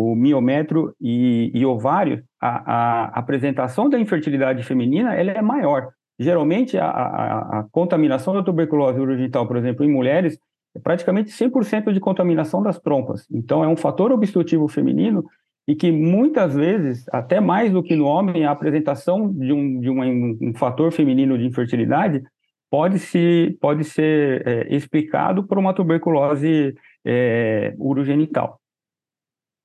o 0.00 0.14
miometro 0.14 0.94
e, 1.00 1.50
e 1.52 1.66
ovário, 1.66 2.22
a, 2.40 2.50
a, 2.72 3.04
apresentação 3.18 3.90
da 3.90 3.98
infertilidade 3.98 4.62
feminina 4.62 5.12
ela 5.12 5.32
é 5.32 5.42
maior. 5.42 5.88
Geralmente, 6.16 6.78
a, 6.78 6.86
a, 6.86 7.58
a 7.58 7.66
contaminação 7.72 8.32
da 8.32 8.40
tuberculose 8.40 9.00
urogenital, 9.00 9.44
por 9.48 9.56
exemplo, 9.56 9.84
em 9.84 9.90
mulheres, 9.90 10.38
é 10.76 10.78
praticamente 10.78 11.32
100% 11.32 11.92
de 11.92 11.98
contaminação 11.98 12.62
das 12.62 12.78
trompas. 12.78 13.26
Então, 13.28 13.64
é 13.64 13.66
um 13.66 13.74
fator 13.74 14.12
obstrutivo 14.12 14.68
feminino 14.68 15.24
e 15.66 15.74
que 15.74 15.90
muitas 15.90 16.54
vezes, 16.54 17.04
até 17.10 17.40
mais 17.40 17.72
do 17.72 17.82
que 17.82 17.96
no 17.96 18.06
homem, 18.06 18.44
a 18.44 18.52
apresentação 18.52 19.32
de 19.32 19.52
um, 19.52 19.80
de 19.80 19.90
um, 19.90 20.38
um 20.40 20.54
fator 20.54 20.92
feminino 20.92 21.36
de 21.36 21.44
infertilidade 21.44 22.22
pode, 22.70 23.00
se, 23.00 23.58
pode 23.60 23.82
ser 23.82 24.46
é, 24.46 24.76
explicado 24.76 25.42
por 25.42 25.58
uma 25.58 25.74
tuberculose 25.74 26.72
é, 27.04 27.74
urogenital. 27.78 28.60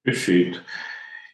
Perfeito. 0.04 0.64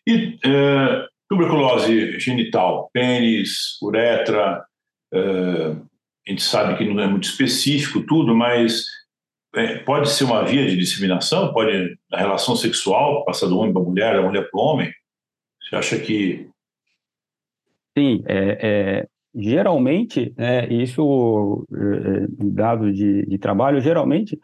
E 0.07 0.37
é, 0.45 1.07
tuberculose 1.27 2.19
genital, 2.19 2.89
pênis, 2.93 3.77
uretra, 3.81 4.63
é, 5.11 5.19
a 6.27 6.29
gente 6.29 6.43
sabe 6.43 6.77
que 6.77 6.85
não 6.85 7.01
é 7.01 7.07
muito 7.07 7.23
específico 7.23 8.05
tudo, 8.05 8.35
mas 8.35 8.85
é, 9.55 9.79
pode 9.79 10.09
ser 10.09 10.25
uma 10.25 10.43
via 10.45 10.65
de 10.67 10.77
disseminação? 10.77 11.51
Pode, 11.51 11.97
na 12.11 12.19
relação 12.19 12.55
sexual, 12.55 13.25
passar 13.25 13.47
do 13.47 13.57
homem 13.57 13.73
para 13.73 13.81
a 13.81 13.85
mulher, 13.85 14.15
da 14.15 14.21
mulher 14.21 14.49
para 14.49 14.59
o 14.59 14.63
homem? 14.63 14.93
Você 15.61 15.75
acha 15.75 15.99
que. 15.99 16.47
Sim, 17.97 18.23
é, 18.27 18.57
é 18.61 19.07
geralmente, 19.35 20.33
né, 20.37 20.67
isso, 20.67 21.65
é, 21.71 22.27
dados 22.29 22.95
de, 22.95 23.25
de 23.25 23.37
trabalho, 23.37 23.81
geralmente 23.81 24.39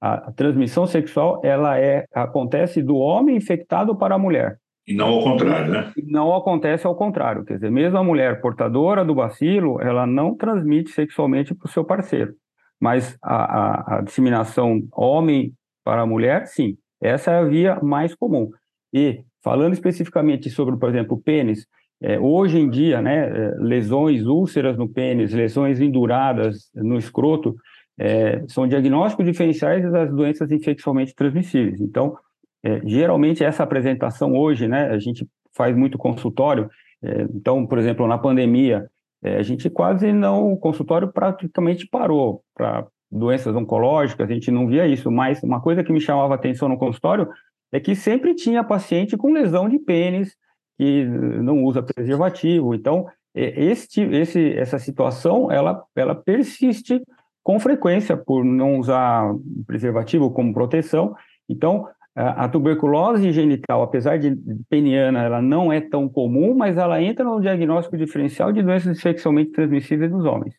a, 0.00 0.28
a, 0.28 0.32
transmissão 0.32 0.86
sexual 0.86 1.40
ela 1.44 1.78
é, 1.78 2.04
acontece 2.14 2.82
do 2.82 2.96
homem 2.96 3.36
infectado 3.36 3.96
para 3.96 4.14
a 4.14 4.18
mulher. 4.18 4.58
E 4.86 4.94
não 4.94 5.08
ao 5.08 5.22
contrário, 5.22 5.72
né? 5.72 5.92
Não 6.04 6.34
acontece 6.34 6.86
ao 6.86 6.94
contrário. 6.94 7.44
Quer 7.44 7.54
dizer, 7.54 7.70
mesmo 7.70 7.98
a 7.98 8.04
mulher 8.04 8.40
portadora 8.40 9.04
do 9.04 9.14
bacilo, 9.14 9.80
ela 9.80 10.06
não 10.06 10.34
transmite 10.36 10.90
sexualmente 10.90 11.54
para 11.54 11.66
o 11.66 11.70
seu 11.70 11.84
parceiro. 11.84 12.34
Mas 12.80 13.16
a, 13.22 13.34
a, 13.34 13.96
a, 13.96 14.00
disseminação 14.02 14.82
homem 14.92 15.52
para 15.84 16.06
mulher, 16.06 16.46
sim. 16.46 16.76
Essa 17.02 17.32
é 17.32 17.38
a 17.38 17.44
via 17.44 17.80
mais 17.82 18.14
comum. 18.14 18.48
E, 18.92 19.24
falando 19.42 19.72
especificamente 19.72 20.48
sobre, 20.50 20.76
por 20.76 20.88
exemplo, 20.88 21.16
o 21.16 21.20
pênis, 21.20 21.66
é, 22.00 22.18
hoje 22.18 22.58
em 22.58 22.68
dia, 22.68 23.00
né, 23.00 23.28
é, 23.28 23.54
lesões, 23.58 24.24
úlceras 24.26 24.76
no 24.76 24.88
pênis, 24.88 25.32
lesões 25.32 25.80
enduradas 25.80 26.70
no 26.74 26.98
escroto, 26.98 27.54
é, 27.98 28.44
são 28.48 28.66
diagnósticos 28.66 29.24
diferenciais 29.24 29.90
das 29.90 30.10
doenças 30.10 30.50
infecciosamente 30.50 31.14
transmissíveis. 31.14 31.80
Então, 31.80 32.16
é, 32.62 32.80
geralmente 32.84 33.44
essa 33.44 33.62
apresentação 33.62 34.34
hoje, 34.34 34.68
né, 34.68 34.88
a 34.90 34.98
gente 34.98 35.26
faz 35.54 35.76
muito 35.76 35.96
consultório. 35.96 36.68
É, 37.02 37.22
então, 37.22 37.66
por 37.66 37.78
exemplo, 37.78 38.06
na 38.06 38.18
pandemia, 38.18 38.86
é, 39.22 39.36
a 39.36 39.42
gente 39.42 39.70
quase 39.70 40.12
não, 40.12 40.52
o 40.52 40.58
consultório 40.58 41.10
praticamente 41.12 41.86
parou 41.88 42.42
para 42.54 42.86
doenças 43.10 43.54
oncológicas, 43.54 44.28
a 44.28 44.32
gente 44.32 44.50
não 44.50 44.66
via 44.66 44.86
isso, 44.86 45.10
mas 45.10 45.42
uma 45.42 45.60
coisa 45.60 45.82
que 45.82 45.92
me 45.92 46.00
chamava 46.00 46.34
atenção 46.34 46.68
no 46.68 46.76
consultório 46.76 47.28
é 47.72 47.80
que 47.80 47.94
sempre 47.94 48.34
tinha 48.34 48.64
paciente 48.64 49.16
com 49.16 49.32
lesão 49.32 49.68
de 49.68 49.78
pênis, 49.78 50.36
que 50.76 51.04
não 51.04 51.64
usa 51.64 51.82
preservativo, 51.82 52.74
então 52.74 53.06
este, 53.34 54.00
esse, 54.00 54.52
essa 54.54 54.78
situação, 54.78 55.50
ela, 55.52 55.82
ela 55.94 56.14
persiste 56.14 57.02
com 57.46 57.60
frequência 57.60 58.16
por 58.16 58.44
não 58.44 58.80
usar 58.80 59.32
preservativo 59.68 60.32
como 60.32 60.52
proteção, 60.52 61.14
então 61.48 61.86
a 62.12 62.48
tuberculose 62.48 63.30
genital, 63.30 63.84
apesar 63.84 64.18
de 64.18 64.36
peniana, 64.68 65.22
ela 65.22 65.40
não 65.40 65.72
é 65.72 65.80
tão 65.80 66.08
comum, 66.08 66.56
mas 66.56 66.76
ela 66.76 67.00
entra 67.00 67.24
no 67.24 67.40
diagnóstico 67.40 67.96
diferencial 67.96 68.50
de 68.50 68.64
doenças 68.64 68.98
sexualmente 68.98 69.52
transmissíveis 69.52 70.10
dos 70.10 70.24
homens. 70.24 70.56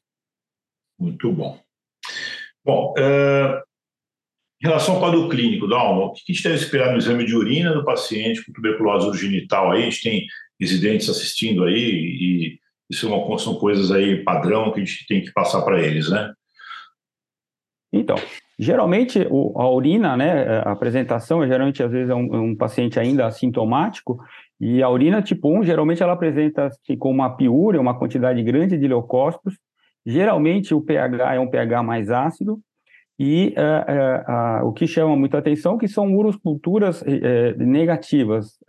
Muito 0.98 1.30
bom. 1.30 1.60
Bom, 2.64 2.94
uh, 2.94 3.62
em 4.64 4.68
relação 4.68 4.94
ao 4.96 5.02
quadro 5.02 5.28
clínico 5.28 5.68
da 5.68 5.78
alma, 5.78 6.06
o 6.06 6.14
que 6.14 6.22
a 6.30 6.34
gente 6.34 6.44
deve 6.44 6.56
esperar 6.56 6.94
no 6.94 7.00
exame 7.00 7.26
de 7.26 7.36
urina 7.36 7.74
do 7.74 7.84
paciente 7.84 8.46
com 8.46 8.54
tuberculose 8.54 9.08
urogenital? 9.08 9.74
Aí 9.74 9.82
a 9.82 9.90
gente 9.90 10.04
tem 10.04 10.26
residentes 10.58 11.10
assistindo 11.10 11.66
aí 11.66 11.76
e 11.76 12.60
isso 12.90 13.14
é 13.14 13.38
são 13.40 13.56
coisas 13.56 13.92
aí 13.92 14.24
padrão 14.24 14.72
que 14.72 14.80
a 14.80 14.86
gente 14.86 15.06
tem 15.06 15.22
que 15.22 15.34
passar 15.34 15.64
para 15.64 15.84
eles, 15.84 16.10
né? 16.10 16.34
Então, 17.92 18.18
geralmente 18.60 19.26
o, 19.30 19.60
a 19.60 19.70
urina, 19.70 20.18
né, 20.18 20.60
a 20.60 20.72
apresentação, 20.72 21.46
geralmente 21.48 21.82
às 21.82 21.92
vezes 21.92 22.10
é 22.10 22.16
um, 22.16 22.50
um, 22.50 22.56
paciente 22.56 23.00
ainda 23.00 23.26
assintomático, 23.26 24.18
e 24.60 24.82
a 24.82 24.90
urina 24.90 25.22
tipo 25.22 25.50
1, 25.50 25.64
geralmente 25.64 26.02
ela 26.02 26.14
apresenta 26.14 26.70
com 27.00 27.12
uma 27.12 27.36
piúria, 27.36 27.80
uma 27.80 27.98
quantidade 27.98 28.42
grande 28.44 28.78
de 28.78 28.88
leucócitos, 28.88 29.58
geralmente 30.06 30.74
o 30.74 30.82
pH 30.82 31.36
é 31.36 31.40
um 31.40 31.50
pH 31.50 31.84
mais 31.84 32.10
ácido, 32.10 32.60
e 33.20 33.56
uh, 33.58 34.62
uh, 34.62 34.64
uh, 34.64 34.68
o 34.68 34.74
que 34.74 34.86
chama 34.86 35.16
muita 35.16 35.40
atenção 35.40 35.76
é 35.76 35.80
que 35.80 35.88
são 35.88 36.14
urosculturas 36.16 37.04
negativas, 37.58 38.60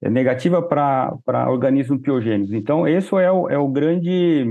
negativa 0.00 0.62
para 0.62 1.50
organismos 1.50 2.00
piogênicos. 2.00 2.52
Então, 2.54 2.88
esse 2.88 3.14
é 3.16 3.30
o, 3.30 3.48
é 3.50 3.58
o 3.58 3.68
grande 3.68 4.46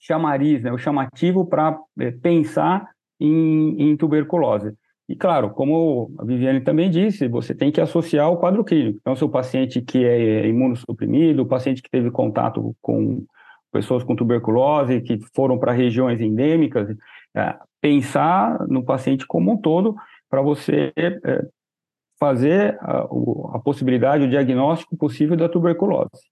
chamariz, 0.00 0.62
né, 0.62 0.72
o 0.72 0.78
chamativo 0.78 1.44
para 1.44 1.78
é, 1.98 2.10
pensar 2.10 2.88
em, 3.20 3.90
em, 3.90 3.96
tuberculose. 3.96 4.72
E 5.08 5.14
claro, 5.14 5.50
como 5.50 6.12
a 6.18 6.24
Viviane 6.24 6.60
também 6.60 6.88
disse, 6.88 7.28
você 7.28 7.54
tem 7.54 7.70
que 7.70 7.80
associar 7.80 8.30
o 8.30 8.36
quadro 8.36 8.64
clínico. 8.64 8.98
Então, 9.00 9.14
se 9.14 9.24
o 9.24 9.28
paciente 9.28 9.82
que 9.82 10.04
é 10.04 10.46
imunossuprimido, 10.46 11.42
o 11.42 11.46
paciente 11.46 11.82
que 11.82 11.90
teve 11.90 12.10
contato 12.10 12.74
com 12.80 13.24
pessoas 13.72 14.02
com 14.02 14.16
tuberculose, 14.16 15.00
que 15.00 15.18
foram 15.34 15.58
para 15.58 15.72
regiões 15.72 16.20
endêmicas, 16.20 16.96
é, 17.36 17.56
pensar 17.80 18.66
no 18.68 18.84
paciente 18.84 19.26
como 19.26 19.52
um 19.52 19.56
todo 19.56 19.94
para 20.28 20.40
você 20.40 20.92
é, 20.96 21.46
fazer 22.18 22.78
a, 22.80 23.08
a 23.54 23.58
possibilidade, 23.58 24.24
o 24.24 24.30
diagnóstico 24.30 24.96
possível 24.96 25.36
da 25.36 25.48
tuberculose. 25.48 26.29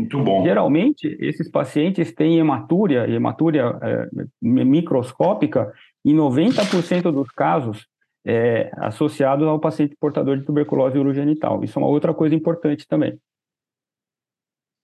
Muito 0.00 0.18
bom. 0.22 0.42
Geralmente, 0.42 1.16
esses 1.20 1.50
pacientes 1.50 2.12
têm 2.12 2.38
hematúria, 2.38 3.08
hematúria 3.08 3.78
é, 3.82 4.08
microscópica, 4.40 5.72
em 6.04 6.14
90% 6.14 7.12
dos 7.12 7.30
casos, 7.30 7.86
é, 8.24 8.70
associados 8.78 9.46
ao 9.46 9.60
paciente 9.60 9.96
portador 10.00 10.38
de 10.38 10.44
tuberculose 10.44 10.98
urogenital. 10.98 11.62
Isso 11.62 11.78
é 11.78 11.82
uma 11.82 11.88
outra 11.90 12.14
coisa 12.14 12.34
importante 12.34 12.86
também. 12.88 13.18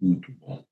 Muito 0.00 0.30
bom. 0.38 0.62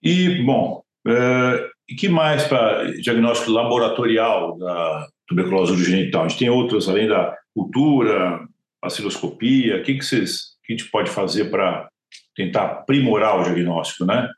E, 0.00 0.42
bom, 0.44 0.82
é, 1.06 1.70
e 1.88 1.94
que 1.94 2.08
mais 2.08 2.44
para 2.44 2.92
diagnóstico 3.00 3.50
laboratorial 3.50 4.56
da 4.56 5.08
tuberculose 5.26 5.72
urogenital? 5.72 6.24
A 6.24 6.28
gente 6.28 6.38
tem 6.38 6.50
outras, 6.50 6.88
além 6.88 7.08
da 7.08 7.36
cultura, 7.52 8.46
baciloscopia, 8.80 9.78
o 9.78 9.82
que, 9.82 9.94
que, 9.94 10.04
vocês, 10.04 10.56
que 10.64 10.72
a 10.72 10.76
gente 10.76 10.90
pode 10.90 11.10
fazer 11.10 11.50
para 11.50 11.88
tentar 12.34 12.64
aprimorar 12.64 13.40
o 13.40 13.44
diagnóstico, 13.44 14.04
né? 14.04 14.28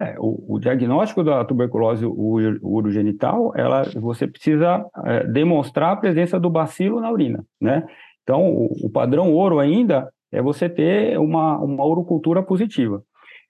É, 0.00 0.14
o, 0.18 0.54
o, 0.54 0.58
diagnóstico 0.60 1.24
da 1.24 1.44
tuberculose 1.44 2.06
urogenital, 2.06 3.52
ela, 3.56 3.82
você 3.96 4.28
precisa 4.28 4.86
é, 5.04 5.24
demonstrar 5.24 5.92
a 5.92 5.96
presença 5.96 6.38
do 6.38 6.48
bacilo 6.48 7.00
na 7.00 7.10
urina, 7.10 7.44
né? 7.60 7.84
Então, 8.22 8.48
o, 8.48 8.86
o, 8.86 8.90
padrão 8.90 9.32
ouro 9.32 9.58
ainda 9.58 10.08
é 10.30 10.40
você 10.40 10.68
ter 10.68 11.18
uma, 11.18 11.58
uma 11.58 11.84
urocultura 11.84 12.42
positiva. 12.44 13.02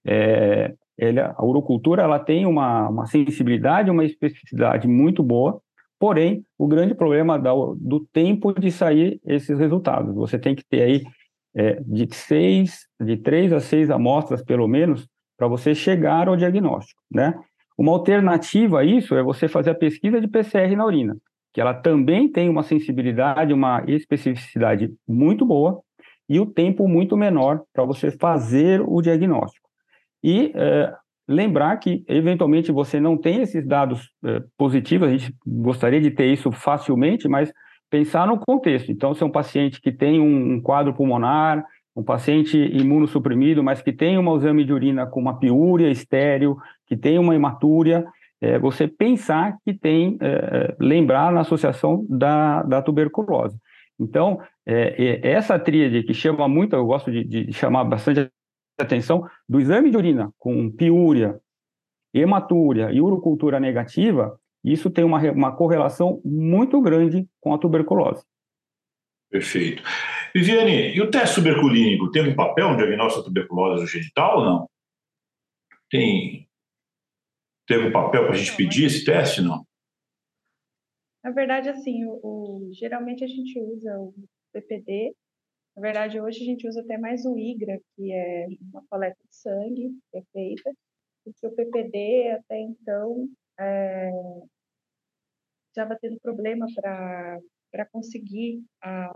É, 0.06 0.72
ele, 0.96 1.20
a 1.20 1.44
urocultura 1.44 2.02
ela 2.02 2.18
tem 2.18 2.46
uma, 2.46 2.88
uma 2.88 3.06
sensibilidade, 3.06 3.90
uma 3.90 4.04
especificidade 4.04 4.88
muito 4.88 5.22
boa, 5.22 5.60
porém, 5.98 6.42
o 6.56 6.66
grande 6.66 6.94
problema 6.94 7.38
da, 7.38 7.50
do 7.76 8.06
tempo 8.10 8.58
de 8.58 8.70
sair 8.70 9.20
esses 9.26 9.58
resultados. 9.58 10.14
Você 10.14 10.38
tem 10.38 10.54
que 10.54 10.64
ter 10.64 10.82
aí 10.82 11.02
é, 11.58 11.82
de 11.84 12.08
seis, 12.14 12.86
de 13.00 13.16
três 13.16 13.52
a 13.52 13.58
seis 13.58 13.90
amostras, 13.90 14.44
pelo 14.44 14.68
menos, 14.68 15.08
para 15.36 15.48
você 15.48 15.74
chegar 15.74 16.28
ao 16.28 16.36
diagnóstico, 16.36 17.02
né? 17.10 17.34
Uma 17.76 17.92
alternativa 17.92 18.80
a 18.80 18.84
isso 18.84 19.14
é 19.16 19.22
você 19.22 19.48
fazer 19.48 19.70
a 19.70 19.74
pesquisa 19.74 20.20
de 20.20 20.28
PCR 20.28 20.74
na 20.76 20.86
urina, 20.86 21.16
que 21.52 21.60
ela 21.60 21.74
também 21.74 22.30
tem 22.30 22.48
uma 22.48 22.62
sensibilidade, 22.62 23.52
uma 23.52 23.82
especificidade 23.88 24.92
muito 25.06 25.44
boa 25.44 25.80
e 26.28 26.38
o 26.38 26.46
tempo 26.46 26.86
muito 26.86 27.16
menor 27.16 27.62
para 27.72 27.84
você 27.84 28.12
fazer 28.12 28.80
o 28.80 29.00
diagnóstico. 29.02 29.68
E 30.22 30.52
é, 30.54 30.92
lembrar 31.26 31.76
que, 31.78 32.04
eventualmente, 32.06 32.70
você 32.70 33.00
não 33.00 33.16
tem 33.16 33.42
esses 33.42 33.66
dados 33.66 34.10
é, 34.24 34.42
positivos, 34.56 35.08
a 35.08 35.10
gente 35.10 35.34
gostaria 35.44 36.00
de 36.00 36.10
ter 36.10 36.26
isso 36.26 36.52
facilmente, 36.52 37.28
mas 37.28 37.52
pensar 37.90 38.26
no 38.26 38.38
contexto. 38.38 38.90
Então, 38.90 39.14
se 39.14 39.22
é 39.22 39.26
um 39.26 39.30
paciente 39.30 39.80
que 39.80 39.92
tem 39.92 40.20
um, 40.20 40.60
quadro 40.60 40.94
pulmonar, 40.94 41.64
um 41.96 42.02
paciente 42.02 42.56
imunossuprimido, 42.56 43.62
mas 43.62 43.82
que 43.82 43.92
tem 43.92 44.18
uma 44.18 44.36
exame 44.36 44.64
de 44.64 44.72
urina 44.72 45.06
com 45.06 45.20
uma 45.20 45.38
piúria 45.38 45.90
estéreo, 45.90 46.56
que 46.86 46.96
tem 46.96 47.18
uma 47.18 47.34
hematúria, 47.34 48.06
é, 48.40 48.58
você 48.58 48.86
pensar 48.86 49.58
que 49.64 49.74
tem, 49.74 50.16
é, 50.20 50.28
é 50.28 50.76
lembrar 50.78 51.32
na 51.32 51.40
associação 51.40 52.06
da, 52.08 52.62
da 52.62 52.80
tuberculose. 52.80 53.58
Então, 53.98 54.40
é, 54.64 55.20
essa 55.28 55.58
tríade 55.58 56.04
que 56.04 56.14
chama 56.14 56.46
muito, 56.46 56.76
eu 56.76 56.86
gosto 56.86 57.10
de, 57.10 57.24
de 57.24 57.52
chamar 57.52 57.84
bastante 57.84 58.30
atenção, 58.78 59.26
do 59.48 59.58
exame 59.58 59.90
de 59.90 59.96
urina 59.96 60.30
com 60.38 60.70
piúria, 60.70 61.40
hematúria 62.14 62.92
e 62.92 63.00
urocultura 63.00 63.58
negativa, 63.58 64.38
isso 64.64 64.90
tem 64.90 65.04
uma, 65.04 65.20
uma 65.32 65.56
correlação 65.56 66.20
muito 66.24 66.80
grande 66.80 67.28
com 67.40 67.54
a 67.54 67.58
tuberculose. 67.58 68.24
Perfeito. 69.30 69.82
Viviane, 70.34 70.94
e 70.94 71.00
o 71.00 71.10
teste 71.10 71.36
tuberculínico 71.36 72.10
tem 72.10 72.28
um 72.28 72.34
papel 72.34 72.70
no 72.70 72.76
diagnóstico 72.76 73.22
da 73.22 73.28
tuberculose 73.28 73.86
genital 73.86 74.38
ou 74.38 74.44
não? 74.44 74.70
Tem, 75.90 76.48
tem 77.66 77.88
um 77.88 77.92
papel 77.92 78.24
para 78.24 78.34
a 78.34 78.36
gente 78.36 78.56
pedir 78.56 78.86
esse 78.86 79.04
teste, 79.04 79.40
não? 79.40 79.66
Na 81.22 81.30
verdade, 81.30 81.68
assim, 81.68 82.04
o, 82.04 82.20
o, 82.22 82.70
geralmente 82.72 83.24
a 83.24 83.26
gente 83.26 83.58
usa 83.60 83.98
o 83.98 84.14
PPD. 84.52 85.14
Na 85.76 85.82
verdade, 85.82 86.20
hoje 86.20 86.42
a 86.42 86.44
gente 86.44 86.66
usa 86.66 86.80
até 86.80 86.96
mais 86.98 87.24
o 87.24 87.38
IGRA, 87.38 87.78
que 87.94 88.12
é 88.12 88.46
uma 88.72 88.82
coleta 88.88 89.18
de 89.28 89.36
sangue 89.36 89.90
que 90.10 90.18
é 90.18 90.22
feita, 90.32 90.72
porque 91.24 91.46
o 91.46 91.54
PPD 91.54 92.30
até 92.30 92.60
então 92.60 93.28
é, 93.58 94.10
estava 95.68 95.96
tendo 96.00 96.18
problema 96.20 96.66
para 96.74 97.86
conseguir, 97.92 98.64
a, 98.82 99.10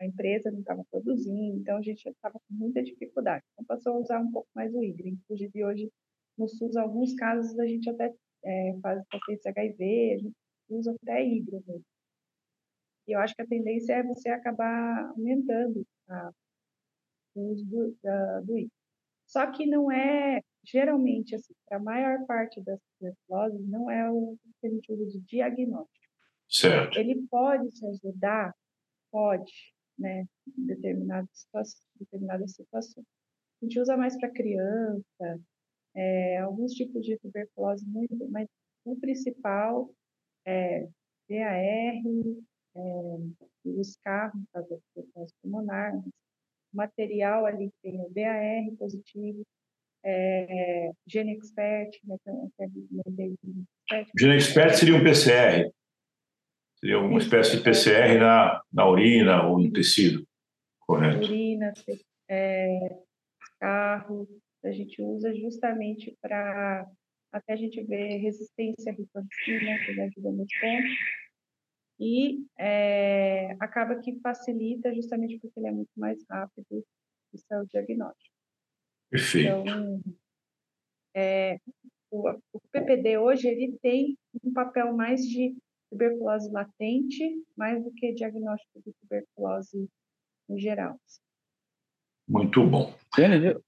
a 0.00 0.06
empresa 0.06 0.50
não 0.50 0.60
estava 0.60 0.84
produzindo, 0.90 1.58
então 1.58 1.76
a 1.76 1.82
gente 1.82 2.06
estava 2.08 2.38
com 2.38 2.54
muita 2.54 2.82
dificuldade. 2.82 3.44
Então 3.52 3.64
passou 3.64 3.94
a 3.94 3.98
usar 3.98 4.20
um 4.20 4.30
pouco 4.30 4.48
mais 4.54 4.74
o 4.74 4.82
IGRA. 4.82 5.08
Inclusive 5.08 5.64
hoje 5.64 5.92
no 6.38 6.48
SUS, 6.48 6.76
alguns 6.76 7.14
casos 7.14 7.58
a 7.58 7.66
gente 7.66 7.88
até 7.90 8.12
é, 8.44 8.78
faz 8.82 9.02
pacientes 9.10 9.46
HIV, 9.46 10.14
a 10.14 10.18
gente 10.18 10.36
usa 10.70 10.94
até 11.02 11.22
mesmo. 11.22 11.82
E 13.06 13.12
eu 13.12 13.20
acho 13.20 13.34
que 13.34 13.42
a 13.42 13.46
tendência 13.46 13.94
é 13.94 14.02
você 14.02 14.28
acabar 14.30 15.10
aumentando 15.10 15.84
a, 16.08 16.30
o 17.34 17.52
uso 17.52 17.64
do, 17.66 17.96
do 18.44 18.58
IGRA. 18.58 18.70
Só 19.26 19.50
que 19.52 19.66
não 19.66 19.90
é 19.92 20.40
geralmente, 20.64 21.34
assim, 21.34 21.54
para 21.66 21.78
a 21.78 21.82
maior 21.82 22.24
parte 22.26 22.60
das 22.62 22.80
tuberculoses, 22.98 23.68
não 23.68 23.90
é 23.90 24.10
o 24.10 24.36
que 24.60 24.66
a 24.66 24.70
gente 24.70 24.92
usa 24.92 25.06
de 25.06 25.20
diagnóstico. 25.20 26.00
Certo. 26.48 26.98
Ele 26.98 27.26
pode 27.30 27.70
te 27.70 27.86
ajudar, 27.86 28.54
pode, 29.10 29.52
né, 29.98 30.26
em 30.58 30.66
determinadas 30.66 31.30
situações. 31.32 31.86
Determinadas 31.98 32.52
situações. 32.52 33.06
A 33.60 33.64
gente 33.64 33.80
usa 33.80 33.96
mais 33.96 34.18
para 34.18 34.30
criança, 34.30 35.40
é, 35.94 36.38
alguns 36.38 36.72
tipos 36.72 37.04
de 37.04 37.18
tuberculose 37.18 37.86
muito, 37.86 38.28
mas 38.30 38.48
o 38.84 38.96
principal 38.96 39.92
é 40.46 40.88
VAR, 41.28 42.00
é, 42.74 43.18
o 43.64 43.84
SCAR, 43.84 44.36
no 44.36 44.44
caso 44.52 44.68
da 44.70 44.76
tuberculose 44.94 45.34
pulmonar, 45.42 45.96
o 45.96 46.76
material 46.76 47.46
ali 47.46 47.70
tem 47.82 48.00
o 48.00 48.10
VAR 48.14 48.76
positivo, 48.78 49.44
é, 50.04 50.90
Gene 51.06 51.32
Expert, 51.32 51.90
né, 52.04 52.16
Gene 54.18 54.36
Expert 54.36 54.74
seria 54.76 54.96
um 54.96 55.02
PCR, 55.02 55.70
seria 56.78 56.98
uma 56.98 57.18
espécie 57.18 57.56
de 57.56 57.62
PCR 57.62 58.18
na, 58.18 58.62
na 58.72 58.88
urina 58.88 59.46
ou 59.46 59.58
no 59.58 59.72
tecido, 59.72 60.26
correto? 60.80 61.18
Urina, 61.18 61.72
é, 62.28 62.98
carro, 63.58 64.28
a 64.64 64.70
gente 64.72 65.02
usa 65.02 65.34
justamente 65.34 66.16
para 66.20 66.86
até 67.32 67.52
a 67.52 67.56
gente 67.56 67.82
ver 67.84 68.18
resistência 68.18 68.92
à 68.92 68.94
rifampicina, 68.94 69.78
que 69.84 70.00
ajuda 70.00 70.32
muito 70.32 70.60
tempo. 70.60 70.88
E 71.98 72.46
é, 72.58 73.52
acaba 73.60 74.00
que 74.00 74.18
facilita 74.20 74.92
justamente 74.94 75.38
porque 75.38 75.60
ele 75.60 75.68
é 75.68 75.72
muito 75.72 75.92
mais 75.96 76.18
rápido, 76.30 76.84
isso 77.32 77.44
é 77.52 77.60
o 77.60 77.66
diagnóstico. 77.66 78.29
Perfeito. 79.10 79.48
Então, 79.48 80.00
é, 81.14 81.58
o, 82.10 82.30
o, 82.52 82.60
PPD 82.70 83.18
hoje 83.18 83.48
ele 83.48 83.76
tem 83.82 84.16
um 84.44 84.52
papel 84.52 84.94
mais 84.94 85.22
de 85.22 85.56
tuberculose 85.90 86.50
latente, 86.52 87.44
mais 87.56 87.82
do 87.82 87.90
que 87.92 88.12
diagnóstico 88.12 88.80
de 88.86 88.92
tuberculose 89.00 89.88
em 90.48 90.58
geral. 90.58 90.96
Muito 92.28 92.64
bom. 92.64 92.94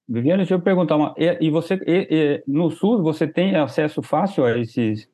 Viviane, 0.08 0.42
deixa 0.42 0.54
eu 0.54 0.62
perguntar 0.62 0.96
uma. 0.96 1.14
E, 1.18 1.50
você, 1.50 1.74
e, 1.84 2.06
e, 2.08 2.44
no 2.46 2.70
SUS, 2.70 3.02
você 3.02 3.26
tem 3.26 3.56
acesso 3.56 4.00
fácil 4.02 4.44
a 4.44 4.56
esses, 4.56 5.10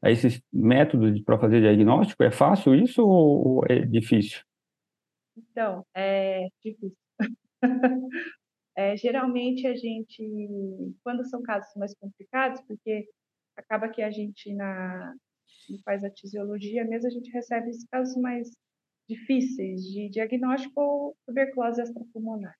a 0.00 0.10
esses 0.10 0.42
métodos 0.50 1.20
para 1.20 1.38
fazer 1.38 1.60
diagnóstico? 1.60 2.22
É 2.22 2.30
fácil 2.30 2.74
isso 2.74 3.06
ou 3.06 3.62
é 3.68 3.80
difícil? 3.80 4.40
Então, 5.36 5.84
é 5.94 6.48
difícil. 6.64 6.96
é, 8.76 8.96
geralmente 8.96 9.66
a 9.66 9.74
gente, 9.74 10.22
quando 11.02 11.24
são 11.24 11.42
casos 11.42 11.74
mais 11.76 11.94
complicados, 11.94 12.60
porque 12.68 13.08
acaba 13.56 13.88
que 13.88 14.02
a 14.02 14.10
gente 14.10 14.54
na 14.54 15.14
faz 15.84 16.04
a 16.04 16.10
tisiologia, 16.10 16.84
mesmo 16.84 17.08
a 17.08 17.10
gente 17.10 17.30
recebe 17.30 17.70
esses 17.70 17.86
casos 17.88 18.16
mais 18.20 18.48
difíceis 19.08 19.82
de 19.82 20.08
diagnóstico 20.10 20.80
ou 20.80 21.16
tuberculose 21.26 21.80
extrapulmonar. 21.80 22.54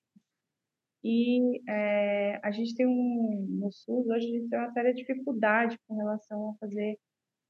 E 1.04 1.62
é, 1.70 2.40
a 2.42 2.50
gente 2.50 2.74
tem 2.74 2.86
um, 2.86 3.46
no 3.60 3.70
SUS, 3.70 4.06
hoje 4.08 4.26
a 4.26 4.30
gente 4.32 4.48
tem 4.48 4.58
uma 4.58 4.72
séria 4.72 4.94
dificuldade 4.94 5.78
com 5.86 5.96
relação 5.96 6.50
a 6.50 6.54
fazer 6.58 6.98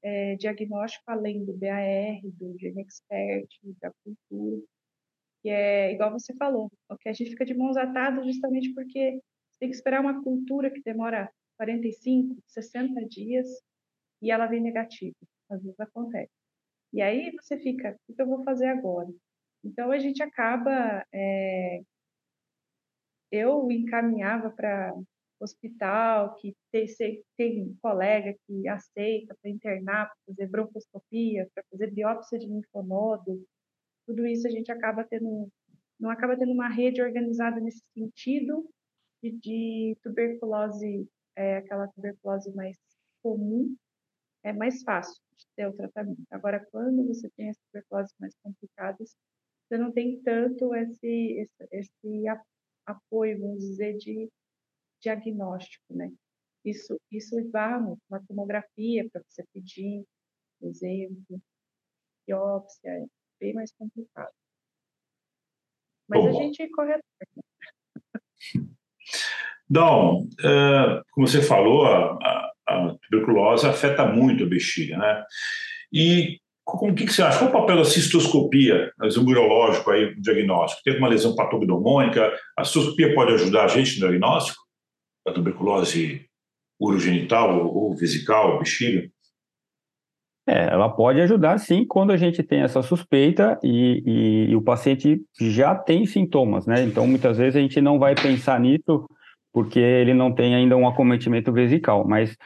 é, 0.03 0.35
diagnóstico 0.35 1.03
além 1.07 1.43
do 1.43 1.57
BAR, 1.57 2.21
do 2.23 2.55
GeneXpert, 2.59 3.47
da 3.81 3.91
cultura, 4.03 4.63
que 5.41 5.49
é 5.49 5.93
igual 5.93 6.11
você 6.11 6.33
falou, 6.35 6.71
que 6.99 7.09
a 7.09 7.13
gente 7.13 7.31
fica 7.31 7.45
de 7.45 7.53
mãos 7.53 7.77
atadas 7.77 8.25
justamente 8.25 8.73
porque 8.73 9.21
tem 9.59 9.69
que 9.69 9.75
esperar 9.75 10.01
uma 10.01 10.23
cultura 10.23 10.71
que 10.71 10.81
demora 10.81 11.31
45, 11.57 12.41
60 12.47 13.05
dias 13.05 13.47
e 14.21 14.31
ela 14.31 14.47
vem 14.47 14.61
negativa, 14.61 15.15
às 15.49 15.61
vezes 15.61 15.79
acontece. 15.79 16.31
E 16.93 17.01
aí 17.01 17.31
você 17.39 17.57
fica, 17.57 17.97
o 18.07 18.13
que 18.13 18.21
eu 18.21 18.27
vou 18.27 18.43
fazer 18.43 18.67
agora? 18.67 19.09
Então 19.63 19.91
a 19.91 19.99
gente 19.99 20.21
acaba 20.23 21.05
é, 21.13 21.81
eu 23.31 23.69
encaminhava 23.71 24.49
para 24.49 24.93
hospital 25.39 26.35
que 26.35 26.55
tem, 26.71 26.87
tem 27.37 27.77
colega 27.81 28.35
que 28.45 28.67
aceita 28.67 29.35
para 29.41 29.51
internar, 29.51 30.07
para 30.07 30.17
fazer 30.27 30.47
broncoscopia, 30.47 31.47
para 31.53 31.63
fazer 31.69 31.91
biópsia 31.91 32.39
de 32.39 32.47
linfonodo, 32.47 33.45
tudo 34.07 34.25
isso 34.25 34.47
a 34.47 34.49
gente 34.49 34.71
acaba 34.71 35.03
tendo, 35.03 35.51
não 35.99 36.09
acaba 36.09 36.37
tendo 36.37 36.53
uma 36.53 36.69
rede 36.69 37.01
organizada 37.01 37.59
nesse 37.59 37.83
sentido 37.93 38.67
de, 39.21 39.31
de 39.31 39.97
tuberculose, 40.01 41.07
é, 41.35 41.57
aquela 41.57 41.87
tuberculose 41.89 42.51
mais 42.55 42.77
comum, 43.21 43.75
é 44.43 44.53
mais 44.53 44.81
fácil 44.83 45.21
de 45.35 45.45
ter 45.55 45.67
o 45.67 45.73
tratamento. 45.73 46.23
Agora, 46.31 46.65
quando 46.71 47.05
você 47.05 47.29
tem 47.35 47.49
as 47.49 47.57
tuberculoses 47.67 48.13
mais 48.19 48.33
complicadas, 48.41 49.15
você 49.67 49.77
não 49.77 49.91
tem 49.91 50.21
tanto 50.21 50.73
esse, 50.73 51.07
esse, 51.07 51.67
esse 51.71 52.23
apoio, 52.85 53.39
vamos 53.41 53.59
dizer, 53.59 53.97
de 53.97 54.29
diagnóstico, 55.01 55.93
né? 55.93 56.11
Isso, 56.63 56.97
isso 57.11 57.37
esbarra 57.39 57.79
muito. 57.79 58.01
Uma 58.09 58.23
tomografia 58.25 59.07
para 59.09 59.21
você 59.27 59.43
pedir, 59.53 60.05
exemplo, 60.61 61.41
biópsia, 62.25 63.07
bem 63.39 63.53
mais 63.53 63.71
complicado. 63.73 64.31
Mas 66.09 66.21
Bom. 66.21 66.29
a 66.29 66.43
gente 66.43 66.67
corre 66.69 66.93
atrás. 66.93 67.03
Dom, 69.69 70.23
uh, 70.23 71.03
como 71.11 71.27
você 71.27 71.41
falou, 71.41 71.85
a, 71.85 72.17
a, 72.21 72.51
a, 72.69 72.95
tuberculose 73.03 73.67
afeta 73.67 74.05
muito 74.05 74.43
a 74.43 74.47
bexiga, 74.47 74.97
né? 74.97 75.23
E 75.91 76.39
o 76.65 76.93
que, 76.93 77.05
que, 77.05 77.13
você 77.13 77.21
acha? 77.21 77.39
Qual 77.39 77.49
o 77.49 77.53
papel 77.53 77.77
da 77.77 77.85
cistoscopia, 77.85 78.91
exame 79.03 79.31
urológico 79.31 79.89
aí, 79.91 80.13
no 80.15 80.21
diagnóstico? 80.21 80.83
Tem 80.83 80.97
uma 80.97 81.07
lesão 81.07 81.35
patognomônica? 81.35 82.33
A 82.57 82.63
cistoscopia 82.63 83.13
pode 83.13 83.33
ajudar 83.33 83.65
a 83.65 83.67
gente 83.67 83.99
no 83.99 84.07
diagnóstico 84.07 84.61
da 85.25 85.33
tuberculose 85.33 86.25
urogenital 86.79 87.67
ou 87.67 87.95
vesical, 87.95 88.59
bexiga? 88.59 89.09
É, 90.47 90.67
ela 90.67 90.87
pode 90.87 91.19
ajudar 91.19 91.57
sim 91.57 91.85
quando 91.85 92.11
a 92.11 92.17
gente 92.17 92.41
tem 92.41 92.61
essa 92.61 92.81
suspeita 92.81 93.59
e, 93.61 94.01
e, 94.05 94.51
e, 94.51 94.55
o 94.55 94.61
paciente 94.61 95.21
já 95.39 95.75
tem 95.75 96.05
sintomas, 96.05 96.65
né? 96.65 96.83
Então, 96.83 97.05
muitas 97.05 97.37
vezes 97.37 97.57
a 97.57 97.59
gente 97.59 97.81
não 97.81 97.99
vai 97.99 98.15
pensar 98.15 98.59
nisso 98.59 99.05
porque 99.51 99.79
ele 99.79 100.13
não 100.13 100.31
tem 100.31 100.55
ainda 100.55 100.77
um 100.77 100.87
acometimento 100.87 101.51
vesical, 101.51 102.07
mas 102.07 102.37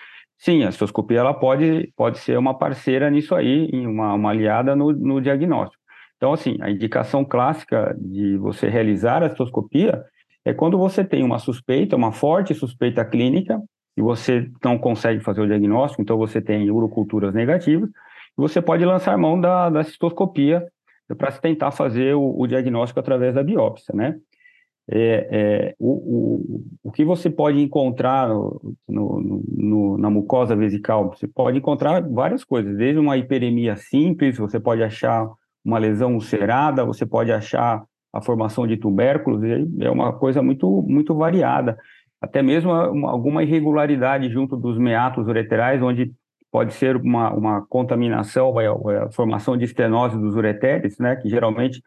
Sim, 0.44 0.64
a 0.64 0.72
cistoscopia 0.72 1.20
ela 1.20 1.36
pode, 1.36 1.94
pode 1.96 2.18
ser 2.18 2.36
uma 2.36 2.58
parceira 2.58 3.12
nisso 3.12 3.36
aí, 3.36 3.70
uma, 3.86 4.16
uma 4.16 4.32
aliada 4.32 4.76
no, 4.76 4.92
no 4.92 5.22
diagnóstico. 5.22 5.80
Então, 6.18 6.34
assim, 6.34 6.58
a 6.62 6.72
indicação 6.72 7.24
clássica 7.24 7.96
de 8.00 8.38
você 8.38 8.68
realizar 8.68 9.22
a 9.22 9.30
cistoscopia 9.30 10.04
é 10.44 10.52
quando 10.52 10.80
você 10.80 11.04
tem 11.04 11.24
uma 11.24 11.38
suspeita, 11.38 11.96
uma 11.96 12.12
forte 12.12 12.56
suspeita 12.56 13.06
clínica, 13.06 13.62
e 13.96 14.02
você 14.02 14.50
não 14.64 14.78
consegue 14.78 15.20
fazer 15.22 15.42
o 15.42 15.48
diagnóstico, 15.48 16.02
então 16.02 16.18
você 16.18 16.42
tem 16.42 16.70
uroculturas 16.70 17.34
negativas, 17.34 17.90
e 17.90 17.94
você 18.38 18.62
pode 18.62 18.86
lançar 18.86 19.18
mão 19.18 19.40
da, 19.40 19.70
da 19.70 19.84
cistoscopia 19.84 20.66
para 21.18 21.32
tentar 21.34 21.72
fazer 21.72 22.16
o, 22.16 22.40
o, 22.40 22.48
diagnóstico 22.48 23.00
através 23.00 23.36
da 23.36 23.44
biópsia, 23.44 23.94
né? 23.94 24.16
é, 24.90 25.28
é, 25.32 25.76
o, 25.80 25.92
o, 25.92 26.64
o 26.84 26.92
que 26.92 27.06
você 27.06 27.30
pode 27.30 27.62
encontrar 27.62 28.28
no, 28.28 28.76
no, 28.88 29.44
no, 29.48 29.98
na 29.98 30.10
mucosa 30.10 30.56
vesical? 30.56 31.14
Você 31.16 31.28
pode 31.28 31.58
encontrar 31.58 32.02
várias 32.10 32.44
coisas, 32.44 32.76
desde 32.76 33.00
uma 33.00 33.18
hiperemia 33.18 33.78
simples, 33.78 34.38
você 34.38 34.60
pode 34.60 34.84
achar 34.84 35.30
uma 35.64 35.78
lesão 35.78 36.16
ulcerada, 36.16 36.84
você 36.84 37.06
pode 37.06 37.32
achar 37.32 37.84
a 38.14 38.22
formação 38.22 38.68
de 38.68 38.76
tubérculos, 38.76 39.42
é 39.80 39.90
uma 39.90 40.12
coisa 40.12 40.42
muito, 40.42 40.82
muito 40.82 41.16
variada. 41.16 41.78
Até 42.22 42.42
mesmo 42.42 42.72
uma, 42.72 43.10
alguma 43.10 43.44
irregularidade 43.44 44.30
junto 44.30 44.56
dos 44.56 44.78
meatos 44.78 45.28
ureterais, 45.28 45.82
onde 45.82 46.14
pode 46.52 46.74
ser 46.74 46.98
uma, 46.98 47.34
uma 47.34 47.66
contaminação, 47.66 48.54
a, 48.60 49.06
a 49.06 49.12
formação 49.12 49.58
de 49.58 49.66
estenose 49.66 50.18
dos 50.18 50.36
ureteres, 50.36 50.98
né, 51.00 51.16
que 51.16 51.30
geralmente 51.30 51.82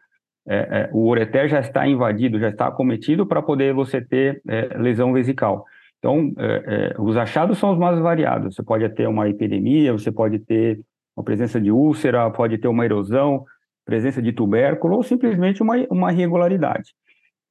é, 0.47 0.55
é, 0.55 0.89
o 0.91 1.07
ureter 1.07 1.47
já 1.47 1.59
está 1.59 1.87
invadido, 1.87 2.39
já 2.39 2.49
está 2.49 2.67
acometido 2.67 3.25
para 3.25 3.41
poder 3.41 3.73
você 3.73 4.01
ter 4.01 4.41
é, 4.47 4.77
lesão 4.77 5.13
vesical. 5.13 5.65
Então, 5.99 6.33
é, 6.37 6.93
é, 6.97 7.01
os 7.01 7.15
achados 7.17 7.57
são 7.57 7.71
os 7.71 7.79
mais 7.79 7.97
variados. 7.99 8.55
Você 8.55 8.61
pode 8.61 8.87
ter 8.89 9.07
uma 9.07 9.27
epidemia, 9.27 9.91
você 9.91 10.11
pode 10.11 10.39
ter 10.39 10.79
uma 11.15 11.23
presença 11.23 11.59
de 11.59 11.71
úlcera, 11.71 12.29
pode 12.29 12.57
ter 12.57 12.67
uma 12.67 12.85
erosão, 12.85 13.43
presença 13.85 14.21
de 14.21 14.31
tubérculo 14.31 14.97
ou 14.97 15.03
simplesmente 15.03 15.63
uma, 15.63 15.75
uma 15.89 16.11
irregularidade. 16.11 16.93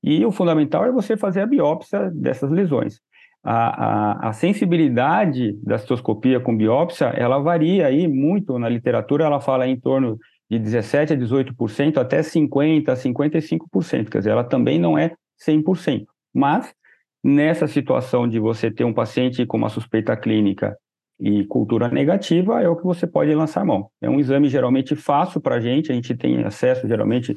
E 0.04 0.22
o 0.26 0.30
fundamental 0.30 0.84
é 0.84 0.92
você 0.92 1.16
fazer 1.16 1.40
a 1.40 1.46
biópsia 1.46 2.10
dessas 2.10 2.50
lesões. 2.50 3.00
A, 3.42 4.26
a, 4.26 4.28
a, 4.28 4.32
sensibilidade 4.34 5.52
da 5.62 5.78
citoscopia 5.78 6.38
com 6.38 6.54
biópsia, 6.54 7.06
ela 7.06 7.38
varia 7.38 7.86
aí 7.86 8.06
muito 8.06 8.58
na 8.58 8.68
literatura, 8.68 9.24
ela 9.24 9.40
fala 9.40 9.66
em 9.66 9.80
torno 9.80 10.18
de 10.50 10.58
17% 10.58 11.10
a 11.10 11.16
18% 11.16 11.96
até 11.96 12.20
50% 12.20 12.88
a 12.88 12.94
55%, 12.94 14.10
quer 14.10 14.18
dizer, 14.18 14.30
ela 14.30 14.44
também 14.44 14.78
não 14.78 14.96
é 14.96 15.14
100%. 15.46 16.04
Mas, 16.34 16.74
nessa 17.22 17.66
situação 17.66 18.28
de 18.28 18.38
você 18.38 18.70
ter 18.70 18.84
um 18.84 18.92
paciente 18.92 19.46
com 19.46 19.56
uma 19.56 19.70
suspeita 19.70 20.14
clínica 20.16 20.76
e 21.18 21.44
cultura 21.44 21.88
negativa, 21.88 22.60
é 22.60 22.68
o 22.68 22.76
que 22.76 22.84
você 22.84 23.06
pode 23.06 23.34
lançar 23.34 23.64
mão. 23.64 23.88
É 24.02 24.10
um 24.10 24.20
exame 24.20 24.48
geralmente 24.48 24.94
fácil 24.94 25.40
para 25.40 25.56
a 25.56 25.60
gente, 25.60 25.90
a 25.90 25.94
gente 25.94 26.14
tem 26.14 26.42
acesso 26.44 26.86
geralmente, 26.86 27.36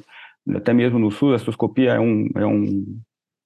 até 0.55 0.73
mesmo 0.73 0.99
no 0.99 1.11
SUS, 1.11 1.33
a 1.33 1.37
cistoscopia 1.37 1.93
é 1.93 1.99
um, 1.99 2.29
é 2.35 2.45
um, 2.45 2.99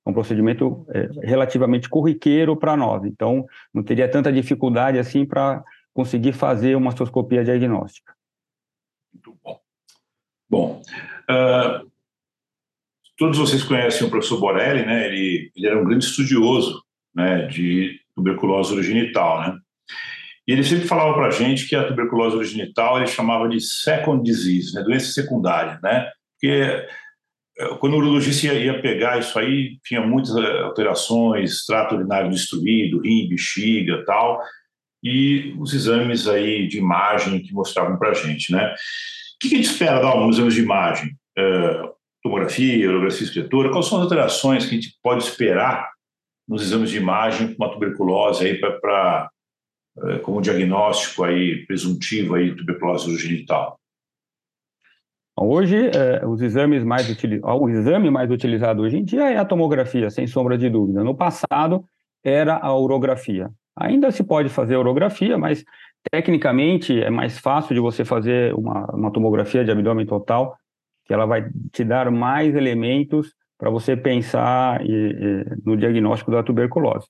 é 0.05 0.09
um 0.09 0.13
procedimento 0.13 0.85
é, 0.89 1.09
relativamente 1.23 1.89
corriqueiro 1.89 2.55
para 2.55 2.75
nós, 2.77 3.03
então 3.05 3.45
não 3.73 3.83
teria 3.83 4.09
tanta 4.09 4.31
dificuldade 4.31 4.97
assim 4.97 5.25
para 5.25 5.63
conseguir 5.93 6.33
fazer 6.33 6.75
uma 6.75 6.91
cistoscopia 6.91 7.43
diagnóstica. 7.43 8.13
Muito 9.13 9.37
bom. 9.43 9.59
Bom, 10.49 10.81
uh, 11.29 11.91
todos 13.17 13.37
vocês 13.37 13.63
conhecem 13.63 14.05
o 14.05 14.09
professor 14.09 14.39
Borelli, 14.39 14.85
né? 14.85 15.07
Ele, 15.07 15.51
ele 15.55 15.67
era 15.67 15.79
um 15.79 15.85
grande 15.85 16.05
estudioso 16.05 16.83
né, 17.13 17.45
de 17.47 17.99
tuberculose 18.15 18.73
urogenital, 18.73 19.41
né? 19.41 19.57
E 20.47 20.53
ele 20.53 20.63
sempre 20.63 20.87
falava 20.87 21.13
para 21.13 21.27
a 21.27 21.31
gente 21.31 21.67
que 21.67 21.75
a 21.75 21.87
tuberculose 21.87 22.35
urogenital 22.35 22.97
ele 22.97 23.07
chamava 23.07 23.47
de 23.47 23.61
second 23.61 24.23
disease, 24.23 24.73
né, 24.73 24.81
doença 24.81 25.11
secundária, 25.11 25.79
né? 25.83 26.09
Porque 26.41 26.87
eh, 27.59 27.75
quando 27.79 27.93
o 27.93 27.97
urologista 27.97 28.47
ia, 28.47 28.53
ia, 28.53 28.81
pegar 28.81 29.19
isso 29.19 29.37
aí, 29.37 29.77
tinha 29.85 30.01
muitas 30.01 30.35
eh, 30.35 30.61
alterações, 30.61 31.63
trato 31.65 31.95
urinário 31.95 32.31
destruído, 32.31 33.01
rim, 33.01 33.29
bexiga, 33.29 34.03
tal, 34.05 34.41
e 35.03 35.55
os 35.59 35.73
exames 35.73 36.27
aí 36.27 36.67
de 36.67 36.79
imagem 36.79 37.41
que 37.41 37.53
mostravam 37.53 37.97
para 37.97 38.09
a 38.09 38.13
gente, 38.13 38.51
né? 38.51 38.73
O 38.73 39.47
que 39.47 39.53
a 39.53 39.57
gente 39.57 39.69
espera 39.69 39.99
dar 39.99 40.09
alguns 40.09 40.37
exames 40.37 40.53
de 40.55 40.61
imagem? 40.61 41.09
Uh, 41.37 41.89
tomografia, 42.21 42.89
urografia 42.89 43.25
escritora, 43.25 43.71
quais 43.71 43.87
são 43.87 43.97
as 43.97 44.03
alterações 44.03 44.65
que 44.65 44.75
a 44.75 44.79
gente 44.79 44.95
pode 45.01 45.23
esperar 45.23 45.89
nos 46.47 46.61
exames 46.61 46.91
de 46.91 46.97
imagem 46.97 47.53
com 47.53 47.63
uma 47.63 47.71
tuberculose 47.71 48.45
aí 48.45 48.59
para 48.59 49.29
como 50.21 50.41
diagnóstico 50.41 51.23
aí 51.23 51.65
presuntivo 51.65 52.35
aí 52.35 52.55
tuberculose 52.55 53.09
urogenital? 53.09 53.80
Hoje, 55.43 55.89
eh, 55.89 56.23
os 56.25 56.39
exames 56.39 56.83
mais 56.83 57.09
o 57.43 57.69
exame 57.69 58.11
mais 58.11 58.29
utilizado 58.29 58.83
hoje 58.83 58.97
em 58.97 59.03
dia 59.03 59.31
é 59.31 59.37
a 59.37 59.45
tomografia, 59.45 60.07
sem 60.11 60.27
sombra 60.27 60.55
de 60.55 60.69
dúvida. 60.69 61.03
No 61.03 61.15
passado, 61.15 61.83
era 62.23 62.57
a 62.57 62.77
urografia. 62.77 63.49
Ainda 63.75 64.11
se 64.11 64.23
pode 64.23 64.49
fazer 64.49 64.75
urografia, 64.75 65.39
mas 65.39 65.63
tecnicamente 66.11 67.01
é 67.01 67.09
mais 67.09 67.39
fácil 67.39 67.73
de 67.73 67.81
você 67.81 68.05
fazer 68.05 68.53
uma, 68.53 68.85
uma 68.93 69.11
tomografia 69.11 69.65
de 69.65 69.71
abdômen 69.71 70.05
total, 70.05 70.55
que 71.05 71.13
ela 71.13 71.25
vai 71.25 71.49
te 71.71 71.83
dar 71.83 72.11
mais 72.11 72.55
elementos 72.55 73.33
para 73.57 73.71
você 73.71 73.97
pensar 73.97 74.85
e, 74.85 74.91
e, 74.91 75.45
no 75.65 75.75
diagnóstico 75.75 76.29
da 76.29 76.43
tuberculose. 76.43 77.07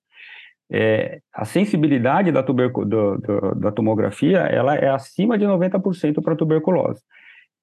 É, 0.71 1.19
a 1.33 1.43
sensibilidade 1.43 2.31
da, 2.31 2.41
do, 2.41 2.53
do, 2.53 3.55
da 3.55 3.73
tomografia 3.73 4.39
ela 4.39 4.75
é 4.75 4.87
acima 4.87 5.37
de 5.37 5.43
90% 5.43 6.21
para 6.23 6.35
tuberculose. 6.35 7.01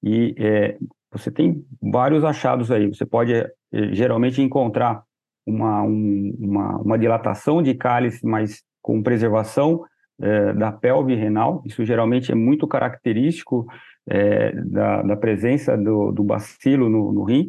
E 0.02 0.34
é, 0.38 0.76
você 1.12 1.30
tem 1.30 1.64
vários 1.82 2.24
achados 2.24 2.70
aí. 2.70 2.86
Você 2.88 3.06
pode 3.06 3.34
é, 3.34 3.48
geralmente 3.92 4.40
encontrar 4.40 5.02
uma, 5.46 5.82
um, 5.82 6.36
uma, 6.38 6.76
uma 6.78 6.98
dilatação 6.98 7.62
de 7.62 7.74
cálice 7.74 8.24
mais 8.26 8.62
com 8.82 9.02
preservação 9.02 9.84
é, 10.20 10.52
da 10.52 10.72
pelve 10.72 11.14
renal, 11.14 11.62
isso 11.64 11.84
geralmente 11.84 12.32
é 12.32 12.34
muito 12.34 12.66
característico 12.66 13.66
é, 14.08 14.52
da, 14.52 15.02
da, 15.02 15.16
presença 15.16 15.76
do, 15.76 16.10
do 16.12 16.24
bacilo 16.24 16.88
no, 16.88 17.12
no, 17.12 17.22
rim, 17.24 17.48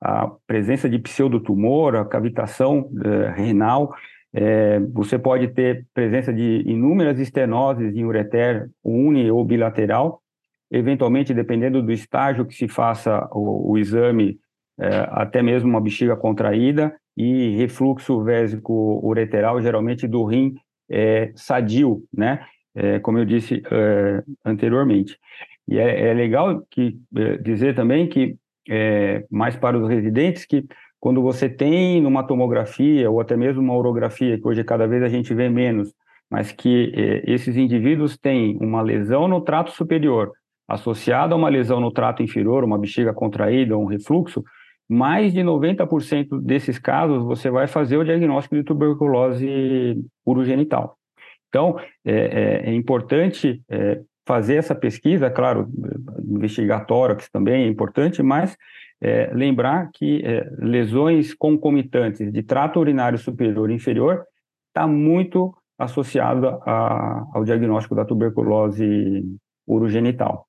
a 0.00 0.30
presença 0.46 0.88
de 0.88 0.98
pseudotumor, 0.98 1.94
a 1.96 2.04
cavitação 2.04 2.88
é, 3.04 3.30
renal, 3.30 3.92
é, 4.32 4.78
você 4.92 5.18
pode 5.18 5.48
ter 5.48 5.86
presença 5.92 6.32
de 6.32 6.62
inúmeras 6.66 7.18
estenoses 7.18 7.94
em 7.94 8.04
ureter 8.04 8.70
uni 8.84 9.30
ou 9.30 9.44
bilateral, 9.44 10.22
eventualmente, 10.70 11.34
dependendo 11.34 11.82
do 11.82 11.92
estágio 11.92 12.46
que 12.46 12.54
se 12.54 12.68
faça 12.68 13.28
o, 13.32 13.72
o 13.72 13.78
exame, 13.78 14.38
é, 14.78 15.08
até 15.10 15.42
mesmo 15.42 15.68
uma 15.68 15.80
bexiga 15.80 16.16
contraída, 16.16 16.94
e 17.18 17.56
refluxo 17.56 18.22
vésico 18.22 19.00
ureteral, 19.02 19.60
geralmente 19.60 20.06
do 20.06 20.24
rim 20.24 20.54
é, 20.88 21.32
sadio, 21.34 22.04
né? 22.16 22.46
É, 22.74 23.00
como 23.00 23.18
eu 23.18 23.24
disse 23.24 23.60
é, 23.72 24.22
anteriormente. 24.44 25.18
E 25.66 25.78
é, 25.78 26.10
é 26.10 26.14
legal 26.14 26.62
que, 26.70 26.96
é, 27.16 27.36
dizer 27.38 27.74
também 27.74 28.08
que, 28.08 28.36
mais 29.30 29.56
para 29.56 29.78
os 29.78 29.88
residentes, 29.88 30.44
que 30.44 30.62
quando 31.00 31.22
você 31.22 31.48
tem 31.48 32.02
numa 32.02 32.22
tomografia 32.22 33.10
ou 33.10 33.18
até 33.18 33.34
mesmo 33.34 33.62
uma 33.62 33.74
urografia, 33.74 34.38
que 34.38 34.46
hoje 34.46 34.62
cada 34.62 34.86
vez 34.86 35.02
a 35.02 35.08
gente 35.08 35.32
vê 35.32 35.48
menos, 35.48 35.94
mas 36.30 36.52
que 36.52 36.92
esses 37.26 37.56
indivíduos 37.56 38.18
têm 38.18 38.58
uma 38.60 38.82
lesão 38.82 39.26
no 39.26 39.40
trato 39.40 39.70
superior 39.70 40.32
associada 40.68 41.34
a 41.34 41.36
uma 41.36 41.48
lesão 41.48 41.80
no 41.80 41.90
trato 41.90 42.22
inferior, 42.22 42.62
uma 42.62 42.78
bexiga 42.78 43.14
contraída, 43.14 43.76
um 43.76 43.86
refluxo, 43.86 44.44
mais 44.88 45.32
de 45.32 45.40
90% 45.40 46.40
desses 46.40 46.78
casos 46.78 47.24
você 47.24 47.50
vai 47.50 47.66
fazer 47.66 47.96
o 47.96 48.04
diagnóstico 48.04 48.54
de 48.54 48.62
tuberculose 48.62 50.02
urogenital. 50.24 50.96
Então, 51.48 51.78
é, 52.04 52.12
é, 52.12 52.70
é 52.70 52.74
importante 52.74 53.62
é, 53.68 54.00
fazer 54.26 54.56
essa 54.56 54.74
pesquisa, 54.74 55.30
claro, 55.30 55.68
investigar 56.26 56.86
tórax 56.86 57.30
também 57.30 57.64
é 57.64 57.66
importante, 57.66 58.22
mas 58.22 58.56
é, 59.00 59.30
lembrar 59.32 59.90
que 59.92 60.22
é, 60.24 60.50
lesões 60.58 61.32
concomitantes 61.32 62.30
de 62.30 62.42
trato 62.42 62.80
urinário 62.80 63.18
superior 63.18 63.70
e 63.70 63.74
inferior 63.74 64.24
está 64.68 64.86
muito 64.86 65.54
associado 65.78 66.46
a, 66.66 67.24
ao 67.32 67.44
diagnóstico 67.44 67.94
da 67.94 68.04
tuberculose 68.04 69.24
urogenital. 69.66 70.47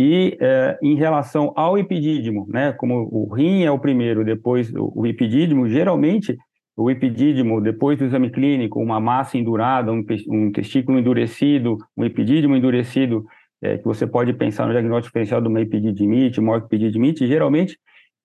E 0.00 0.38
é, 0.40 0.78
em 0.80 0.94
relação 0.94 1.52
ao 1.56 1.76
epidídimo, 1.76 2.46
né, 2.48 2.72
como 2.72 3.08
o 3.10 3.34
rim 3.34 3.64
é 3.64 3.70
o 3.72 3.80
primeiro, 3.80 4.24
depois 4.24 4.72
o, 4.72 5.04
epidídimo, 5.04 5.68
geralmente 5.68 6.36
o 6.76 6.88
epidídimo, 6.88 7.60
depois 7.60 7.98
do 7.98 8.04
exame 8.04 8.30
clínico, 8.30 8.78
uma 8.80 9.00
massa 9.00 9.36
endurada, 9.36 9.92
um, 9.92 10.04
um 10.28 10.52
testículo 10.52 11.00
endurecido, 11.00 11.78
um 11.96 12.04
epidídimo 12.04 12.54
endurecido, 12.54 13.24
é, 13.60 13.76
que 13.76 13.84
você 13.84 14.06
pode 14.06 14.32
pensar 14.34 14.66
no 14.66 14.72
diagnóstico 14.72 15.08
diferencial 15.08 15.40
de 15.40 15.48
uma 15.48 15.60
epididimite, 15.60 16.38
uma 16.38 16.58
epididimite, 16.58 17.26
geralmente 17.26 17.76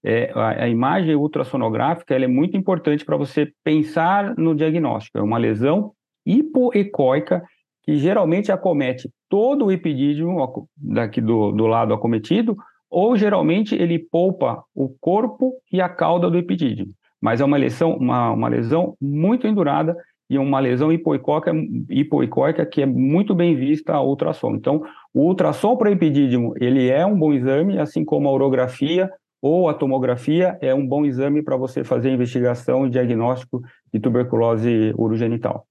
é, 0.06 0.32
a, 0.36 0.66
a, 0.66 0.70
imagem 0.70 1.16
ultrassonográfica 1.16 2.14
é 2.14 2.28
muito 2.28 2.56
importante 2.56 3.04
para 3.04 3.18
você 3.18 3.52
pensar 3.64 4.36
no 4.38 4.54
diagnóstico. 4.54 5.18
É 5.18 5.24
uma 5.24 5.40
lesão 5.40 5.92
hipoecóica 6.24 7.42
que 7.84 7.98
geralmente 7.98 8.52
acomete 8.52 9.10
todo 9.30 9.66
o 9.66 9.72
epidídimo 9.72 10.68
daqui 10.78 11.20
do, 11.20 11.52
do 11.52 11.68
lado 11.68 11.94
acometido, 11.94 12.56
ou 12.90 13.16
geralmente 13.18 13.76
ele 13.76 14.00
poupa 14.00 14.64
o 14.74 14.90
corpo 15.02 15.54
e 15.72 15.82
a 15.82 15.90
cauda 15.90 16.30
do 16.30 16.38
epidídimo. 16.38 16.92
Mas 17.22 17.42
é 17.42 17.46
uma 17.46 17.58
lesão, 17.58 17.96
uma, 17.96 18.32
uma 18.32 18.48
lesão 18.48 18.96
muito 19.02 19.48
endurada 19.48 19.96
e 20.30 20.38
uma 20.38 20.60
lesão 20.60 20.92
hipoicóica, 20.92 21.52
hipoicóica 21.90 22.66
que 22.66 22.82
é 22.82 22.86
muito 22.86 23.36
bem 23.36 23.56
vista 23.56 23.94
a 23.94 24.02
ultrassom. 24.02 24.56
Então, 24.56 24.84
o 25.14 25.22
ultrassom 25.22 25.76
para 25.76 25.92
epidídimo, 25.92 26.54
ele 26.60 26.90
é 26.90 27.06
um 27.06 27.18
bom 27.18 27.34
exame, 27.34 27.78
assim 27.78 28.06
como 28.06 28.30
a 28.30 28.32
urografia 28.32 29.10
ou 29.42 29.68
a 29.68 29.74
tomografia 29.74 30.58
é 30.62 30.74
um 30.74 30.88
bom 30.88 31.06
exame 31.06 31.44
para 31.44 31.58
você 31.58 31.84
fazer 31.84 32.12
investigação 32.12 32.88
e 32.88 32.90
diagnóstico 32.90 33.62
de 33.94 34.00
tuberculose 34.00 34.94
urogenital. 34.98 35.68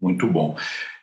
Muito 0.00 0.26
bom. 0.26 0.54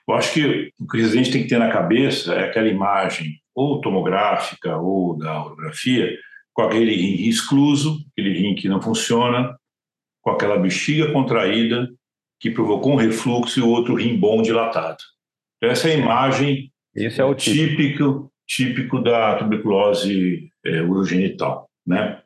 Eu 0.08 0.16
acho 0.16 0.34
que 0.34 0.72
o 0.80 0.88
que 0.88 1.02
a 1.02 1.08
gente 1.08 1.32
tem 1.32 1.44
que 1.44 1.50
ter 1.50 1.58
na 1.58 1.72
cabeça 1.72 2.34
é 2.34 2.46
aquela 2.46 2.68
imagem 2.68 3.40
ou 3.56 3.80
tomográfica 3.80 4.78
ou 4.78 5.18
da 5.18 5.46
orografia 5.46 6.18
com 6.54 6.62
aquele 6.62 6.96
rim 6.96 7.28
excluso, 7.28 8.00
aquele 8.12 8.38
rim 8.38 8.56
que 8.56 8.70
não 8.70 8.82
funciona, 8.82 9.58
com 10.22 10.32
aquela 10.32 10.58
bexiga 10.58 11.12
contraída 11.12 11.90
que 12.40 12.52
provocou 12.52 12.94
um 12.94 12.98
refluxo 12.98 13.60
e 13.60 13.64
o 13.64 13.70
outro 13.70 13.96
rim 13.96 14.18
bom 14.18 14.42
dilatado. 14.42 14.98
Então, 15.58 15.72
essa 15.72 15.90
é 15.90 15.94
a 15.94 15.98
imagem 15.98 16.72
Esse 16.94 17.22
é 17.22 17.26
o 17.26 17.34
típico, 17.34 18.32
típico 18.48 19.00
da 19.00 19.38
tuberculose 19.38 20.50
é, 20.66 20.82
urogenital, 20.82 21.70
né? 21.88 22.22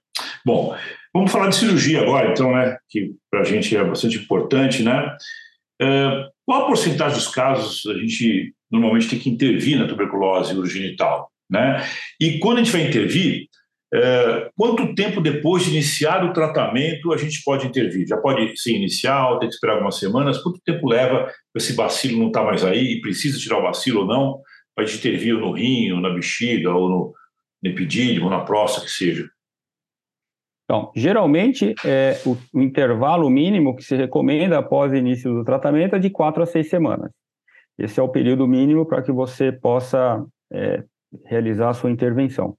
Bom, 0.46 0.76
vamos 1.14 1.32
falar 1.32 1.50
de 1.50 1.56
cirurgia 1.56 2.02
agora, 2.02 2.32
então, 2.32 2.52
né? 2.52 2.78
Que 2.90 3.14
para 3.30 3.42
a 3.42 3.44
gente 3.44 3.76
é 3.76 3.84
bastante 3.84 4.18
importante, 4.18 4.84
né? 4.84 5.16
É, 5.80 6.30
qual 6.48 6.64
a 6.64 6.68
porcentagem 6.68 7.18
dos 7.18 7.28
casos 7.28 7.86
a 7.88 7.98
gente 8.00 8.54
normalmente 8.72 9.10
tem 9.10 9.20
que 9.20 9.30
intervir 9.30 9.78
na 9.78 9.86
tuberculose 9.86 10.56
urogenital? 10.56 11.30
Né? 11.50 11.86
E 12.22 12.40
quando 12.40 12.60
a 12.60 12.64
gente 12.64 12.72
vai 12.72 12.88
intervir, 12.88 13.48
é, 13.94 14.50
quanto 14.56 14.96
tempo 14.96 15.20
depois 15.20 15.66
de 15.66 15.72
iniciar 15.72 16.24
o 16.24 16.32
tratamento 16.32 17.12
a 17.12 17.18
gente 17.18 17.44
pode 17.44 17.68
intervir? 17.68 18.08
Já 18.08 18.16
pode 18.16 18.58
ser 18.58 18.72
inicial, 18.72 19.40
tem 19.40 19.50
que 19.50 19.56
esperar 19.56 19.74
algumas 19.74 20.00
semanas? 20.00 20.42
Quanto 20.42 20.62
tempo 20.64 20.88
leva 20.88 21.30
esse 21.54 21.74
bacilo 21.74 22.18
não 22.18 22.28
está 22.28 22.42
mais 22.42 22.64
aí 22.64 22.94
e 22.94 23.02
precisa 23.02 23.38
tirar 23.38 23.58
o 23.58 23.64
bacilo 23.64 24.02
ou 24.02 24.08
não? 24.08 24.40
Para 24.74 24.86
intervir 24.86 25.34
no 25.34 25.52
rim, 25.52 25.92
ou 25.92 26.00
na 26.00 26.12
bexiga, 26.12 26.72
ou 26.72 26.88
no, 26.88 27.14
no 27.62 27.70
epidídimo, 27.70 28.26
ou 28.26 28.32
na 28.32 28.46
próstata, 28.46 28.86
que 28.86 28.92
seja. 28.94 29.28
Então, 30.68 30.92
geralmente, 30.94 31.74
é, 31.86 32.20
o, 32.26 32.38
o, 32.54 32.62
intervalo 32.62 33.30
mínimo 33.30 33.74
que 33.74 33.82
se 33.82 33.96
recomenda 33.96 34.60
após 34.60 34.92
o 34.92 34.96
início 34.98 35.34
do 35.34 35.46
tratamento 35.46 35.96
é 35.96 36.00
de 36.00 36.10
quatro 36.10 36.44
a 36.44 36.46
seis 36.46 36.70
semanas. 36.70 37.10
Esse 37.80 38.02
é 38.02 38.04
o 38.04 38.10
período 38.10 38.46
mínimo 38.46 38.86
para 38.86 39.02
que 39.02 39.12
você 39.12 39.50
possa 39.50 40.26
é, 40.52 40.84
realizar 41.24 41.70
a 41.70 41.74
sua 41.74 41.90
intervenção. 41.90 42.58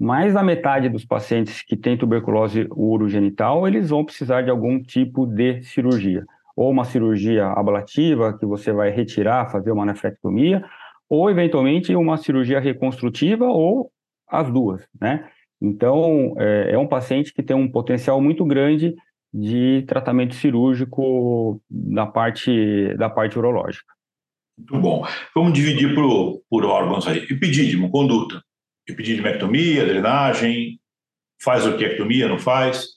Mais 0.00 0.32
da 0.32 0.42
metade 0.42 0.88
dos 0.88 1.04
pacientes 1.04 1.62
que 1.62 1.76
têm 1.76 1.98
tuberculose 1.98 2.66
urogenital, 2.70 3.68
eles 3.68 3.90
vão 3.90 4.02
precisar 4.02 4.40
de 4.40 4.48
algum 4.48 4.82
tipo 4.82 5.26
de 5.26 5.62
cirurgia. 5.62 6.24
Ou 6.56 6.70
uma 6.70 6.86
cirurgia 6.86 7.48
ablativa, 7.48 8.32
que 8.38 8.46
você 8.46 8.72
vai 8.72 8.88
retirar, 8.88 9.50
fazer 9.50 9.72
uma 9.72 9.84
nefrectomia, 9.84 10.64
ou, 11.06 11.30
eventualmente, 11.30 11.94
uma 11.94 12.16
cirurgia 12.16 12.60
reconstrutiva, 12.60 13.44
ou 13.44 13.90
as 14.26 14.50
duas, 14.50 14.88
né? 14.98 15.28
Então, 15.60 16.34
é, 16.38 16.72
é 16.72 16.78
um 16.78 16.86
paciente 16.86 17.32
que 17.32 17.42
tem 17.42 17.56
um 17.56 17.70
potencial 17.70 18.20
muito 18.20 18.44
grande 18.44 18.94
de 19.32 19.82
tratamento 19.86 20.34
cirúrgico 20.34 21.60
da 21.68 22.06
parte, 22.06 22.94
da 22.96 23.10
parte 23.10 23.38
urológica. 23.38 23.92
Muito 24.58 24.80
bom. 24.80 25.06
Vamos 25.34 25.52
dividir 25.52 25.94
por, 25.94 26.42
por 26.48 26.64
órgãos 26.64 27.06
aí. 27.06 27.18
Epidídimo, 27.18 27.90
conduta. 27.90 28.42
Epididimectomia, 28.88 29.84
drenagem, 29.84 30.80
faz 31.42 31.66
orquiectomia, 31.66 32.28
não 32.28 32.38
faz? 32.38 32.95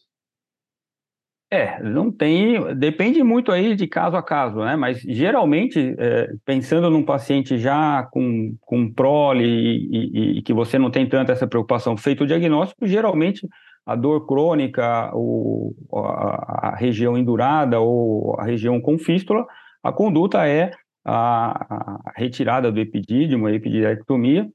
É, 1.51 1.81
não 1.81 2.11
tem, 2.11 2.75
depende 2.75 3.23
muito 3.23 3.51
aí 3.51 3.75
de 3.75 3.87
caso 3.87 4.15
a 4.15 4.21
caso, 4.21 4.59
né? 4.59 4.75
Mas 4.75 4.99
geralmente, 5.01 5.95
é, 5.97 6.29
pensando 6.45 6.91
num 6.91 7.03
paciente 7.03 7.57
já 7.57 8.03
com, 8.11 8.55
com 8.61 8.91
prole 8.93 9.45
e, 9.45 9.89
e, 9.91 10.37
e, 10.37 10.41
que 10.43 10.53
você 10.53 10.77
não 10.77 10.91
tem 10.91 11.09
tanta 11.09 11.31
essa 11.31 11.47
preocupação 11.47 11.97
feito 11.97 12.23
o 12.23 12.27
diagnóstico, 12.27 12.85
geralmente 12.85 13.47
a 13.83 13.95
dor 13.95 14.27
crônica, 14.27 15.09
ou 15.15 15.73
a, 15.91 16.69
a 16.69 16.75
região 16.75 17.17
endurada 17.17 17.79
ou 17.79 18.39
a 18.39 18.43
região 18.45 18.79
com 18.79 18.99
fístula, 18.99 19.43
a 19.81 19.91
conduta 19.91 20.45
é 20.47 20.69
a, 21.03 21.97
a 22.05 22.13
retirada 22.15 22.71
do 22.71 22.79
epidídimo, 22.79 23.47
a 23.47 23.53
epididectomia, 23.53 24.47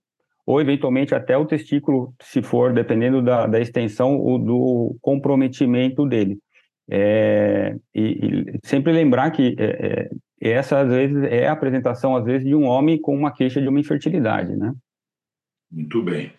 ou 0.47 0.61
eventualmente 0.61 1.13
até 1.13 1.37
o 1.37 1.45
testículo, 1.45 2.15
se 2.23 2.41
for, 2.41 2.73
dependendo 2.73 3.21
da, 3.21 3.49
da 3.49 3.59
extensão 3.59 4.17
ou 4.17 4.39
do 4.39 4.97
comprometimento 5.01 6.07
dele. 6.07 6.39
É, 6.91 7.77
e, 7.95 8.03
e, 8.03 8.59
sempre 8.65 8.93
lembrar 8.93 9.31
que 9.31 9.57
é, 9.59 10.09
é, 10.43 10.51
essa, 10.51 10.81
às 10.81 10.89
vezes, 10.89 11.23
é 11.25 11.47
a 11.47 11.53
apresentação, 11.53 12.17
às 12.17 12.25
vezes, 12.25 12.47
de 12.47 12.55
um 12.55 12.65
homem 12.65 13.01
com 13.01 13.17
uma 13.17 13.33
queixa 13.33 13.61
de 13.61 13.69
uma 13.69 13.81
infertilidade, 13.81 14.55
né? 14.57 14.73
Muito 15.71 16.03
bem. 16.03 16.33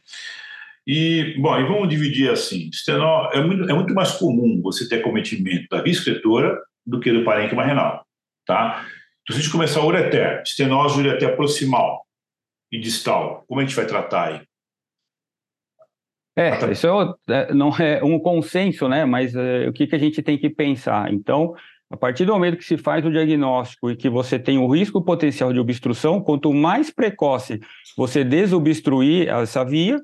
E, 0.87 1.35
bom, 1.39 1.59
e 1.59 1.63
vamos 1.63 1.89
dividir 1.89 2.29
assim, 2.29 2.69
estenol, 2.69 3.31
é 3.33 3.43
muito, 3.43 3.69
é 3.69 3.73
muito 3.73 3.93
mais 3.93 4.11
comum 4.11 4.61
você 4.61 4.87
ter 4.87 5.01
cometimento 5.01 5.67
da 5.69 5.81
via 5.81 5.91
excretora 5.91 6.61
do 6.85 6.99
que 6.99 7.11
do 7.11 7.23
parênquima 7.23 7.63
renal, 7.63 8.05
tá? 8.45 8.85
Então, 9.23 9.35
se 9.35 9.41
a 9.41 9.43
gente 9.43 9.51
começar 9.51 9.81
o 9.81 9.87
ureter, 9.87 10.43
estenose 10.43 10.99
ureter 10.99 11.35
proximal 11.35 12.05
e 12.71 12.79
distal, 12.79 13.43
como 13.47 13.59
a 13.59 13.63
gente 13.63 13.75
vai 13.75 13.87
tratar 13.87 14.27
aí? 14.27 14.41
É, 16.35 16.69
isso 16.69 16.87
é, 17.29 17.53
não 17.53 17.69
é 17.77 18.03
um 18.03 18.19
consenso, 18.19 18.89
né? 18.89 19.05
Mas 19.05 19.33
é, 19.33 19.69
o 19.69 19.73
que, 19.73 19.87
que 19.87 19.95
a 19.95 19.99
gente 19.99 20.21
tem 20.21 20.37
que 20.37 20.49
pensar? 20.49 21.11
Então, 21.13 21.53
a 21.89 21.95
partir 21.95 22.25
do 22.25 22.33
momento 22.33 22.57
que 22.57 22.65
se 22.65 22.77
faz 22.77 23.05
o 23.05 23.11
diagnóstico 23.11 23.89
e 23.89 23.95
que 23.95 24.09
você 24.09 24.37
tem 24.37 24.57
o 24.57 24.67
risco 24.67 25.01
potencial 25.01 25.53
de 25.53 25.59
obstrução, 25.59 26.19
quanto 26.19 26.53
mais 26.53 26.91
precoce 26.91 27.59
você 27.95 28.23
desobstruir 28.23 29.29
essa 29.29 29.63
via, 29.63 29.97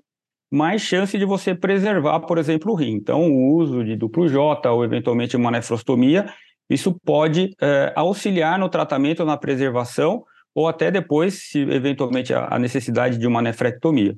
mais 0.49 0.81
chance 0.81 1.17
de 1.17 1.25
você 1.25 1.53
preservar, 1.53 2.21
por 2.21 2.37
exemplo, 2.37 2.71
o 2.71 2.75
rim. 2.75 2.93
Então, 2.93 3.29
o 3.29 3.55
uso 3.55 3.83
de 3.83 3.95
duplo 3.95 4.27
J 4.27 4.69
ou 4.71 4.85
eventualmente 4.85 5.35
uma 5.35 5.51
nefrostomia, 5.51 6.31
isso 6.69 6.97
pode 7.03 7.53
é, 7.61 7.91
auxiliar 7.95 8.57
no 8.57 8.69
tratamento, 8.69 9.25
na 9.25 9.35
preservação, 9.35 10.23
ou 10.55 10.67
até 10.67 10.91
depois, 10.91 11.49
se 11.49 11.59
eventualmente 11.59 12.33
a 12.33 12.57
necessidade 12.59 13.17
de 13.17 13.27
uma 13.27 13.41
nefrectomia. 13.41 14.15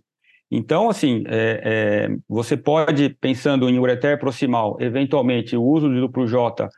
Então, 0.55 0.87
assim, 0.87 1.23
é, 1.25 1.61
é, 1.63 2.17
você 2.29 2.55
pode, 2.55 3.09
pensando 3.19 3.67
em 3.67 3.79
ureter 3.79 4.19
proximal, 4.19 4.77
eventualmente 4.79 5.57
o 5.57 5.63
uso 5.63 5.91
de 5.91 5.99
duplo 5.99 6.27
J 6.27 6.69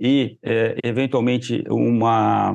e, 0.00 0.38
é, 0.42 0.76
eventualmente, 0.82 1.62
uma, 1.68 2.54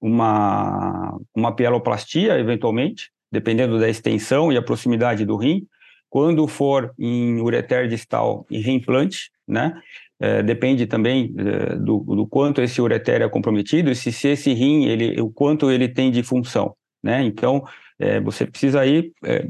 uma, 0.00 1.16
uma 1.32 1.54
pieloplastia, 1.54 2.36
eventualmente, 2.40 3.12
dependendo 3.30 3.78
da 3.78 3.88
extensão 3.88 4.52
e 4.52 4.56
a 4.56 4.62
proximidade 4.62 5.24
do 5.24 5.36
rim. 5.36 5.64
Quando 6.08 6.48
for 6.48 6.92
em 6.98 7.40
ureter 7.40 7.86
distal 7.86 8.44
e 8.50 8.58
reimplante, 8.58 9.30
né? 9.46 9.80
É, 10.18 10.42
depende 10.42 10.88
também 10.88 11.32
é, 11.38 11.76
do, 11.76 12.00
do, 12.00 12.26
quanto 12.26 12.60
esse 12.60 12.82
ureter 12.82 13.22
é 13.22 13.28
comprometido 13.28 13.92
e 13.92 13.94
se, 13.94 14.10
se 14.10 14.26
esse 14.26 14.52
rim, 14.52 14.86
ele, 14.86 15.20
o 15.20 15.30
quanto 15.30 15.70
ele 15.70 15.88
tem 15.88 16.10
de 16.10 16.24
função, 16.24 16.74
né? 17.00 17.22
Então, 17.22 17.64
é, 17.96 18.20
você 18.20 18.44
precisa 18.44 18.80
aí 18.80 19.12
é, 19.24 19.46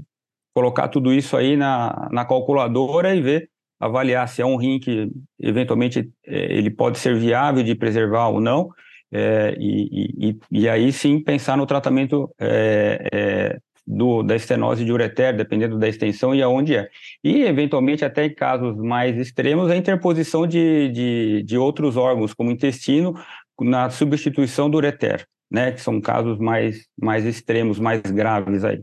colocar 0.54 0.88
tudo 0.88 1.12
isso 1.12 1.36
aí 1.36 1.56
na, 1.56 2.08
na 2.10 2.24
calculadora 2.24 3.14
e 3.14 3.20
ver, 3.20 3.50
avaliar 3.78 4.28
se 4.28 4.42
é 4.42 4.46
um 4.46 4.56
rim 4.56 4.78
que 4.78 5.10
eventualmente 5.38 6.10
é, 6.26 6.52
ele 6.52 6.70
pode 6.70 6.98
ser 6.98 7.16
viável 7.16 7.62
de 7.62 7.74
preservar 7.74 8.28
ou 8.28 8.40
não, 8.40 8.70
é, 9.12 9.56
e, 9.58 10.30
e, 10.30 10.38
e, 10.52 10.68
aí 10.68 10.92
sim 10.92 11.18
pensar 11.18 11.56
no 11.56 11.66
tratamento 11.66 12.32
é, 12.38 13.08
é, 13.12 13.58
do, 13.84 14.22
da 14.22 14.36
estenose 14.36 14.84
de 14.84 14.92
ureter, 14.92 15.36
dependendo 15.36 15.78
da 15.78 15.88
extensão 15.88 16.32
e 16.32 16.40
aonde 16.40 16.76
é. 16.76 16.88
E, 17.24 17.42
eventualmente, 17.42 18.04
até 18.04 18.26
em 18.26 18.34
casos 18.34 18.76
mais 18.76 19.16
extremos, 19.16 19.68
a 19.68 19.76
interposição 19.76 20.46
de, 20.46 20.90
de, 20.90 21.42
de 21.42 21.58
outros 21.58 21.96
órgãos, 21.96 22.32
como 22.32 22.52
intestino, 22.52 23.14
na 23.60 23.90
substituição 23.90 24.70
do 24.70 24.76
ureter, 24.76 25.26
né, 25.50 25.72
que 25.72 25.80
são 25.80 26.00
casos 26.00 26.38
mais, 26.38 26.86
mais 26.96 27.26
extremos, 27.26 27.80
mais 27.80 28.00
graves 28.02 28.64
aí. 28.64 28.80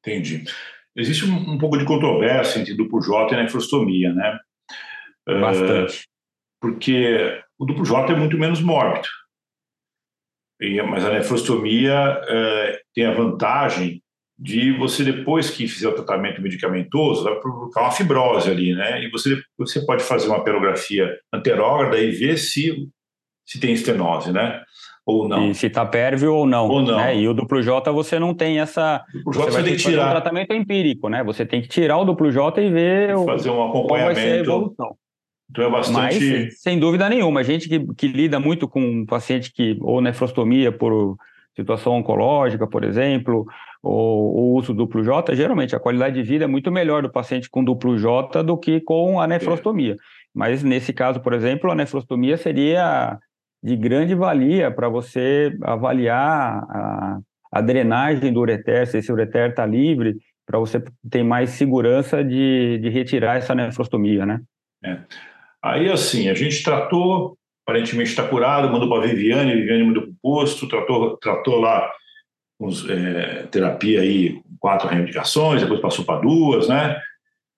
Entendi. 0.00 0.44
Existe 0.96 1.26
um, 1.26 1.52
um, 1.52 1.58
pouco 1.58 1.76
de 1.76 1.84
controvérsia 1.84 2.58
entre 2.58 2.74
duplo 2.74 3.00
J 3.00 3.34
e 3.34 3.36
nefrostomia, 3.36 4.12
né? 4.12 4.38
Bastante. 5.26 5.98
Uh, 5.98 6.06
porque 6.60 7.42
o 7.58 7.66
duplo 7.66 7.84
J 7.84 8.12
é 8.12 8.16
muito 8.16 8.38
menos 8.38 8.60
mórbido. 8.60 9.08
E, 10.60 10.80
mas 10.82 11.04
a 11.04 11.12
nefrostomia 11.12 12.18
uh, 12.22 12.78
tem 12.94 13.04
a 13.04 13.12
vantagem 13.12 14.02
de 14.38 14.72
você, 14.72 15.02
depois 15.02 15.50
que 15.50 15.66
fizer 15.66 15.88
o 15.88 15.94
tratamento 15.94 16.42
medicamentoso, 16.42 17.24
vai 17.24 17.40
provocar 17.40 17.82
uma 17.82 17.90
fibrose 17.90 18.50
ali, 18.50 18.74
né? 18.74 19.02
E 19.02 19.10
você, 19.10 19.40
você 19.56 19.84
pode 19.84 20.02
fazer 20.02 20.28
uma 20.28 20.44
perografia 20.44 21.18
anterógrada 21.32 21.98
e 21.98 22.10
ver 22.10 22.36
se, 22.36 22.86
se 23.46 23.58
tem 23.58 23.72
estenose, 23.72 24.32
né? 24.32 24.62
Ou 25.06 25.28
não. 25.28 25.48
E 25.48 25.54
se 25.54 25.68
está 25.68 25.86
pérvio 25.86 26.34
ou 26.34 26.44
não. 26.44 26.68
Ou 26.68 26.82
não. 26.82 26.96
Né? 26.96 27.16
E 27.16 27.28
o 27.28 27.32
duplo 27.32 27.62
J 27.62 27.92
você 27.92 28.18
não 28.18 28.34
tem 28.34 28.58
essa. 28.58 29.04
O 29.24 29.32
J 29.32 29.44
você, 29.44 29.50
você 29.52 29.62
tem 29.62 29.76
que 29.76 29.82
tirar. 29.82 30.08
Um 30.08 30.10
tratamento 30.10 30.52
empírico, 30.52 31.08
né? 31.08 31.22
Você 31.22 31.46
tem 31.46 31.62
que 31.62 31.68
tirar 31.68 31.96
o 31.98 32.04
duplo 32.04 32.30
J 32.32 32.60
e 32.60 32.68
ver 32.68 33.24
fazer 33.24 33.50
um 33.50 33.64
acompanhamento. 33.64 34.74
Vai. 34.76 34.88
Então 35.48 35.64
é 35.64 35.70
bastante. 35.70 35.96
Mas, 35.96 36.60
sem 36.60 36.76
dúvida 36.80 37.08
nenhuma, 37.08 37.38
a 37.38 37.42
gente 37.44 37.68
que, 37.68 37.86
que 37.94 38.08
lida 38.08 38.40
muito 38.40 38.68
com 38.68 38.80
um 38.80 39.06
paciente 39.06 39.52
que, 39.52 39.78
ou 39.80 40.00
nefrostomia 40.00 40.72
por 40.72 41.16
situação 41.54 41.94
oncológica, 41.94 42.66
por 42.66 42.82
exemplo, 42.82 43.46
ou 43.80 44.34
o 44.34 44.54
uso 44.56 44.74
duplo 44.74 45.04
J, 45.04 45.36
geralmente 45.36 45.76
a 45.76 45.80
qualidade 45.80 46.16
de 46.16 46.22
vida 46.28 46.44
é 46.44 46.48
muito 46.48 46.72
melhor 46.72 47.02
do 47.02 47.10
paciente 47.10 47.48
com 47.48 47.62
duplo 47.62 47.96
J 47.96 48.42
do 48.42 48.58
que 48.58 48.80
com 48.80 49.20
a 49.20 49.26
nefrostomia. 49.28 49.92
É. 49.92 49.96
Mas 50.34 50.64
nesse 50.64 50.92
caso, 50.92 51.20
por 51.20 51.32
exemplo, 51.32 51.70
a 51.70 51.76
nefrostomia 51.76 52.36
seria 52.36 53.18
de 53.66 53.74
grande 53.74 54.14
valia 54.14 54.70
para 54.70 54.88
você 54.88 55.52
avaliar 55.62 56.62
a, 56.70 57.18
a, 57.50 57.60
drenagem 57.60 58.32
do 58.32 58.38
ureter, 58.38 58.86
se 58.86 58.98
esse 58.98 59.10
ureter 59.10 59.50
está 59.50 59.66
livre, 59.66 60.14
para 60.46 60.60
você 60.60 60.80
ter 61.10 61.24
mais 61.24 61.50
segurança 61.50 62.22
de, 62.22 62.78
de 62.78 62.88
retirar 62.88 63.38
essa 63.38 63.56
nefrostomia, 63.56 64.24
né? 64.24 64.40
É. 64.84 64.98
Aí, 65.60 65.90
assim, 65.90 66.28
a 66.28 66.34
gente 66.34 66.62
tratou, 66.62 67.36
aparentemente 67.66 68.10
está 68.10 68.22
curado, 68.28 68.70
mandou 68.70 68.88
para 68.88 69.02
a 69.02 69.06
Viviane, 69.08 69.50
a 69.50 69.56
Viviane 69.56 69.82
mandou 69.82 70.02
para 70.04 70.12
o 70.12 70.16
posto, 70.22 70.68
tratou, 70.68 71.16
tratou 71.16 71.58
lá 71.58 71.90
uns, 72.60 72.88
é, 72.88 73.48
terapia 73.50 74.00
aí, 74.00 74.40
quatro 74.60 74.86
reivindicações, 74.86 75.60
depois 75.60 75.80
passou 75.80 76.04
para 76.04 76.20
duas, 76.20 76.68
né? 76.68 76.96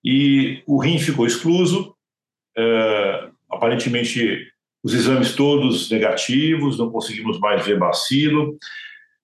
E 0.03 0.63
o 0.65 0.81
rim 0.81 0.97
ficou 0.97 1.27
excluso, 1.27 1.93
é, 2.57 3.27
aparentemente 3.47 4.47
os 4.83 4.93
exames 4.93 5.35
todos 5.35 5.89
negativos, 5.89 6.77
não 6.77 6.89
conseguimos 6.89 7.39
mais 7.39 7.65
ver 7.65 7.77
bacilo. 7.77 8.57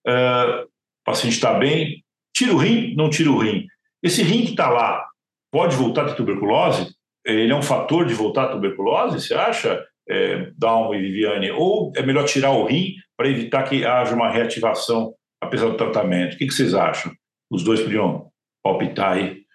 Uh, 0.06 0.64
o 0.64 1.04
paciente 1.04 1.34
está 1.34 1.54
bem, 1.54 2.04
tira 2.34 2.52
o 2.52 2.58
rim, 2.58 2.94
não 2.94 3.08
tira 3.08 3.30
o 3.30 3.38
rim. 3.38 3.66
Esse 4.02 4.22
rim 4.22 4.44
que 4.44 4.50
está 4.50 4.68
lá 4.68 5.06
pode 5.50 5.74
voltar 5.76 6.04
ter 6.04 6.14
tuberculose? 6.14 6.94
Ele 7.24 7.50
é 7.50 7.56
um 7.56 7.62
fator 7.62 8.06
de 8.06 8.14
voltar 8.14 8.44
a 8.44 8.48
tuberculose, 8.48 9.20
você 9.20 9.34
acha, 9.34 9.84
é, 10.08 10.50
Dalmo 10.56 10.94
e 10.94 11.00
Viviane? 11.00 11.50
Ou 11.50 11.92
é 11.96 12.02
melhor 12.02 12.24
tirar 12.24 12.50
o 12.50 12.64
rim 12.64 12.94
para 13.16 13.28
evitar 13.28 13.62
que 13.64 13.84
haja 13.84 14.14
uma 14.14 14.30
reativação 14.30 15.14
apesar 15.40 15.68
do 15.68 15.76
tratamento? 15.76 16.34
O 16.34 16.38
que, 16.38 16.46
que 16.46 16.54
vocês 16.54 16.74
acham? 16.74 17.12
Os 17.50 17.64
dois 17.64 17.80
podiam 17.80 18.30
palpitar 18.62 19.12
aí. 19.12 19.45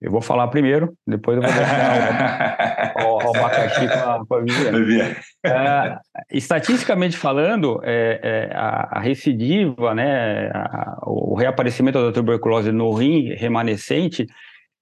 Eu 0.00 0.12
vou 0.12 0.20
falar 0.20 0.46
primeiro, 0.48 0.94
depois 1.04 1.36
eu 1.36 1.42
vou 1.42 1.52
deixar 1.52 2.94
o, 2.96 3.08
o, 3.08 3.16
o 3.16 3.36
abacaxi 3.36 3.88
com 3.88 4.34
a, 4.34 4.40
Viviane. 4.40 5.16
É, 5.44 5.98
estatisticamente 6.30 7.16
falando, 7.16 7.80
é, 7.82 8.20
é, 8.22 8.54
a, 8.54 8.98
a, 8.98 9.00
recidiva, 9.00 9.94
né, 9.94 10.50
a, 10.54 10.98
o 11.02 11.34
reaparecimento 11.34 12.00
da 12.00 12.12
tuberculose 12.12 12.70
no 12.70 12.92
rim 12.92 13.34
remanescente, 13.34 14.26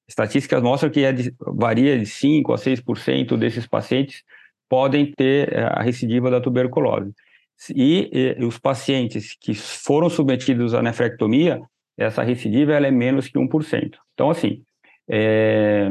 estatísticas 0.07 0.63
mostram 0.63 0.91
que 0.91 1.03
é 1.03 1.13
de, 1.13 1.35
varia 1.41 1.99
de 1.99 2.05
5% 2.05 2.53
a 2.53 2.59
6% 2.59 3.37
desses 3.39 3.67
pacientes 3.67 4.23
podem 4.69 5.13
ter 5.17 5.51
é, 5.53 5.63
a 5.63 5.81
recidiva 5.81 6.31
da 6.31 6.43
tuberculose. 6.43 7.13
E, 7.75 8.11
e, 8.39 8.45
os 8.45 8.59
pacientes 8.59 9.35
que 9.41 9.55
foram 9.55 10.11
submetidos 10.11 10.75
à 10.75 10.83
nefrectomia, 10.83 11.63
essa 11.97 12.23
recidiva 12.23 12.75
ela 12.75 12.87
é 12.87 12.91
menos 12.91 13.29
que 13.29 13.39
1%. 13.39 13.95
Então, 14.13 14.29
assim, 14.29 14.63
É, 15.09 15.89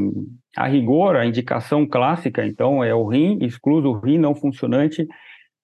a 0.55 0.67
rigor, 0.67 1.15
a 1.15 1.25
indicação 1.25 1.85
clássica, 1.85 2.45
então, 2.45 2.83
é 2.83 2.93
o 2.93 3.05
rim, 3.05 3.39
excluso 3.41 3.89
o 3.89 3.99
rim 3.99 4.17
não 4.17 4.33
funcionante, 4.33 5.07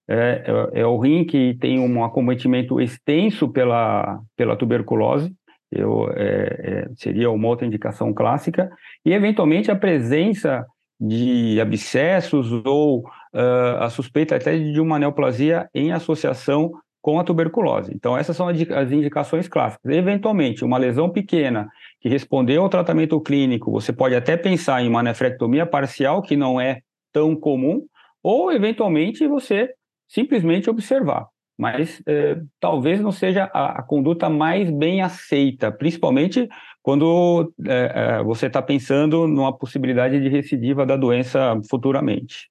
é, 0.10 0.44
é, 0.74 0.82
é, 0.82 0.86
o 0.86 0.98
rim 0.98 1.24
que 1.24 1.56
tem 1.60 1.80
um 1.80 2.04
acometimento 2.04 2.82
extenso 2.82 3.50
pela, 3.50 4.20
pela 4.36 4.58
tuberculose, 4.58 5.34
eu, 5.72 6.10
é, 6.16 6.88
é, 6.88 6.88
seria 6.96 7.32
uma 7.32 7.48
outra 7.48 7.66
indicação 7.66 8.14
clássica, 8.14 8.70
e 9.06 9.14
eventualmente 9.14 9.72
a 9.72 9.76
presença 9.76 10.66
de 11.00 11.60
abscessos 11.60 12.52
ou 12.66 13.00
uh, 13.34 13.80
a 13.80 13.90
suspeita 13.90 14.36
até 14.36 14.58
de 14.60 14.80
uma 14.80 15.00
neoplasia 15.00 15.68
em 15.74 15.92
associação 15.92 16.72
com 17.02 17.20
a 17.20 17.24
tuberculose. 17.24 17.92
Então, 17.94 18.18
essas 18.18 18.38
são 18.38 18.48
as 18.48 18.92
indicações 18.92 19.48
clássicas. 19.48 19.92
Eventualmente, 19.92 20.64
uma 20.64 20.78
lesão 20.78 21.10
pequena 21.10 21.68
que 22.00 22.08
respondeu 22.08 22.62
ao 22.62 22.70
tratamento 22.70 23.20
clínico, 23.20 23.72
você 23.72 23.92
pode 23.92 24.16
até 24.16 24.38
pensar 24.38 24.84
em 24.84 24.88
uma 24.88 25.02
nefrectomia 25.02 25.66
parcial, 25.66 26.22
que 26.22 26.36
não 26.36 26.62
é 26.62 26.82
tão 27.12 27.36
comum, 27.36 27.86
ou 28.24 28.52
eventualmente 28.52 29.28
você 29.28 29.74
simplesmente 30.08 30.70
observar. 30.70 31.28
Mas 31.58 32.02
eh, 32.08 32.42
talvez 32.60 33.02
não 33.02 33.12
seja 33.12 33.50
a, 33.54 33.80
a, 33.80 33.84
conduta 33.84 34.30
mais 34.30 34.70
bem 34.72 35.02
aceita, 35.02 35.72
principalmente 35.72 36.48
quando 36.82 37.54
eh, 37.68 37.92
eh, 38.20 38.24
você 38.24 38.48
está 38.48 38.62
pensando 38.62 39.28
numa 39.28 39.56
possibilidade 39.56 40.20
de 40.20 40.28
recidiva 40.30 40.86
da 40.86 40.96
doença 40.98 41.60
futuramente. 41.70 42.50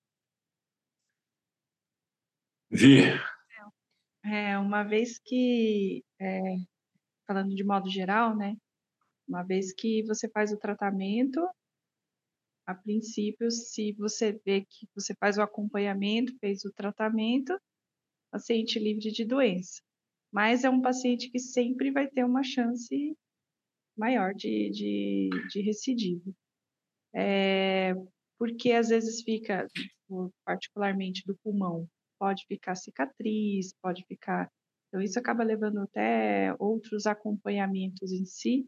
Vi. 2.71 3.30
É, 4.25 4.59
uma 4.59 4.83
vez 4.83 5.19
que, 5.19 6.05
é, 6.21 6.41
falando 7.27 7.55
de 7.55 7.65
modo 7.65 7.89
geral, 7.89 8.37
né? 8.37 8.57
Uma 9.29 9.43
vez 9.43 9.73
que 9.73 10.03
você 10.05 10.29
faz 10.29 10.53
o 10.53 10.59
tratamento, 10.59 11.41
a 12.67 12.75
princípio, 12.75 13.51
se 13.51 13.93
você 13.93 14.41
vê 14.45 14.63
que 14.63 14.89
você 14.95 15.15
faz 15.19 15.39
o 15.39 15.43
acompanhamento, 15.43 16.37
fez 16.39 16.65
o 16.65 16.73
tratamento, 16.73 17.59
paciente 18.31 18.79
livre 18.79 19.11
de 19.11 19.25
doença. 19.25 19.81
Mas 20.33 20.65
é 20.65 20.71
um 20.71 20.81
paciente 20.81 21.31
que 21.31 21.39
sempre 21.39 21.91
vai 21.91 22.09
ter 22.09 22.25
uma 22.25 22.43
chance 22.43 23.17
maior 23.97 24.35
de, 24.35 24.71
de, 24.71 25.31
de 25.51 25.63
recidiva. 25.63 26.33
É, 27.15 27.93
porque 28.39 28.73
às 28.73 28.89
vezes 28.89 29.23
fica, 29.23 29.67
particularmente 30.45 31.23
do 31.27 31.37
pulmão, 31.43 31.89
pode 32.21 32.45
ficar 32.47 32.75
cicatriz, 32.77 33.73
pode 33.83 34.05
ficar. 34.07 34.51
Então, 34.89 35.01
isso 35.01 35.19
acaba 35.19 35.43
levando 35.43 35.81
até 35.81 36.55
outros 36.59 37.07
acompanhamentos 37.07 38.13
em 38.13 38.27
si, 38.27 38.67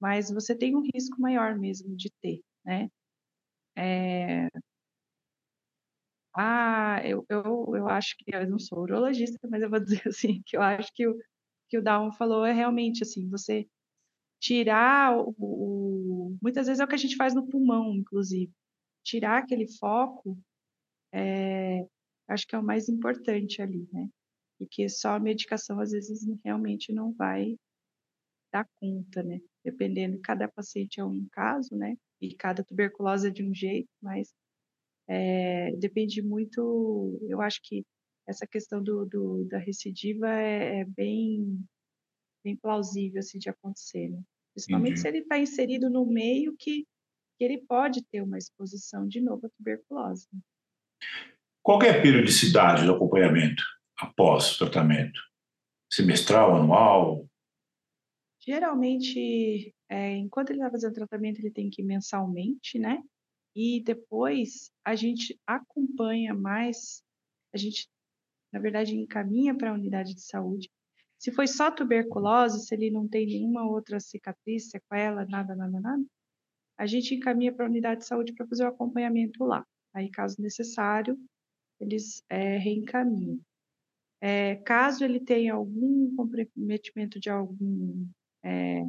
mas 0.00 0.30
você 0.30 0.56
tem 0.56 0.76
um 0.76 0.82
risco 0.94 1.20
maior 1.20 1.56
mesmo 1.58 1.96
de 1.96 2.10
ter, 2.20 2.42
né? 2.64 2.90
É... 3.76 4.48
Ah, 6.34 7.00
eu, 7.04 7.24
eu, 7.28 7.72
eu 7.76 7.88
acho 7.88 8.16
que 8.18 8.34
eu 8.34 8.48
não 8.48 8.58
sou 8.58 8.80
urologista, 8.80 9.38
mas 9.50 9.62
eu 9.62 9.70
vou 9.70 9.80
dizer 9.84 10.02
assim, 10.08 10.42
que 10.46 10.56
eu 10.56 10.62
acho 10.62 10.92
que 10.94 11.06
o 11.06 11.16
que 11.68 11.78
o 11.78 11.82
Dalmo 11.82 12.12
falou 12.12 12.44
é 12.44 12.52
realmente 12.52 13.02
assim, 13.04 13.28
você 13.30 13.66
tirar 14.40 15.16
o, 15.16 15.34
o, 15.38 16.38
muitas 16.42 16.66
vezes 16.66 16.80
é 16.80 16.84
o 16.84 16.88
que 16.88 16.94
a 16.94 16.98
gente 16.98 17.16
faz 17.16 17.34
no 17.34 17.46
pulmão, 17.48 17.94
inclusive, 17.94 18.52
tirar 19.04 19.38
aquele 19.38 19.68
foco, 19.78 20.38
é, 21.12 21.86
acho 22.30 22.46
que 22.46 22.54
é 22.54 22.58
o 22.58 22.62
mais 22.62 22.88
importante 22.88 23.60
ali, 23.60 23.88
né? 23.92 24.08
Porque 24.58 24.88
só 24.88 25.10
a 25.10 25.20
medicação 25.20 25.80
às 25.80 25.90
vezes 25.90 26.24
realmente 26.44 26.92
não 26.92 27.12
vai 27.12 27.56
dar 28.52 28.66
conta, 28.76 29.22
né? 29.22 29.40
Dependendo, 29.64 30.20
cada 30.20 30.48
paciente 30.48 31.00
é 31.00 31.04
um 31.04 31.26
caso, 31.32 31.74
né? 31.74 31.96
E 32.20 32.34
cada 32.34 32.64
tuberculose 32.64 33.28
é 33.28 33.30
de 33.30 33.42
um 33.42 33.54
jeito, 33.54 33.88
mas 34.02 34.32
é, 35.08 35.72
depende 35.76 36.22
muito, 36.22 37.18
eu 37.28 37.40
acho 37.40 37.60
que 37.64 37.84
essa 38.28 38.46
questão 38.46 38.82
do, 38.82 39.04
do 39.06 39.44
da 39.46 39.58
recidiva 39.58 40.28
é, 40.28 40.80
é, 40.80 40.84
bem, 40.84 41.64
bem 42.44 42.56
plausível 42.56 43.18
assim, 43.18 43.38
de 43.38 43.48
acontecer, 43.48 44.08
né? 44.08 44.22
Principalmente 44.54 44.92
Entendi. 44.92 45.00
se 45.00 45.08
ele 45.08 45.18
está 45.18 45.38
inserido 45.38 45.90
no 45.90 46.06
meio 46.06 46.54
que, 46.56 46.86
que 47.38 47.44
ele 47.44 47.58
pode 47.66 48.04
ter 48.04 48.22
uma 48.22 48.38
exposição 48.38 49.06
de 49.06 49.20
novo 49.20 49.46
à 49.46 49.50
tuberculose. 49.50 50.28
Qual 51.62 51.82
é 51.82 51.90
a 51.90 52.00
periodicidade 52.00 52.84
do 52.84 52.94
acompanhamento 52.94 53.62
após 53.98 54.54
o 54.54 54.58
tratamento? 54.58 55.20
Semestral, 55.92 56.56
anual? 56.56 57.28
Geralmente, 58.40 59.74
é, 59.88 60.16
enquanto 60.16 60.50
ele 60.50 60.60
está 60.60 60.70
fazendo 60.70 60.94
tratamento, 60.94 61.38
ele 61.40 61.50
tem 61.50 61.68
que 61.68 61.82
ir 61.82 61.84
mensalmente, 61.84 62.78
né? 62.78 63.02
E 63.54 63.82
depois 63.82 64.70
a 64.84 64.94
gente 64.94 65.38
acompanha 65.46 66.32
mais, 66.32 67.02
a 67.52 67.58
gente, 67.58 67.88
na 68.52 68.58
verdade, 68.58 68.96
encaminha 68.96 69.54
para 69.54 69.70
a 69.70 69.74
unidade 69.74 70.14
de 70.14 70.22
saúde. 70.22 70.70
Se 71.18 71.30
foi 71.30 71.46
só 71.46 71.70
tuberculose, 71.70 72.64
se 72.66 72.74
ele 72.74 72.90
não 72.90 73.06
tem 73.06 73.26
nenhuma 73.26 73.68
outra 73.68 74.00
cicatriz, 74.00 74.70
sequela, 74.70 75.26
nada, 75.26 75.54
nada, 75.54 75.78
nada, 75.78 76.02
a 76.78 76.86
gente 76.86 77.14
encaminha 77.14 77.52
para 77.52 77.66
a 77.66 77.68
unidade 77.68 78.00
de 78.00 78.06
saúde 78.06 78.32
para 78.32 78.46
fazer 78.46 78.64
o 78.64 78.68
acompanhamento 78.68 79.44
lá. 79.44 79.66
Aí, 79.92 80.08
caso 80.10 80.40
necessário, 80.40 81.18
eles 81.80 82.22
é, 82.28 82.58
reencaminham. 82.58 83.40
É, 84.20 84.56
caso 84.56 85.04
ele 85.04 85.18
tenha 85.18 85.54
algum 85.54 86.14
comprometimento 86.14 87.18
de 87.18 87.30
algum 87.30 88.06
é, 88.42 88.84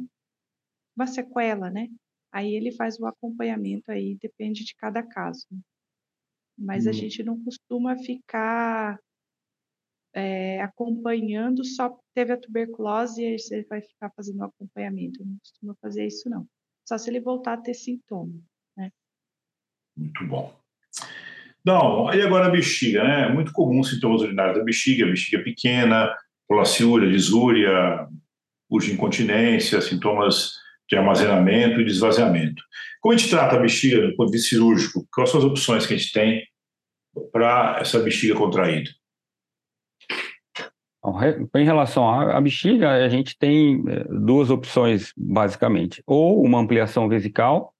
uma 0.94 1.06
sequela, 1.06 1.70
né? 1.70 1.88
Aí 2.30 2.54
ele 2.54 2.72
faz 2.72 2.98
o 2.98 3.06
acompanhamento 3.06 3.90
aí, 3.90 4.16
depende 4.16 4.64
de 4.64 4.74
cada 4.74 5.02
caso. 5.02 5.46
Mas 6.56 6.86
hum. 6.86 6.90
a 6.90 6.92
gente 6.92 7.22
não 7.22 7.42
costuma 7.42 7.96
ficar 7.96 8.98
é, 10.14 10.60
acompanhando 10.60 11.64
só 11.64 11.98
teve 12.14 12.32
a 12.32 12.36
tuberculose 12.36 13.22
e 13.22 13.26
aí 13.26 13.38
você 13.38 13.64
vai 13.64 13.80
ficar 13.80 14.10
fazendo 14.10 14.44
acompanhamento. 14.44 15.24
Não 15.24 15.38
costuma 15.38 15.74
fazer 15.80 16.06
isso, 16.06 16.28
não. 16.28 16.46
Só 16.86 16.98
se 16.98 17.08
ele 17.08 17.20
voltar 17.20 17.54
a 17.54 17.60
ter 17.60 17.74
sintoma, 17.74 18.38
né? 18.76 18.90
Muito 19.96 20.26
bom. 20.26 20.61
Não, 21.64 22.12
e 22.12 22.20
agora 22.20 22.46
a 22.46 22.50
bexiga, 22.50 23.04
né? 23.04 23.28
É 23.28 23.32
muito 23.32 23.52
comum 23.52 23.82
sintomas 23.84 24.22
urinários 24.22 24.58
da 24.58 24.64
bexiga, 24.64 25.06
bexiga 25.06 25.42
pequena, 25.42 26.12
polaciúria, 26.48 27.06
lisúria, 27.06 28.06
urge 28.68 28.92
incontinência, 28.92 29.80
sintomas 29.80 30.52
de 30.88 30.96
armazenamento 30.96 31.80
e 31.80 31.84
de 31.84 31.90
esvaziamento. 31.90 32.62
Como 33.00 33.14
a 33.14 33.16
gente 33.16 33.30
trata 33.30 33.56
a 33.56 33.60
bexiga 33.60 34.06
do 34.06 34.16
ponto 34.16 34.30
de 34.30 34.38
vista 34.38 34.50
cirúrgico? 34.50 35.06
Quais 35.12 35.30
são 35.30 35.38
as 35.38 35.46
opções 35.46 35.86
que 35.86 35.94
a 35.94 35.96
gente 35.96 36.12
tem 36.12 36.42
para 37.32 37.78
essa 37.80 37.98
bexiga 38.00 38.34
contraída? 38.34 38.90
Em 41.56 41.64
relação 41.64 42.08
à 42.08 42.40
bexiga, 42.40 42.90
a 43.04 43.08
gente 43.08 43.36
tem 43.36 43.82
eh, 43.88 44.04
duas 44.08 44.50
opções, 44.50 45.12
basicamente. 45.16 46.00
Ou 46.06 46.44
uma 46.44 46.60
ampliação 46.60 47.08
vesical, 47.08 47.74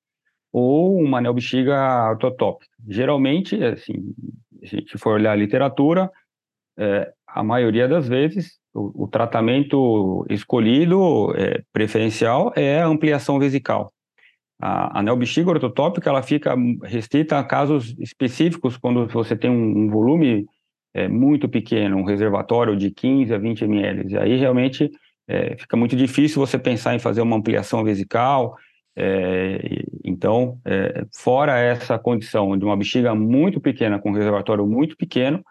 ou 0.52 0.96
uma 0.98 1.20
neobexiga 1.20 2.10
ortotópica. 2.10 2.70
Geralmente, 2.88 3.62
assim, 3.64 4.14
se 4.64 4.76
a 4.76 4.78
gente 4.78 4.98
for 4.98 5.14
olhar 5.14 5.32
a 5.32 5.36
literatura, 5.36 6.10
é, 6.78 7.12
a 7.26 7.42
maioria 7.42 7.88
das 7.88 8.06
vezes, 8.06 8.58
o, 8.74 9.04
o 9.04 9.08
tratamento 9.08 10.26
escolhido, 10.28 11.34
é, 11.36 11.62
preferencial, 11.72 12.52
é 12.54 12.80
a 12.80 12.86
ampliação 12.86 13.38
vesical. 13.38 13.92
A, 14.60 15.00
a 15.00 15.02
neobexiga 15.02 15.50
ortotópica, 15.50 16.08
ela 16.08 16.22
fica 16.22 16.54
restrita 16.84 17.38
a 17.38 17.44
casos 17.44 17.96
específicos, 17.98 18.76
quando 18.76 19.06
você 19.08 19.34
tem 19.34 19.50
um, 19.50 19.84
um 19.86 19.90
volume 19.90 20.46
é, 20.94 21.08
muito 21.08 21.48
pequeno, 21.48 21.96
um 21.96 22.04
reservatório 22.04 22.76
de 22.76 22.90
15 22.90 23.34
a 23.34 23.38
20 23.38 23.64
ml. 23.64 24.12
E 24.12 24.16
aí, 24.18 24.36
realmente, 24.36 24.90
é, 25.26 25.56
fica 25.56 25.76
muito 25.76 25.96
difícil 25.96 26.44
você 26.44 26.58
pensar 26.58 26.94
em 26.94 26.98
fazer 26.98 27.22
uma 27.22 27.36
ampliação 27.36 27.82
vesical. 27.82 28.56
É, 28.96 29.84
então, 30.04 30.58
é, 30.64 31.04
fora 31.14 31.58
essa 31.58 31.98
condição 31.98 32.56
de 32.58 32.64
uma 32.64 32.76
bexiga 32.76 33.14
muito 33.14 33.60
pequena, 33.60 33.98
com 33.98 34.10
um 34.10 34.14
reservatório 34.14 34.66
muito 34.66 34.96
pequeno, 34.96 35.42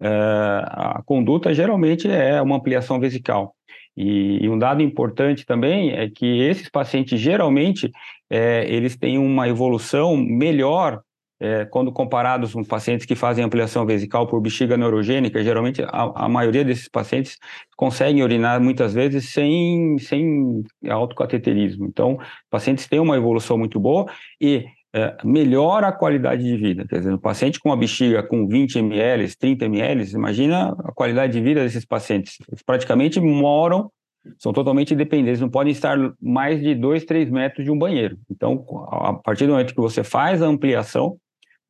é, 0.00 0.08
a 0.08 1.02
conduta 1.04 1.52
geralmente 1.52 2.08
é 2.08 2.40
uma 2.40 2.56
ampliação 2.56 2.98
vesical. 3.00 3.54
E, 3.96 4.44
e, 4.44 4.48
um 4.48 4.58
dado 4.58 4.80
importante 4.80 5.44
também 5.44 5.90
é 5.90 6.08
que 6.08 6.40
esses 6.42 6.68
pacientes 6.68 7.20
geralmente 7.20 7.90
é, 8.30 8.64
eles 8.72 8.96
têm 8.96 9.18
uma 9.18 9.48
evolução 9.48 10.16
melhor 10.16 11.02
é, 11.40 11.64
quando 11.64 11.92
comparados 11.92 12.52
com 12.52 12.64
pacientes 12.64 13.06
que 13.06 13.14
fazem 13.14 13.44
ampliação 13.44 13.86
vesical 13.86 14.26
por 14.26 14.40
bexiga 14.40 14.76
neurogênica, 14.76 15.42
geralmente 15.42 15.82
a, 15.82 16.12
a, 16.14 16.28
maioria 16.28 16.64
desses 16.64 16.88
pacientes 16.88 17.36
conseguem 17.76 18.22
urinar 18.22 18.60
muitas 18.60 18.92
vezes 18.92 19.30
sem, 19.30 19.96
sem 19.98 20.64
autocateterismo. 20.88 21.86
Então, 21.86 22.18
pacientes 22.50 22.86
têm 22.86 22.98
uma 22.98 23.16
evolução 23.16 23.56
muito 23.56 23.78
boa 23.78 24.06
e 24.40 24.64
é, 24.92 25.16
melhora 25.22 25.88
a 25.88 25.92
qualidade 25.92 26.42
de 26.42 26.56
vida. 26.56 26.86
Quer 26.88 26.98
dizer, 26.98 27.12
um 27.12 27.18
paciente 27.18 27.60
com 27.60 27.68
uma 27.68 27.76
bexiga 27.76 28.22
com 28.22 28.46
20 28.48 28.78
ml, 28.78 29.36
30 29.36 29.66
ml, 29.66 30.10
imagina 30.12 30.74
a 30.84 30.92
qualidade 30.92 31.32
de 31.32 31.40
vida 31.40 31.62
desses 31.62 31.84
pacientes. 31.84 32.38
Eles 32.48 32.62
praticamente 32.62 33.20
moram 33.20 33.90
são 34.38 34.52
totalmente 34.52 34.92
independentes, 34.92 35.40
não 35.40 35.48
podem 35.48 35.72
estar 35.72 35.96
mais 36.20 36.60
de 36.60 36.74
2, 36.74 37.04
3 37.04 37.30
metros 37.30 37.64
de 37.64 37.70
um 37.70 37.78
banheiro. 37.78 38.18
Então, 38.30 38.64
a 38.90 39.14
partir 39.14 39.46
do 39.46 39.52
momento 39.52 39.74
que 39.74 39.80
você 39.80 40.04
faz 40.04 40.42
a 40.42 40.46
ampliação, 40.46 41.16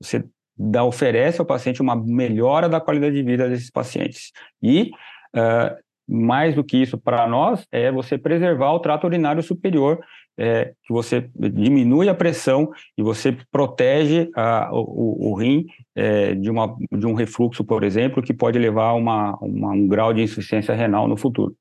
você 0.01 0.25
dá, 0.57 0.85
oferece 0.85 1.41
ao 1.41 1.47
paciente 1.47 1.83
uma 1.83 1.97
melhora 1.97 2.69
da 2.69 2.81
qualidade 2.81 3.15
de 3.15 3.23
vida 3.23 3.49
desses 3.49 3.71
pacientes. 3.71 4.33
E, 4.63 4.91
uh, 5.35 5.77
mais 6.09 6.55
do 6.55 6.65
que 6.65 6.79
isso 6.79 6.97
para 6.97 7.29
nós, 7.29 7.67
é 7.71 7.93
você 7.93 8.17
preservar 8.17 8.73
o 8.73 8.81
trato 8.81 9.07
urinário 9.07 9.43
superior, 9.43 10.01
é, 10.39 10.73
que 10.85 10.93
você 10.93 11.29
diminui 11.35 12.09
a 12.09 12.15
pressão 12.15 12.71
e 12.97 13.03
você 13.03 13.37
protege 13.51 14.31
a, 14.37 14.71
o, 14.73 15.33
o, 15.33 15.35
rim 15.35 15.67
é, 15.97 16.33
de, 16.35 16.49
uma, 16.49 16.77
de 16.93 17.07
um 17.07 17.13
refluxo, 17.13 17.65
por 17.65 17.83
exemplo, 17.83 18.23
que 18.23 18.33
pode 18.33 18.57
levar 18.57 18.91
a 18.91 18.95
uma, 18.95 19.37
uma, 19.41 19.73
um 19.73 19.89
grau 19.89 20.15
de 20.15 20.23
insuficiência 20.23 20.75
renal 20.75 21.09
no 21.09 21.17
futuro. 21.17 21.57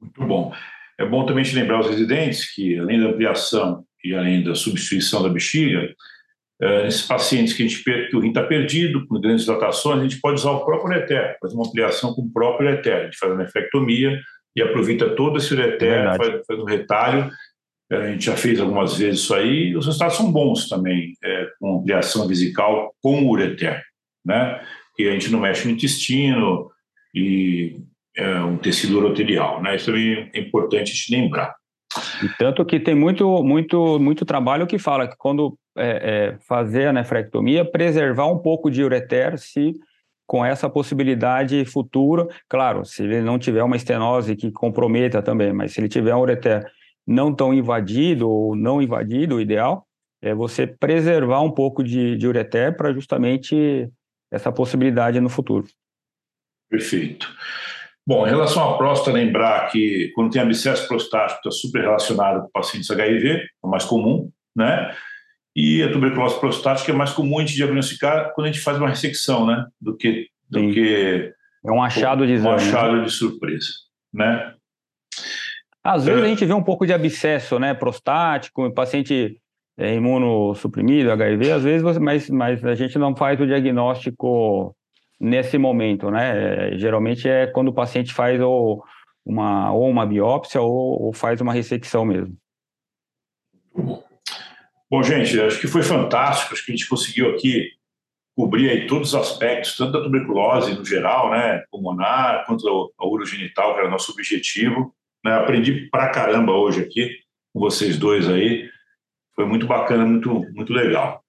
Muito 0.00 0.24
bom. 0.24 0.52
É 0.98 1.04
bom 1.04 1.26
também 1.26 1.42
te 1.42 1.54
lembrar 1.54 1.78
aos 1.78 1.88
residentes 1.88 2.54
que, 2.54 2.78
além 2.78 3.00
da 3.00 3.08
ampliação 3.08 3.84
e 4.04 4.14
além 4.14 4.44
da 4.44 4.54
substituição 4.54 5.22
da 5.22 5.28
bexiga, 5.28 5.92
nesses 6.60 7.02
pacientes 7.02 7.54
que, 7.54 7.62
a 7.62 7.66
gente, 7.66 7.82
que 7.82 8.16
o 8.16 8.20
rim 8.20 8.28
está 8.28 8.42
perdido, 8.42 9.06
com 9.06 9.18
grandes 9.18 9.44
dilatações, 9.44 9.98
a 9.98 10.02
gente 10.02 10.20
pode 10.20 10.40
usar 10.40 10.50
o 10.50 10.64
próprio 10.64 10.90
ureter, 10.90 11.36
fazer 11.40 11.54
uma 11.54 11.66
ampliação 11.66 12.14
com 12.14 12.22
o 12.22 12.30
próprio 12.30 12.68
ureter. 12.68 12.96
A 12.96 13.04
gente 13.04 13.16
faz 13.16 13.32
uma 13.32 13.42
nefrectomia 13.42 14.20
e 14.54 14.62
aproveita 14.62 15.08
todo 15.10 15.38
esse 15.38 15.52
ureter, 15.54 16.06
é 16.06 16.16
faz, 16.16 16.46
faz 16.46 16.60
um 16.60 16.64
retalho. 16.64 17.30
É, 17.90 17.96
a 17.96 18.12
gente 18.12 18.26
já 18.26 18.36
fez 18.36 18.60
algumas 18.60 18.96
vezes 18.96 19.20
isso 19.20 19.34
aí, 19.34 19.68
e 19.68 19.76
os 19.76 19.86
resultados 19.86 20.16
são 20.16 20.30
bons 20.30 20.68
também, 20.68 21.14
é, 21.24 21.48
com 21.58 21.78
ampliação 21.78 22.28
vesical 22.28 22.94
com 23.02 23.24
o 23.24 23.30
ureter, 23.30 23.82
né? 24.24 24.60
Que 24.96 25.08
a 25.08 25.12
gente 25.12 25.30
não 25.32 25.40
mexe 25.40 25.66
no 25.66 25.74
intestino 25.74 26.70
e 27.14 27.80
é 28.16 28.38
um 28.40 28.58
tecido 28.58 28.98
urotelial, 28.98 29.62
né? 29.62 29.76
Isso 29.76 29.86
também 29.86 30.30
é 30.32 30.40
importante 30.40 30.92
a 30.92 30.94
gente 30.94 31.12
lembrar. 31.12 31.54
E 32.22 32.28
tanto 32.38 32.64
que 32.64 32.78
tem 32.78 32.94
muito, 32.94 33.42
muito, 33.42 33.98
muito 33.98 34.24
trabalho 34.24 34.66
que 34.66 34.78
fala 34.78 35.08
que 35.08 35.16
quando 35.18 35.58
é, 35.80 36.28
é, 36.34 36.38
fazer 36.46 36.88
a 36.88 36.92
nefrectomia, 36.92 37.64
preservar 37.64 38.26
um 38.26 38.38
pouco 38.38 38.70
de 38.70 38.82
ureter 38.82 39.38
se 39.38 39.74
com 40.26 40.44
essa 40.44 40.70
possibilidade 40.70 41.64
futura, 41.64 42.28
claro, 42.48 42.84
se 42.84 43.02
ele 43.02 43.20
não 43.20 43.36
tiver 43.36 43.64
uma 43.64 43.74
estenose 43.74 44.36
que 44.36 44.52
comprometa 44.52 45.20
também, 45.20 45.52
mas 45.52 45.72
se 45.72 45.80
ele 45.80 45.88
tiver 45.88 46.14
um 46.14 46.20
ureter 46.20 46.64
não 47.04 47.34
tão 47.34 47.52
invadido 47.52 48.30
ou 48.30 48.54
não 48.54 48.80
invadido, 48.80 49.36
o 49.36 49.40
ideal 49.40 49.84
é 50.22 50.32
você 50.32 50.66
preservar 50.66 51.40
um 51.40 51.50
pouco 51.50 51.82
de, 51.82 52.16
de 52.16 52.28
ureter 52.28 52.76
para 52.76 52.92
justamente 52.92 53.90
essa 54.30 54.52
possibilidade 54.52 55.18
no 55.20 55.28
futuro. 55.28 55.66
Perfeito. 56.70 57.28
Bom, 58.06 58.26
em 58.26 58.30
relação 58.30 58.74
à 58.74 58.76
próstata, 58.76 59.12
lembrar 59.12 59.68
que 59.70 60.12
quando 60.14 60.30
tem 60.30 60.40
abscesso 60.40 60.86
prostático 60.86 61.40
está 61.40 61.50
super 61.50 61.82
relacionado 61.82 62.42
com 62.42 62.50
pacientes 62.50 62.90
HIV, 62.90 63.28
é 63.30 63.46
o 63.62 63.68
mais 63.68 63.84
comum, 63.84 64.30
né? 64.54 64.94
E 65.54 65.82
a 65.82 65.92
tuberculose 65.92 66.38
prostática 66.38 66.92
é 66.92 66.94
mais 66.94 67.12
comum 67.12 67.38
a 67.38 67.40
gente 67.40 67.56
diagnosticar 67.56 68.32
quando 68.34 68.46
a 68.46 68.52
gente 68.52 68.62
faz 68.62 68.78
uma 68.78 68.88
ressecção, 68.88 69.46
né? 69.46 69.66
Do 69.80 69.96
que 69.96 70.28
do 70.48 70.58
Sim. 70.58 70.72
que 70.72 71.32
é 71.64 71.70
um 71.70 71.82
achado 71.82 72.26
de 72.26 72.32
exame, 72.32 72.54
um 72.54 72.56
né? 72.56 72.68
achado 72.68 72.96
né? 72.96 73.04
de 73.04 73.10
surpresa, 73.10 73.68
né? 74.12 74.54
Às 75.82 76.04
vezes 76.04 76.22
é. 76.22 76.24
a 76.24 76.28
gente 76.28 76.44
vê 76.44 76.52
um 76.52 76.62
pouco 76.62 76.86
de 76.86 76.92
abscesso, 76.92 77.58
né? 77.58 77.72
Prostático, 77.74 78.70
paciente 78.72 79.40
é, 79.78 79.94
imunossuprimido, 79.94 81.10
HIV, 81.10 81.52
às 81.52 81.62
vezes, 81.62 81.98
mas, 81.98 82.28
mas 82.28 82.64
a 82.64 82.74
gente 82.74 82.98
não 82.98 83.16
faz 83.16 83.40
o 83.40 83.46
diagnóstico 83.46 84.76
nesse 85.18 85.56
momento, 85.58 86.10
né? 86.10 86.72
É, 86.74 86.78
geralmente 86.78 87.28
é 87.28 87.46
quando 87.46 87.68
o 87.68 87.74
paciente 87.74 88.12
faz 88.12 88.40
ou 88.40 88.82
uma, 89.24 89.72
ou 89.72 89.88
uma 89.88 90.06
biópsia 90.06 90.60
ou, 90.60 91.02
ou 91.02 91.12
faz 91.12 91.40
uma 91.40 91.52
ressecção 91.52 92.04
mesmo. 92.04 92.36
Bom, 93.74 94.02
gente, 95.02 95.40
acho 95.40 95.60
que 95.60 95.68
foi 95.68 95.82
fantástico, 95.82 96.52
acho 96.52 96.64
que 96.64 96.72
a 96.72 96.76
gente 96.76 96.88
conseguiu 96.88 97.30
aqui 97.30 97.70
cobrir 98.36 98.70
aí 98.70 98.86
todos 98.86 99.08
os 99.08 99.14
aspectos, 99.14 99.76
tanto 99.76 99.92
da 99.92 100.02
tuberculose 100.02 100.74
no 100.74 100.84
geral, 100.84 101.30
né, 101.30 101.62
pulmonar, 101.70 102.44
quanto 102.46 102.92
a 102.98 103.06
urogenital, 103.06 103.74
que 103.74 103.80
era 103.80 103.90
nosso 103.90 104.12
objetivo. 104.12 104.94
Né? 105.24 105.34
Aprendi 105.34 105.88
pra 105.90 106.10
caramba 106.10 106.52
hoje 106.52 106.80
aqui 106.80 107.18
com 107.52 107.60
vocês 107.60 107.98
dois 107.98 108.28
aí, 108.28 108.68
foi 109.34 109.44
muito 109.44 109.66
bacana, 109.66 110.04
muito, 110.04 110.32
muito 110.52 110.72
legal. 110.72 111.22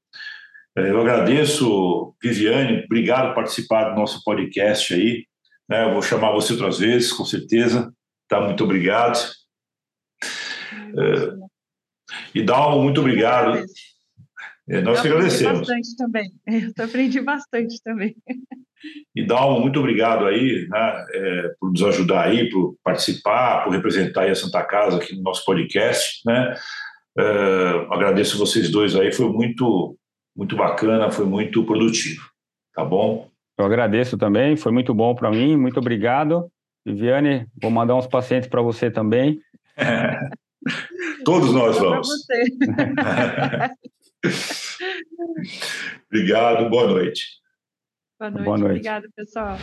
É, 0.78 0.89
eu 0.89 1.01
agradeço, 1.01 2.16
Viviane, 2.22 2.84
obrigado 2.86 3.30
por 3.30 3.36
participar 3.36 3.89
do 3.89 3.95
nosso 3.95 4.24
podcast 4.24 4.93
aí. 4.93 5.26
Né? 5.70 5.86
Eu 5.86 5.93
vou 5.93 6.01
chamar 6.01 6.32
você 6.32 6.53
outras 6.53 6.80
vezes, 6.80 7.12
com 7.12 7.26
certeza. 7.26 7.93
Tá? 8.28 8.39
Muito 8.39 8.64
obrigado. 8.64 9.18
É, 10.24 11.50
e 12.34 12.41
Dalmo, 12.43 12.84
muito 12.84 13.01
obrigado. 13.01 13.66
É, 14.70 14.82
nós 14.82 14.97
eu 14.97 15.01
que 15.03 15.07
agradecemos. 15.09 15.59
bastante 15.59 15.95
também. 15.97 16.32
Eu 16.47 16.86
aprendi 16.86 17.22
bastante 17.22 17.82
também. 17.84 18.16
E 19.16 19.26
Dalmo, 19.26 19.59
muito 19.59 19.80
obrigado 19.80 20.26
aí, 20.26 20.68
né, 20.70 21.05
é, 21.14 21.51
por 21.59 21.72
nos 21.72 21.84
ajudar 21.84 22.28
aí, 22.28 22.49
por 22.49 22.76
participar, 22.84 23.64
por 23.64 23.74
representar 23.74 24.30
a 24.30 24.36
Santa 24.36 24.64
Casa 24.64 24.97
aqui 24.97 25.16
no 25.16 25.22
nosso 25.22 25.45
podcast, 25.45 26.22
né? 26.26 26.55
É, 27.18 27.88
agradeço 27.91 28.38
vocês 28.38 28.72
dois 28.72 28.95
aí, 28.95 29.12
foi 29.12 29.30
muito 29.30 29.97
muito 30.36 30.55
bacana, 30.55 31.12
foi 31.12 31.26
muito 31.26 31.64
produtivo. 31.66 32.30
Tá 32.74 32.86
bom? 32.86 33.30
Eu 33.57 33.66
agradeço 33.66 34.18
também, 34.18 34.55
foi 34.55 34.72
muito 34.72 34.93
bom 34.93 35.14
para 35.14 35.30
mim, 35.30 35.57
muito 35.57 35.78
obrigado. 35.78 36.49
Viviane, 36.86 37.45
vou 37.62 37.70
mandar 37.70 37.95
uns 37.95 38.07
pacientes 38.07 38.49
para 38.49 38.62
você 38.62 38.89
também. 38.89 39.39
Todos 41.26 41.53
nós 41.53 41.78
vamos. 41.78 42.07
obrigado, 46.07 46.70
boa 46.70 46.88
noite. 46.88 47.41
Boa 48.20 48.32
noite. 48.32 48.45
Boa 48.45 48.57
noite. 48.57 48.72
Obrigado, 48.72 49.07
pessoal. 49.16 49.57